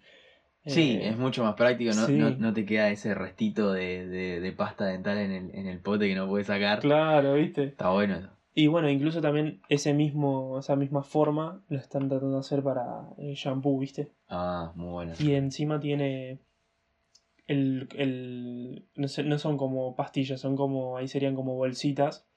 Sí, 0.66 0.98
eh, 1.00 1.10
es 1.10 1.18
mucho 1.18 1.44
más 1.44 1.54
práctico, 1.54 1.94
no, 1.94 2.06
sí. 2.08 2.14
no, 2.14 2.32
no 2.32 2.52
te 2.54 2.66
queda 2.66 2.90
ese 2.90 3.14
restito 3.14 3.72
de, 3.72 4.08
de, 4.08 4.40
de 4.42 4.52
pasta 4.52 4.86
dental 4.88 5.20
en 5.20 5.32
el, 5.32 5.56
en 5.56 5.68
el 5.68 5.80
pote 5.80 6.08
que 6.08 6.16
no 6.16 6.28
puedes 6.28 6.48
sacar. 6.48 6.80
Claro, 6.80 7.36
¿viste? 7.36 7.64
Está 7.66 7.92
bueno 7.92 8.16
eso. 8.16 8.30
Y 8.56 8.68
bueno, 8.68 8.90
incluso 8.90 9.22
también 9.22 9.62
ese 9.70 9.94
mismo, 9.94 10.58
esa 10.60 10.76
misma 10.76 11.04
forma 11.04 11.62
lo 11.70 11.78
están 11.78 12.10
tratando 12.10 12.34
de 12.36 12.40
hacer 12.40 12.64
para 12.64 13.10
el 13.20 13.36
shampoo, 13.36 13.78
¿viste? 13.80 14.12
Ah, 14.28 14.72
muy 14.76 14.90
bueno. 14.90 15.14
Y 15.20 15.34
encima 15.34 15.80
tiene 15.80 16.40
el, 17.48 17.88
el 17.96 18.86
no, 18.96 19.08
sé, 19.08 19.24
no 19.24 19.38
son 19.38 19.58
como 19.58 19.96
pastillas, 19.96 20.40
son 20.42 20.56
como, 20.56 20.98
ahí 20.98 21.08
serían 21.08 21.36
como 21.36 21.56
bolsitas, 21.56 22.28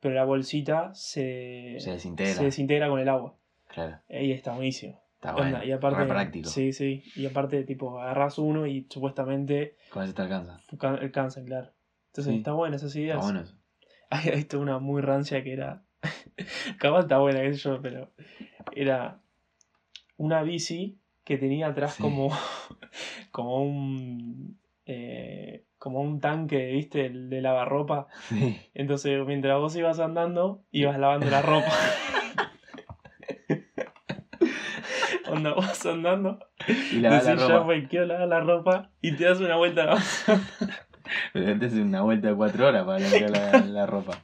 pero 0.00 0.14
la 0.14 0.24
bolsita 0.24 0.94
se, 0.94 1.76
Se 1.78 1.92
desintegra. 1.92 2.34
se 2.34 2.44
desintegra 2.44 2.88
con 2.88 3.00
el 3.00 3.08
agua. 3.08 3.36
Claro, 3.68 3.98
Ahí 4.08 4.32
está 4.32 4.52
buenísimo. 4.54 5.00
está 5.14 5.34
Onda, 5.34 5.50
bueno. 5.58 5.64
y 5.64 5.72
aparte, 5.72 6.04
práctico. 6.06 6.48
Sí, 6.48 6.72
sí. 6.72 7.02
Y 7.16 7.26
aparte, 7.26 7.64
tipo, 7.64 7.98
agarras 8.00 8.38
uno 8.38 8.66
y 8.66 8.86
supuestamente 8.90 9.76
Con 9.90 10.04
eso 10.04 10.14
te 10.14 10.22
alcanza. 10.22 10.60
ca- 10.78 10.94
alcanza, 10.94 11.44
claro. 11.44 11.70
Entonces 12.08 12.32
Sí. 12.32 12.38
está 12.38 12.52
buena 12.52 12.76
esas 12.76 12.94
ideas. 12.96 13.18
Está 13.24 13.32
bueno. 13.32 13.48
Había 14.10 14.32
visto 14.36 14.58
una 14.60 14.78
muy 14.78 15.02
rancia 15.02 15.42
que 15.44 15.52
era. 15.52 15.82
Capaz 16.78 17.00
está 17.00 17.18
buena, 17.18 17.40
qué 17.42 17.52
sé 17.54 17.58
yo, 17.58 17.80
pero. 17.82 18.10
Era 18.72 19.20
una 20.16 20.42
bici 20.42 20.98
que 21.28 21.38
tenía 21.38 21.68
atrás 21.68 21.94
Sí. 21.94 22.02
como. 22.02 22.30
como 23.30 23.62
un. 23.62 24.58
eh, 24.86 25.62
como 25.78 26.00
un 26.00 26.18
tanque, 26.20 26.72
¿viste? 26.72 27.06
El 27.06 27.30
de 27.30 27.40
lavarropa. 27.40 28.08
Sí. 28.28 28.58
Entonces, 28.74 29.24
mientras 29.26 29.58
vos 29.60 29.76
ibas 29.76 30.00
andando, 30.00 30.64
ibas 30.72 30.98
lavando 30.98 31.30
la 31.30 31.40
ropa. 31.42 31.70
Onda, 35.30 35.52
vas 35.54 35.84
andando, 35.86 36.38
Y 36.90 36.96
la 37.00 37.20
ropa. 37.20 37.64
fue, 37.64 37.86
quiero 37.86 38.06
lavar 38.06 38.28
la 38.28 38.40
ropa, 38.40 38.90
y 39.02 39.14
te 39.14 39.24
das 39.24 39.40
una 39.40 39.56
vuelta 39.56 39.82
a 39.82 39.86
la 39.86 39.96
Pero 41.32 41.52
antes 41.52 41.72
es 41.74 41.78
una 41.80 42.00
vuelta 42.02 42.28
de 42.28 42.34
cuatro 42.34 42.66
horas 42.66 42.84
para 42.84 42.98
limpiar 42.98 43.30
la, 43.30 43.58
la 43.60 43.86
ropa. 43.86 44.18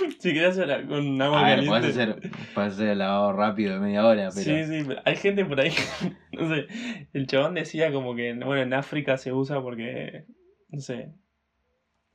Si 0.18 0.32
querés 0.32 0.50
hacerla 0.50 0.86
con 0.86 1.20
agua 1.22 1.40
A 1.40 1.42
ver, 1.44 1.56
caliente. 1.66 1.68
podés 1.80 1.96
hacer, 1.96 2.30
podés 2.54 2.72
hacer 2.74 2.88
el 2.88 2.98
lavado 2.98 3.32
rápido 3.32 3.74
de 3.74 3.80
media 3.80 4.04
hora, 4.06 4.28
pero. 4.34 4.44
Sí, 4.44 4.64
sí, 4.64 4.84
pero 4.86 5.00
hay 5.04 5.16
gente 5.16 5.44
por 5.44 5.60
ahí, 5.60 5.72
no 6.32 6.48
sé, 6.54 6.66
el 7.12 7.26
chabón 7.26 7.54
decía 7.54 7.92
como 7.92 8.14
que, 8.14 8.32
bueno, 8.34 8.62
en 8.62 8.74
África 8.74 9.16
se 9.16 9.32
usa 9.32 9.60
porque, 9.62 10.24
no 10.68 10.80
sé, 10.80 11.12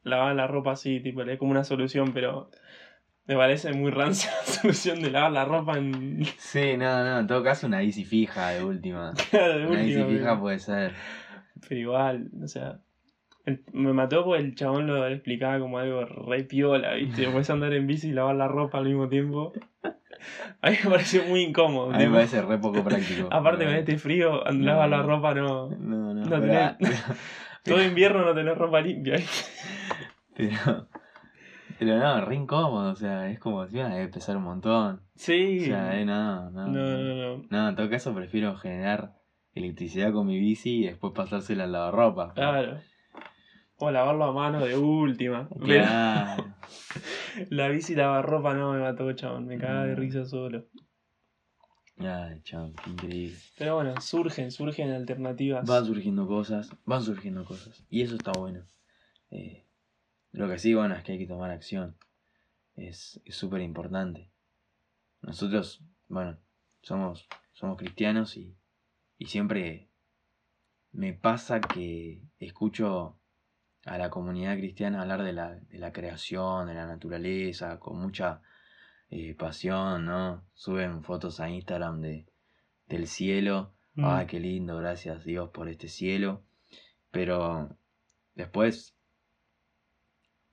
lavar 0.03 0.35
la 0.35 0.47
ropa 0.47 0.71
así, 0.73 0.99
tipo, 0.99 1.21
es 1.23 1.39
como 1.39 1.51
una 1.51 1.63
solución, 1.63 2.11
pero 2.13 2.49
me 3.27 3.35
parece 3.35 3.73
muy 3.73 3.89
rancia 3.91 4.29
la 4.47 4.53
solución 4.53 5.01
de 5.01 5.09
lavar 5.11 5.31
la 5.31 5.45
ropa 5.45 5.77
en... 5.77 6.23
Sí, 6.37 6.77
no, 6.77 7.03
no, 7.03 7.19
en 7.19 7.27
todo 7.27 7.43
caso 7.43 7.65
una 7.67 7.79
bici 7.79 8.05
fija 8.05 8.49
de 8.49 8.63
última. 8.63 9.13
Claro, 9.31 9.57
de 9.59 9.67
Una 9.67 9.81
bici 9.81 9.95
última, 10.01 10.19
fija 10.19 10.39
puede 10.39 10.59
ser. 10.59 10.93
pero 11.67 11.81
igual, 11.81 12.29
o 12.43 12.47
sea, 12.47 12.79
el- 13.45 13.63
me 13.73 13.93
mató 13.93 14.23
porque 14.25 14.41
el 14.43 14.55
chabón 14.55 14.87
lo 14.87 15.07
explicaba 15.07 15.59
como 15.59 15.77
algo 15.79 16.05
re 16.05 16.43
piola, 16.43 16.93
¿viste? 16.95 17.27
Puedes 17.31 17.49
andar 17.49 17.73
en 17.73 17.87
bici 17.87 18.09
y 18.09 18.13
lavar 18.13 18.35
la 18.35 18.47
ropa 18.47 18.77
al 18.79 18.85
mismo 18.85 19.07
tiempo. 19.09 19.53
A 20.61 20.71
mí 20.71 20.77
me 20.83 20.89
pareció 20.89 21.23
muy 21.25 21.41
incómodo. 21.43 21.91
A 21.93 21.97
mí 21.97 22.05
me 22.07 22.13
parece 22.13 22.41
re 22.41 22.57
poco 22.57 22.83
práctico. 22.83 23.27
Aparte 23.31 23.59
pero- 23.59 23.69
con 23.71 23.79
este 23.79 23.97
frío, 23.97 24.43
No, 24.51 24.65
lavar 24.65 24.89
la 24.89 24.97
no. 24.97 25.03
ropa 25.03 25.33
no... 25.35 25.69
No, 25.69 26.13
no, 26.13 26.25
No 26.25 26.29
pero- 26.29 26.41
tenés- 26.41 26.75
pero- 26.79 26.95
Todo 27.63 27.83
invierno 27.83 28.23
no 28.25 28.33
tenés 28.33 28.57
ropa 28.57 28.81
limpia. 28.81 29.15
Pero, 30.35 30.87
pero 31.79 31.97
no, 31.97 32.21
re 32.25 32.35
incómodo, 32.35 32.91
o 32.91 32.95
sea, 32.95 33.29
es 33.29 33.39
como 33.39 33.63
encima 33.63 33.89
debe 33.89 34.07
pesar 34.09 34.37
un 34.37 34.43
montón. 34.43 34.95
O 34.95 35.01
Sí. 35.15 35.59
sea, 35.61 35.99
eh, 35.99 36.05
no, 36.05 36.49
no. 36.51 36.67
no, 36.67 36.73
no, 36.73 37.37
no. 37.37 37.43
No, 37.49 37.69
en 37.69 37.75
todo 37.75 37.89
caso 37.89 38.13
prefiero 38.13 38.55
generar 38.55 39.13
electricidad 39.53 40.11
con 40.11 40.27
mi 40.27 40.39
bici 40.39 40.83
y 40.83 40.87
después 40.87 41.13
pasársela 41.15 41.63
al 41.65 41.71
lavarropa. 41.71 42.33
Claro. 42.33 42.79
O 43.85 43.91
lavarlo 43.91 44.23
a 44.25 44.31
mano 44.33 44.65
de 44.65 44.75
última. 44.75 45.47
Pero 45.49 45.65
Claro. 45.65 46.55
la 47.49 47.67
bici 47.69 47.93
lavarropa 47.93 48.53
no 48.55 48.73
me 48.73 48.79
mató, 48.79 49.11
chabón. 49.13 49.45
Me 49.45 49.59
cagaba 49.59 49.85
de 49.85 49.93
No. 49.93 49.99
risa 50.01 50.25
solo. 50.25 50.65
Ay, 51.99 52.41
chao, 52.43 52.73
qué 52.83 52.89
increíble. 52.89 53.37
Pero 53.57 53.75
bueno, 53.75 54.01
surgen, 54.01 54.51
surgen 54.51 54.91
alternativas. 54.91 55.67
Van 55.67 55.85
surgiendo 55.85 56.25
cosas, 56.27 56.75
van 56.85 57.03
surgiendo 57.03 57.45
cosas. 57.45 57.83
Y 57.89 58.01
eso 58.01 58.15
está 58.15 58.31
bueno. 58.31 58.63
Eh, 59.31 59.63
lo 60.31 60.49
que 60.49 60.57
sí, 60.57 60.73
bueno, 60.73 60.95
es 60.95 61.03
que 61.03 61.11
hay 61.13 61.19
que 61.19 61.27
tomar 61.27 61.51
acción. 61.51 61.95
Es 62.75 63.21
es 63.23 63.35
súper 63.35 63.61
importante. 63.61 64.29
Nosotros, 65.21 65.81
bueno, 66.07 66.37
somos, 66.81 67.27
somos 67.53 67.77
cristianos 67.77 68.35
y, 68.35 68.57
y 69.19 69.27
siempre 69.27 69.89
me 70.91 71.13
pasa 71.13 71.61
que 71.61 72.21
escucho 72.39 73.17
a 73.85 73.97
la 73.99 74.09
comunidad 74.09 74.57
cristiana 74.57 75.01
hablar 75.01 75.23
de 75.23 75.31
la, 75.31 75.55
de 75.55 75.77
la 75.77 75.93
creación, 75.93 76.67
de 76.67 76.73
la 76.73 76.87
naturaleza, 76.87 77.79
con 77.79 78.01
mucha 78.01 78.41
eh, 79.09 79.35
pasión, 79.35 80.05
¿no? 80.05 80.43
Suben 80.55 81.03
fotos 81.03 81.39
a 81.39 81.49
Instagram 81.49 82.01
de, 82.01 82.25
del 82.87 83.07
cielo. 83.07 83.73
Mm. 83.93 84.05
Ay, 84.05 84.25
qué 84.25 84.39
lindo, 84.39 84.75
gracias 84.77 85.23
Dios 85.23 85.51
por 85.51 85.69
este 85.69 85.87
cielo. 85.87 86.43
Pero 87.11 87.77
después, 88.33 88.97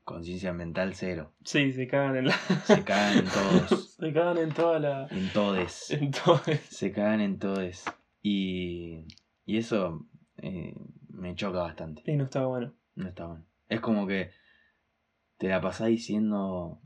conciencia 0.04 0.50
ambiental 0.50 0.94
cero. 0.94 1.32
Sí, 1.42 1.72
se 1.72 1.88
cagan 1.88 2.16
en 2.16 2.26
la. 2.26 2.34
Se 2.66 2.84
cagan 2.84 3.18
en 3.18 3.24
todos. 3.24 3.94
se 3.98 4.12
cagan 4.12 4.38
en 4.38 4.52
toda 4.52 4.78
la. 4.78 5.06
En 5.10 5.32
todes. 5.32 5.90
En 5.90 6.10
todo. 6.10 6.42
Se 6.68 6.92
cagan 6.92 7.22
en 7.22 7.38
todes. 7.38 7.86
Y, 8.20 9.06
y 9.46 9.56
eso 9.56 10.06
eh, 10.36 10.74
me 11.08 11.34
choca 11.34 11.60
bastante. 11.60 12.02
Y 12.04 12.14
no 12.16 12.24
está 12.24 12.44
bueno. 12.44 12.74
No 12.95 13.09
está 13.09 13.26
bueno. 13.26 13.45
Es 13.68 13.80
como 13.80 14.07
que 14.07 14.30
te 15.38 15.49
la 15.49 15.61
pasás 15.61 15.88
diciendo 15.88 16.80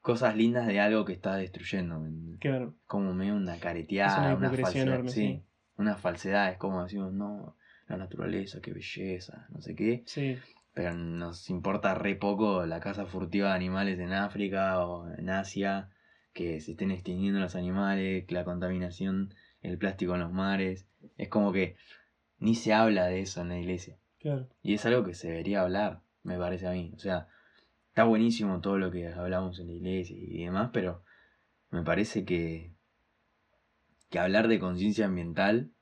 cosas 0.00 0.36
lindas 0.36 0.66
de 0.66 0.80
algo 0.80 1.04
que 1.04 1.12
está 1.12 1.36
destruyendo. 1.36 2.02
Claro. 2.40 2.74
Como 2.86 3.14
medio 3.14 3.34
una 3.34 3.58
careteada, 3.58 4.32
Es 4.32 4.38
una 4.38 4.50
falsedad. 4.50 4.86
enorme, 4.86 5.08
sí. 5.10 5.44
Una 5.76 5.96
falsedad. 5.96 6.52
Es 6.52 6.58
como 6.58 6.82
decimos, 6.82 7.12
no, 7.12 7.56
la 7.88 7.96
naturaleza, 7.96 8.60
qué 8.60 8.72
belleza, 8.72 9.46
no 9.50 9.60
sé 9.60 9.74
qué. 9.74 10.02
Sí. 10.06 10.36
Pero 10.72 10.94
nos 10.94 11.50
importa 11.50 11.94
re 11.94 12.16
poco 12.16 12.66
la 12.66 12.80
caza 12.80 13.06
furtiva 13.06 13.48
de 13.50 13.54
animales 13.54 13.98
en 13.98 14.12
África 14.12 14.84
o 14.84 15.08
en 15.14 15.30
Asia, 15.30 15.88
que 16.32 16.60
se 16.60 16.72
estén 16.72 16.90
extinguiendo 16.90 17.40
los 17.40 17.54
animales, 17.54 18.24
la 18.30 18.44
contaminación, 18.44 19.32
el 19.62 19.78
plástico 19.78 20.14
en 20.14 20.20
los 20.20 20.32
mares. 20.32 20.86
Es 21.16 21.28
como 21.28 21.52
que 21.52 21.76
ni 22.38 22.54
se 22.54 22.72
habla 22.74 23.06
de 23.06 23.20
eso 23.20 23.40
en 23.40 23.48
la 23.50 23.58
iglesia. 23.58 23.96
Claro. 24.24 24.48
Y 24.62 24.72
es 24.72 24.86
algo 24.86 25.04
que 25.04 25.12
se 25.12 25.28
debería 25.28 25.60
hablar, 25.60 26.00
me 26.22 26.38
parece 26.38 26.66
a 26.66 26.70
mí. 26.70 26.94
O 26.96 26.98
sea, 26.98 27.28
está 27.88 28.04
buenísimo 28.04 28.62
todo 28.62 28.78
lo 28.78 28.90
que 28.90 29.06
hablamos 29.06 29.58
en 29.58 29.66
la 29.66 29.74
iglesia 29.74 30.16
y 30.18 30.44
demás, 30.44 30.70
pero 30.72 31.02
me 31.68 31.82
parece 31.82 32.24
que, 32.24 32.72
que 34.08 34.18
hablar 34.18 34.48
de 34.48 34.58
conciencia 34.58 35.04
ambiental 35.04 35.72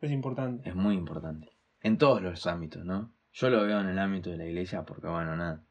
Es 0.00 0.10
importante. 0.10 0.68
es 0.68 0.74
muy 0.74 0.96
importante. 0.96 1.52
En 1.80 1.98
todos 1.98 2.20
los 2.20 2.48
ámbitos, 2.48 2.84
¿no? 2.84 3.12
Yo 3.32 3.48
lo 3.48 3.62
veo 3.62 3.80
en 3.80 3.86
el 3.86 4.00
ámbito 4.00 4.30
de 4.30 4.38
la 4.38 4.46
iglesia 4.46 4.82
porque, 4.82 5.06
bueno, 5.06 5.36
nada. 5.36 5.62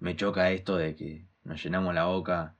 Me 0.00 0.16
choca 0.16 0.50
esto 0.50 0.76
de 0.76 0.96
que 0.96 1.28
nos 1.44 1.62
llenamos 1.62 1.94
la 1.94 2.06
boca 2.06 2.56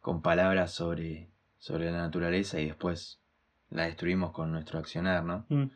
con 0.00 0.22
palabras 0.22 0.72
sobre, 0.72 1.30
sobre 1.58 1.92
la 1.92 1.98
naturaleza 1.98 2.58
y 2.58 2.66
después 2.66 3.20
la 3.70 3.84
destruimos 3.84 4.32
con 4.32 4.50
nuestro 4.50 4.80
accionar, 4.80 5.22
¿no? 5.22 5.46
Mm. 5.50 5.70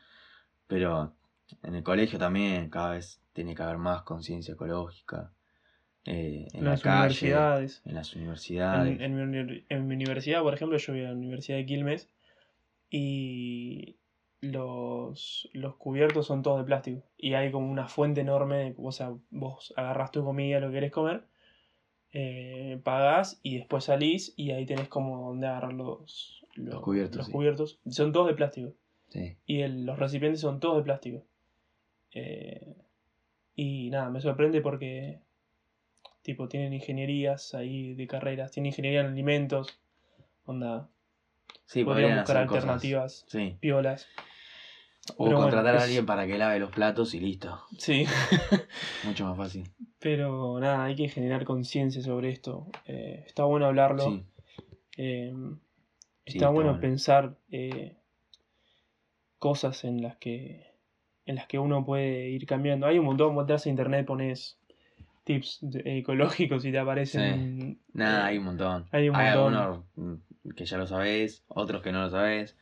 Pero 0.67 1.15
en 1.63 1.75
el 1.75 1.83
colegio 1.83 2.19
también 2.19 2.71
cada 2.71 2.93
vez 2.93 3.21
tiene 3.33 3.55
que 3.55 3.63
haber 3.63 3.79
más 3.79 4.03
conciencia 4.03 4.55
ecológica. 4.55 5.33
eh, 6.07 6.49
en 6.53 6.61
En 6.61 6.65
la 6.65 6.71
las 6.73 6.83
calle, 6.83 6.97
universidades. 6.99 7.83
en 7.85 7.95
las 7.95 8.15
universidades. 8.17 9.01
En, 9.01 9.03
en 9.03 9.31
mi, 9.31 9.39
uni- 9.39 9.65
en 9.69 9.87
mi 9.87 9.95
universidad, 9.97 10.43
por 10.43 10.55
ejemplo, 10.55 10.79
yo 10.79 10.93
voy 10.93 11.03
a 11.03 11.09
la 11.09 11.15
Universidad 11.15 11.59
de 11.59 11.67
Quilmes 11.67 12.09
y 12.91 13.97
los, 14.41 15.49
los 15.53 15.77
cubiertos 15.77 16.27
son 16.27 16.43
todos 16.43 16.59
de 16.59 16.65
plástico. 16.65 17.03
Y 17.19 17.35
hay 17.35 17.51
como 17.51 17.71
una 17.71 17.87
fuente 17.89 18.23
enorme, 18.23 18.57
de- 18.57 18.75
o 18.79 18.93
sea, 18.93 19.13
vos 19.31 19.73
agarrás 19.77 20.11
tu 20.11 20.25
comida, 20.25 20.61
lo 20.61 20.69
que 20.69 20.75
querés 20.75 20.93
comer, 20.93 21.25
eh, 22.13 22.81
pagás 22.83 23.39
y 23.43 23.59
después 23.59 23.85
salís 23.85 24.33
y 24.37 24.51
ahí 24.53 24.67
tenés 24.67 24.89
como 24.89 25.29
donde 25.29 25.47
agarrar 25.47 25.73
los, 25.75 26.45
Los 26.57 26.81
cubiertos, 26.83 27.17
Los 27.19 27.27
sí. 27.27 27.33
cubiertos. 27.33 27.79
Son 27.89 28.13
todos 28.13 28.27
de 28.29 28.35
plástico. 28.35 28.73
Sí. 29.11 29.37
Y 29.47 29.61
el- 29.61 29.87
los 29.87 29.99
recipientes 29.99 30.41
son 30.41 30.59
todos 30.61 30.79
de 30.79 30.83
plástico. 30.85 31.23
Eh, 32.15 32.75
y 33.55 33.91
nada, 33.91 34.11
me 34.11 34.21
sorprende 34.21 34.61
porque 34.61 35.21
tipo 36.23 36.49
tienen 36.49 36.73
ingenierías 36.73 37.55
ahí 37.55 37.95
de 37.95 38.07
carreras, 38.07 38.51
tienen 38.53 38.69
ingeniería 38.69 39.01
en 39.01 39.07
alimentos, 39.07 39.79
onda, 40.45 40.89
Sí, 41.67 41.85
podrían 41.85 42.19
buscar 42.19 42.47
cosas- 42.47 42.63
alternativas 42.63 43.25
Sí. 43.29 43.57
piolas. 43.61 44.09
O 45.17 45.25
Pero 45.25 45.37
bueno, 45.37 45.51
contratar 45.51 45.77
es- 45.77 45.81
a 45.81 45.85
alguien 45.85 46.07
para 46.07 46.27
que 46.27 46.37
lave 46.39 46.59
los 46.59 46.71
platos 46.71 47.15
y 47.15 47.21
listo. 47.21 47.63
Sí, 47.79 48.05
Mucho 49.05 49.25
más 49.25 49.37
fácil. 49.37 49.69
pero 49.99 50.59
nada, 50.61 50.85
hay 50.85 50.95
que 50.97 51.09
generar 51.09 51.45
conciencia 51.45 52.03
sobre 52.03 52.31
esto. 52.31 52.67
Eh, 52.87 53.25
está 53.27 53.45
bueno 53.45 53.67
hablarlo. 53.67 54.05
Sí. 54.11 54.25
Eh, 54.97 55.33
Sí, 56.27 56.37
está, 56.37 56.47
está 56.47 56.49
bueno, 56.51 56.71
bueno. 56.71 56.81
pensar 56.81 57.35
eh, 57.51 57.97
cosas 59.39 59.85
en 59.85 60.03
las 60.03 60.17
que 60.19 60.70
en 61.27 61.35
las 61.37 61.47
que 61.47 61.59
uno 61.59 61.85
puede 61.85 62.29
ir 62.31 62.47
cambiando. 62.47 62.87
Hay 62.87 62.99
un 62.99 63.05
montón, 63.07 63.35
vos 63.35 63.43
entras 63.43 63.67
a 63.67 63.69
internet, 63.69 64.07
pones 64.07 64.59
tips 65.25 65.59
de- 65.63 65.99
ecológicos 65.99 66.65
y 66.65 66.73
te 66.73 66.79
aparecen. 66.79 67.81
Nada, 67.93 68.23
eh, 68.27 68.31
hay 68.33 68.39
un 68.39 68.45
montón. 68.45 68.89
hay 68.91 69.09
un 69.09 69.17
montón. 69.17 69.55
algunos 69.55 69.85
mm, 69.97 70.51
que 70.57 70.65
ya 70.65 70.79
lo 70.79 70.87
sabés, 70.87 71.45
otros 71.49 71.83
que 71.83 71.93
no 71.93 72.03
lo 72.03 72.11
sabés, 72.11 72.57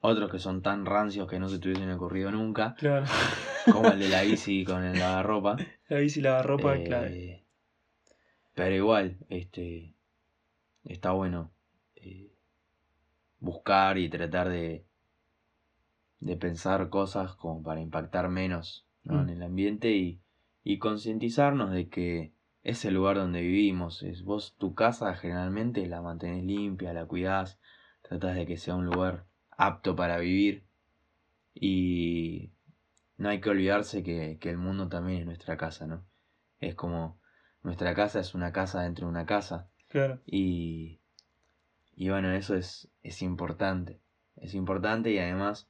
otros 0.00 0.30
que 0.30 0.38
son 0.38 0.62
tan 0.62 0.86
rancios 0.86 1.28
que 1.28 1.38
no 1.38 1.48
se 1.48 1.58
te 1.58 1.68
hubiesen 1.68 1.90
ocurrido 1.90 2.30
nunca, 2.30 2.74
Claro. 2.78 3.06
como 3.72 3.90
el 3.92 3.98
de 4.00 4.08
la 4.08 4.22
bici 4.22 4.64
con 4.64 4.84
el 4.84 4.98
lavarropa. 4.98 5.56
La 5.88 5.98
bici 5.98 6.20
y 6.20 6.22
la 6.22 6.42
ropa 6.42 6.74
es 6.74 6.80
Eh, 6.80 6.84
clave. 6.84 7.44
Pero 8.54 8.74
igual, 8.74 9.16
este 9.30 9.94
está 10.84 11.12
bueno 11.12 11.50
eh, 11.96 12.30
buscar 13.40 13.96
y 13.98 14.08
tratar 14.08 14.48
de, 14.48 14.84
de 16.20 16.36
pensar 16.36 16.88
cosas 16.90 17.34
como 17.34 17.62
para 17.62 17.80
impactar 17.80 18.28
menos 18.28 18.86
¿no? 19.04 19.14
Mm. 19.14 19.20
en 19.20 19.28
el 19.30 19.42
ambiente 19.42 19.92
y, 19.92 20.20
y 20.64 20.78
concientizarnos 20.78 21.70
de 21.70 21.88
que 21.88 22.32
es 22.62 22.84
el 22.84 22.94
lugar 22.94 23.16
donde 23.16 23.40
vivimos. 23.40 24.02
Es, 24.02 24.24
vos 24.24 24.56
tu 24.58 24.74
casa 24.74 25.14
generalmente 25.14 25.86
la 25.86 26.02
mantenés 26.02 26.44
limpia, 26.44 26.92
la 26.92 27.06
cuidás, 27.06 27.58
tratás 28.02 28.34
de 28.36 28.46
que 28.46 28.56
sea 28.56 28.74
un 28.74 28.86
lugar 28.86 29.26
apto 29.50 29.96
para 29.96 30.18
vivir 30.18 30.64
y 31.54 32.50
no 33.16 33.28
hay 33.28 33.40
que 33.40 33.50
olvidarse 33.50 34.02
que, 34.02 34.38
que 34.40 34.50
el 34.50 34.58
mundo 34.58 34.88
también 34.88 35.20
es 35.20 35.26
nuestra 35.26 35.56
casa, 35.56 35.86
¿no? 35.86 36.04
Es 36.60 36.74
como 36.74 37.18
nuestra 37.62 37.94
casa 37.94 38.20
es 38.20 38.34
una 38.34 38.52
casa 38.52 38.82
dentro 38.82 39.06
de 39.06 39.10
una 39.10 39.26
casa 39.26 39.68
Claro. 39.88 40.20
y, 40.26 41.00
y 41.96 42.08
bueno, 42.10 42.32
eso 42.32 42.54
es, 42.54 42.88
es 43.02 43.22
importante. 43.22 44.00
Es 44.36 44.54
importante 44.54 45.10
y 45.10 45.18
además 45.18 45.68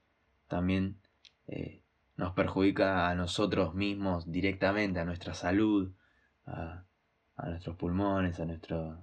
también 0.49 1.01
eh, 1.46 1.82
nos 2.16 2.32
perjudica 2.34 3.09
a 3.09 3.14
nosotros 3.14 3.74
mismos 3.74 4.30
directamente, 4.30 4.99
a 5.01 5.05
nuestra 5.05 5.34
salud, 5.34 5.92
a, 6.46 6.84
a 7.36 7.49
nuestros 7.49 7.76
pulmones, 7.76 8.40
a 8.40 8.46
nuestro 8.46 8.99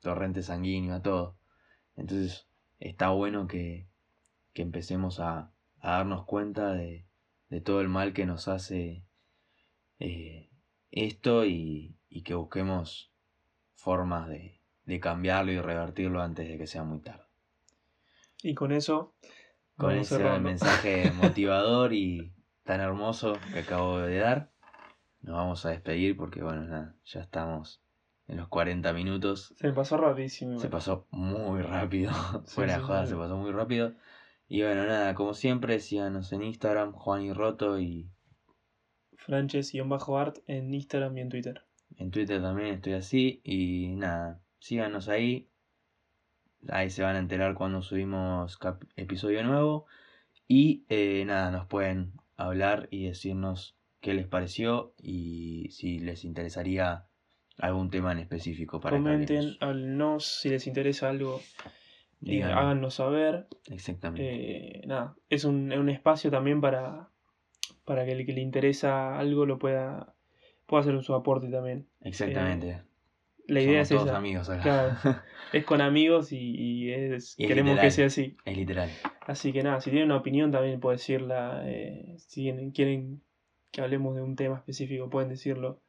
torrente 0.00 0.42
sanguíneo, 0.42 0.94
a 0.94 1.02
todo. 1.02 1.36
Entonces 1.96 2.46
está 2.80 3.08
bueno 3.10 3.46
que, 3.46 3.88
que 4.52 4.62
empecemos 4.62 5.20
a, 5.20 5.52
a 5.80 5.90
darnos 5.92 6.26
cuenta 6.26 6.72
de, 6.72 7.06
de 7.48 7.60
todo 7.60 7.80
el 7.80 7.88
mal 7.88 8.12
que 8.12 8.26
nos 8.26 8.48
hace 8.48 9.04
eh, 10.00 10.50
esto 10.90 11.46
y, 11.46 11.96
y 12.10 12.22
que 12.22 12.34
busquemos 12.34 13.10
formas 13.74 14.28
de, 14.28 14.60
de 14.84 15.00
cambiarlo 15.00 15.52
y 15.52 15.60
revertirlo 15.60 16.20
antes 16.20 16.48
de 16.48 16.58
que 16.58 16.66
sea 16.66 16.84
muy 16.84 17.00
tarde. 17.00 17.24
Y 18.42 18.54
con 18.54 18.72
eso. 18.72 19.14
Con 19.76 19.90
vamos 19.90 20.06
ese 20.06 20.16
cerrando. 20.16 20.48
mensaje 20.48 21.10
motivador 21.22 21.92
y 21.92 22.32
tan 22.62 22.80
hermoso 22.80 23.36
que 23.52 23.60
acabo 23.60 23.98
de 23.98 24.18
dar, 24.18 24.50
nos 25.22 25.36
vamos 25.36 25.66
a 25.66 25.70
despedir 25.70 26.16
porque 26.16 26.42
bueno, 26.42 26.62
nada, 26.62 26.94
ya 27.04 27.20
estamos 27.20 27.82
en 28.28 28.36
los 28.38 28.48
40 28.48 28.92
minutos. 28.92 29.52
Se 29.56 29.72
pasó 29.72 29.96
rapidísimo. 29.96 30.58
Se 30.58 30.68
pasó 30.68 31.06
muy 31.10 31.62
rápido. 31.62 32.12
Sí, 32.46 32.54
Fuera 32.54 32.74
de 32.74 32.80
sí, 32.80 32.84
joda, 32.86 33.04
sí. 33.04 33.10
se 33.12 33.16
pasó 33.16 33.36
muy 33.36 33.52
rápido. 33.52 33.92
Y 34.48 34.62
bueno, 34.62 34.84
nada, 34.86 35.14
como 35.14 35.34
siempre, 35.34 35.80
síganos 35.80 36.32
en 36.32 36.42
Instagram, 36.42 36.92
Juan 36.92 37.22
y 37.22 37.32
Roto, 37.32 37.80
y 37.80 38.10
Franches-art 39.16 40.38
en 40.46 40.72
Instagram 40.74 41.16
y 41.16 41.20
en 41.22 41.28
Twitter. 41.30 41.62
en 41.96 42.10
Twitter 42.10 42.42
también 42.42 42.74
estoy 42.74 42.92
así. 42.94 43.40
Y 43.44 43.88
nada, 43.96 44.40
síganos 44.58 45.08
ahí. 45.08 45.48
Ahí 46.70 46.90
se 46.90 47.02
van 47.02 47.16
a 47.16 47.18
enterar 47.18 47.54
cuando 47.54 47.82
subimos 47.82 48.58
episodio 48.96 49.42
nuevo. 49.44 49.86
Y 50.46 50.84
eh, 50.88 51.24
nada, 51.26 51.50
nos 51.50 51.66
pueden 51.66 52.12
hablar 52.36 52.88
y 52.90 53.06
decirnos 53.06 53.76
qué 54.00 54.12
les 54.14 54.26
pareció 54.26 54.94
y 55.00 55.70
si 55.70 55.98
les 55.98 56.24
interesaría 56.24 57.06
algún 57.58 57.88
tema 57.90 58.12
en 58.12 58.18
específico 58.18 58.80
para 58.80 58.96
Comenten, 58.96 59.56
háblenos 59.60 60.26
si 60.26 60.50
les 60.50 60.66
interesa 60.66 61.08
algo. 61.08 61.40
digan- 62.20 62.48
Digan. 62.48 62.58
háganos 62.58 62.94
saber. 62.94 63.46
Exactamente. 63.70 64.78
Eh, 64.80 64.86
nada, 64.86 65.14
es 65.30 65.44
un, 65.44 65.72
un 65.72 65.88
espacio 65.88 66.30
también 66.30 66.60
para, 66.60 67.08
para 67.84 68.04
que 68.04 68.12
el 68.12 68.26
que 68.26 68.32
le 68.32 68.40
interesa 68.42 69.18
algo 69.18 69.46
lo 69.46 69.58
pueda, 69.58 70.14
pueda 70.66 70.82
hacer 70.82 71.02
su 71.02 71.14
aporte 71.14 71.48
también. 71.48 71.88
Exactamente. 72.02 72.82
La 73.46 73.60
idea 73.60 73.84
Somos 73.84 73.90
es 73.90 73.96
todos 73.96 74.08
esa. 74.08 74.16
amigos 74.18 74.48
acá. 74.50 74.62
Claro. 74.62 75.20
Es 75.52 75.64
con 75.64 75.80
amigos 75.80 76.32
y, 76.32 76.36
y 76.38 76.90
es, 76.92 77.34
Y 77.38 77.46
queremos 77.46 77.72
literal. 77.74 77.86
que 77.86 77.90
sea 77.92 78.06
así. 78.06 78.36
Es 78.44 78.56
literal. 78.56 78.90
Así 79.20 79.52
que 79.52 79.62
nada, 79.62 79.80
si 79.80 79.90
tienen 79.90 80.06
una 80.10 80.16
opinión 80.16 80.50
también 80.50 80.80
pueden 80.80 80.96
decirla. 80.96 81.62
eh, 81.66 82.14
si 82.18 82.50
quieren, 82.74 83.22
que 83.70 83.80
hablemos 83.80 84.16
de 84.16 84.22
un 84.22 84.34
tema 84.34 84.56
específico, 84.56 85.08
pueden 85.10 85.28
decirlo. 85.28 85.80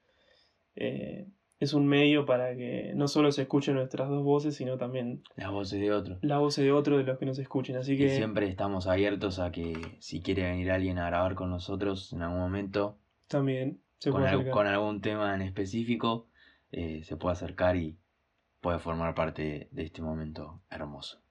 Eh, 0.75 1.27
es 1.59 1.73
un 1.73 1.87
medio 1.87 2.25
para 2.25 2.55
que 2.55 2.91
no 2.95 3.07
solo 3.07 3.31
se 3.31 3.43
escuchen 3.43 3.75
nuestras 3.75 4.09
dos 4.09 4.23
voces, 4.23 4.55
sino 4.55 4.77
también 4.77 5.23
Las 5.35 5.49
voces 5.51 5.79
de 5.79 5.91
otro. 5.91 6.19
la 6.21 6.37
voz 6.37 6.57
de 6.57 6.71
otro 6.71 6.97
de 6.97 7.03
los 7.05 7.17
que 7.17 7.25
nos 7.25 7.39
escuchen. 7.39 7.75
Así 7.77 7.93
Y 7.93 7.97
que 7.97 8.09
siempre 8.09 8.47
estamos 8.47 8.85
abiertos 8.87 9.39
a 9.39 9.51
que 9.51 9.73
si 9.99 10.21
quiere 10.21 10.43
venir 10.43 10.69
alguien 10.69 10.99
a 10.99 11.07
grabar 11.07 11.33
con 11.33 11.49
nosotros 11.49 12.11
en 12.13 12.21
algún 12.21 12.39
momento, 12.39 12.99
también 13.27 13.81
se 13.97 14.11
con, 14.11 14.21
puede 14.21 14.33
al- 14.33 14.49
con 14.51 14.67
algún 14.67 15.01
tema 15.01 15.33
en 15.33 15.41
específico, 15.41 16.27
eh, 16.77 17.03
se 17.05 17.15
puede 17.15 17.31
acercar 17.33 17.77
y 17.77 17.97
puede 18.59 18.79
formar 18.79 19.15
parte 19.15 19.69
de 19.71 19.83
este 19.83 20.01
momento 20.01 20.61
hermoso. 20.69 21.24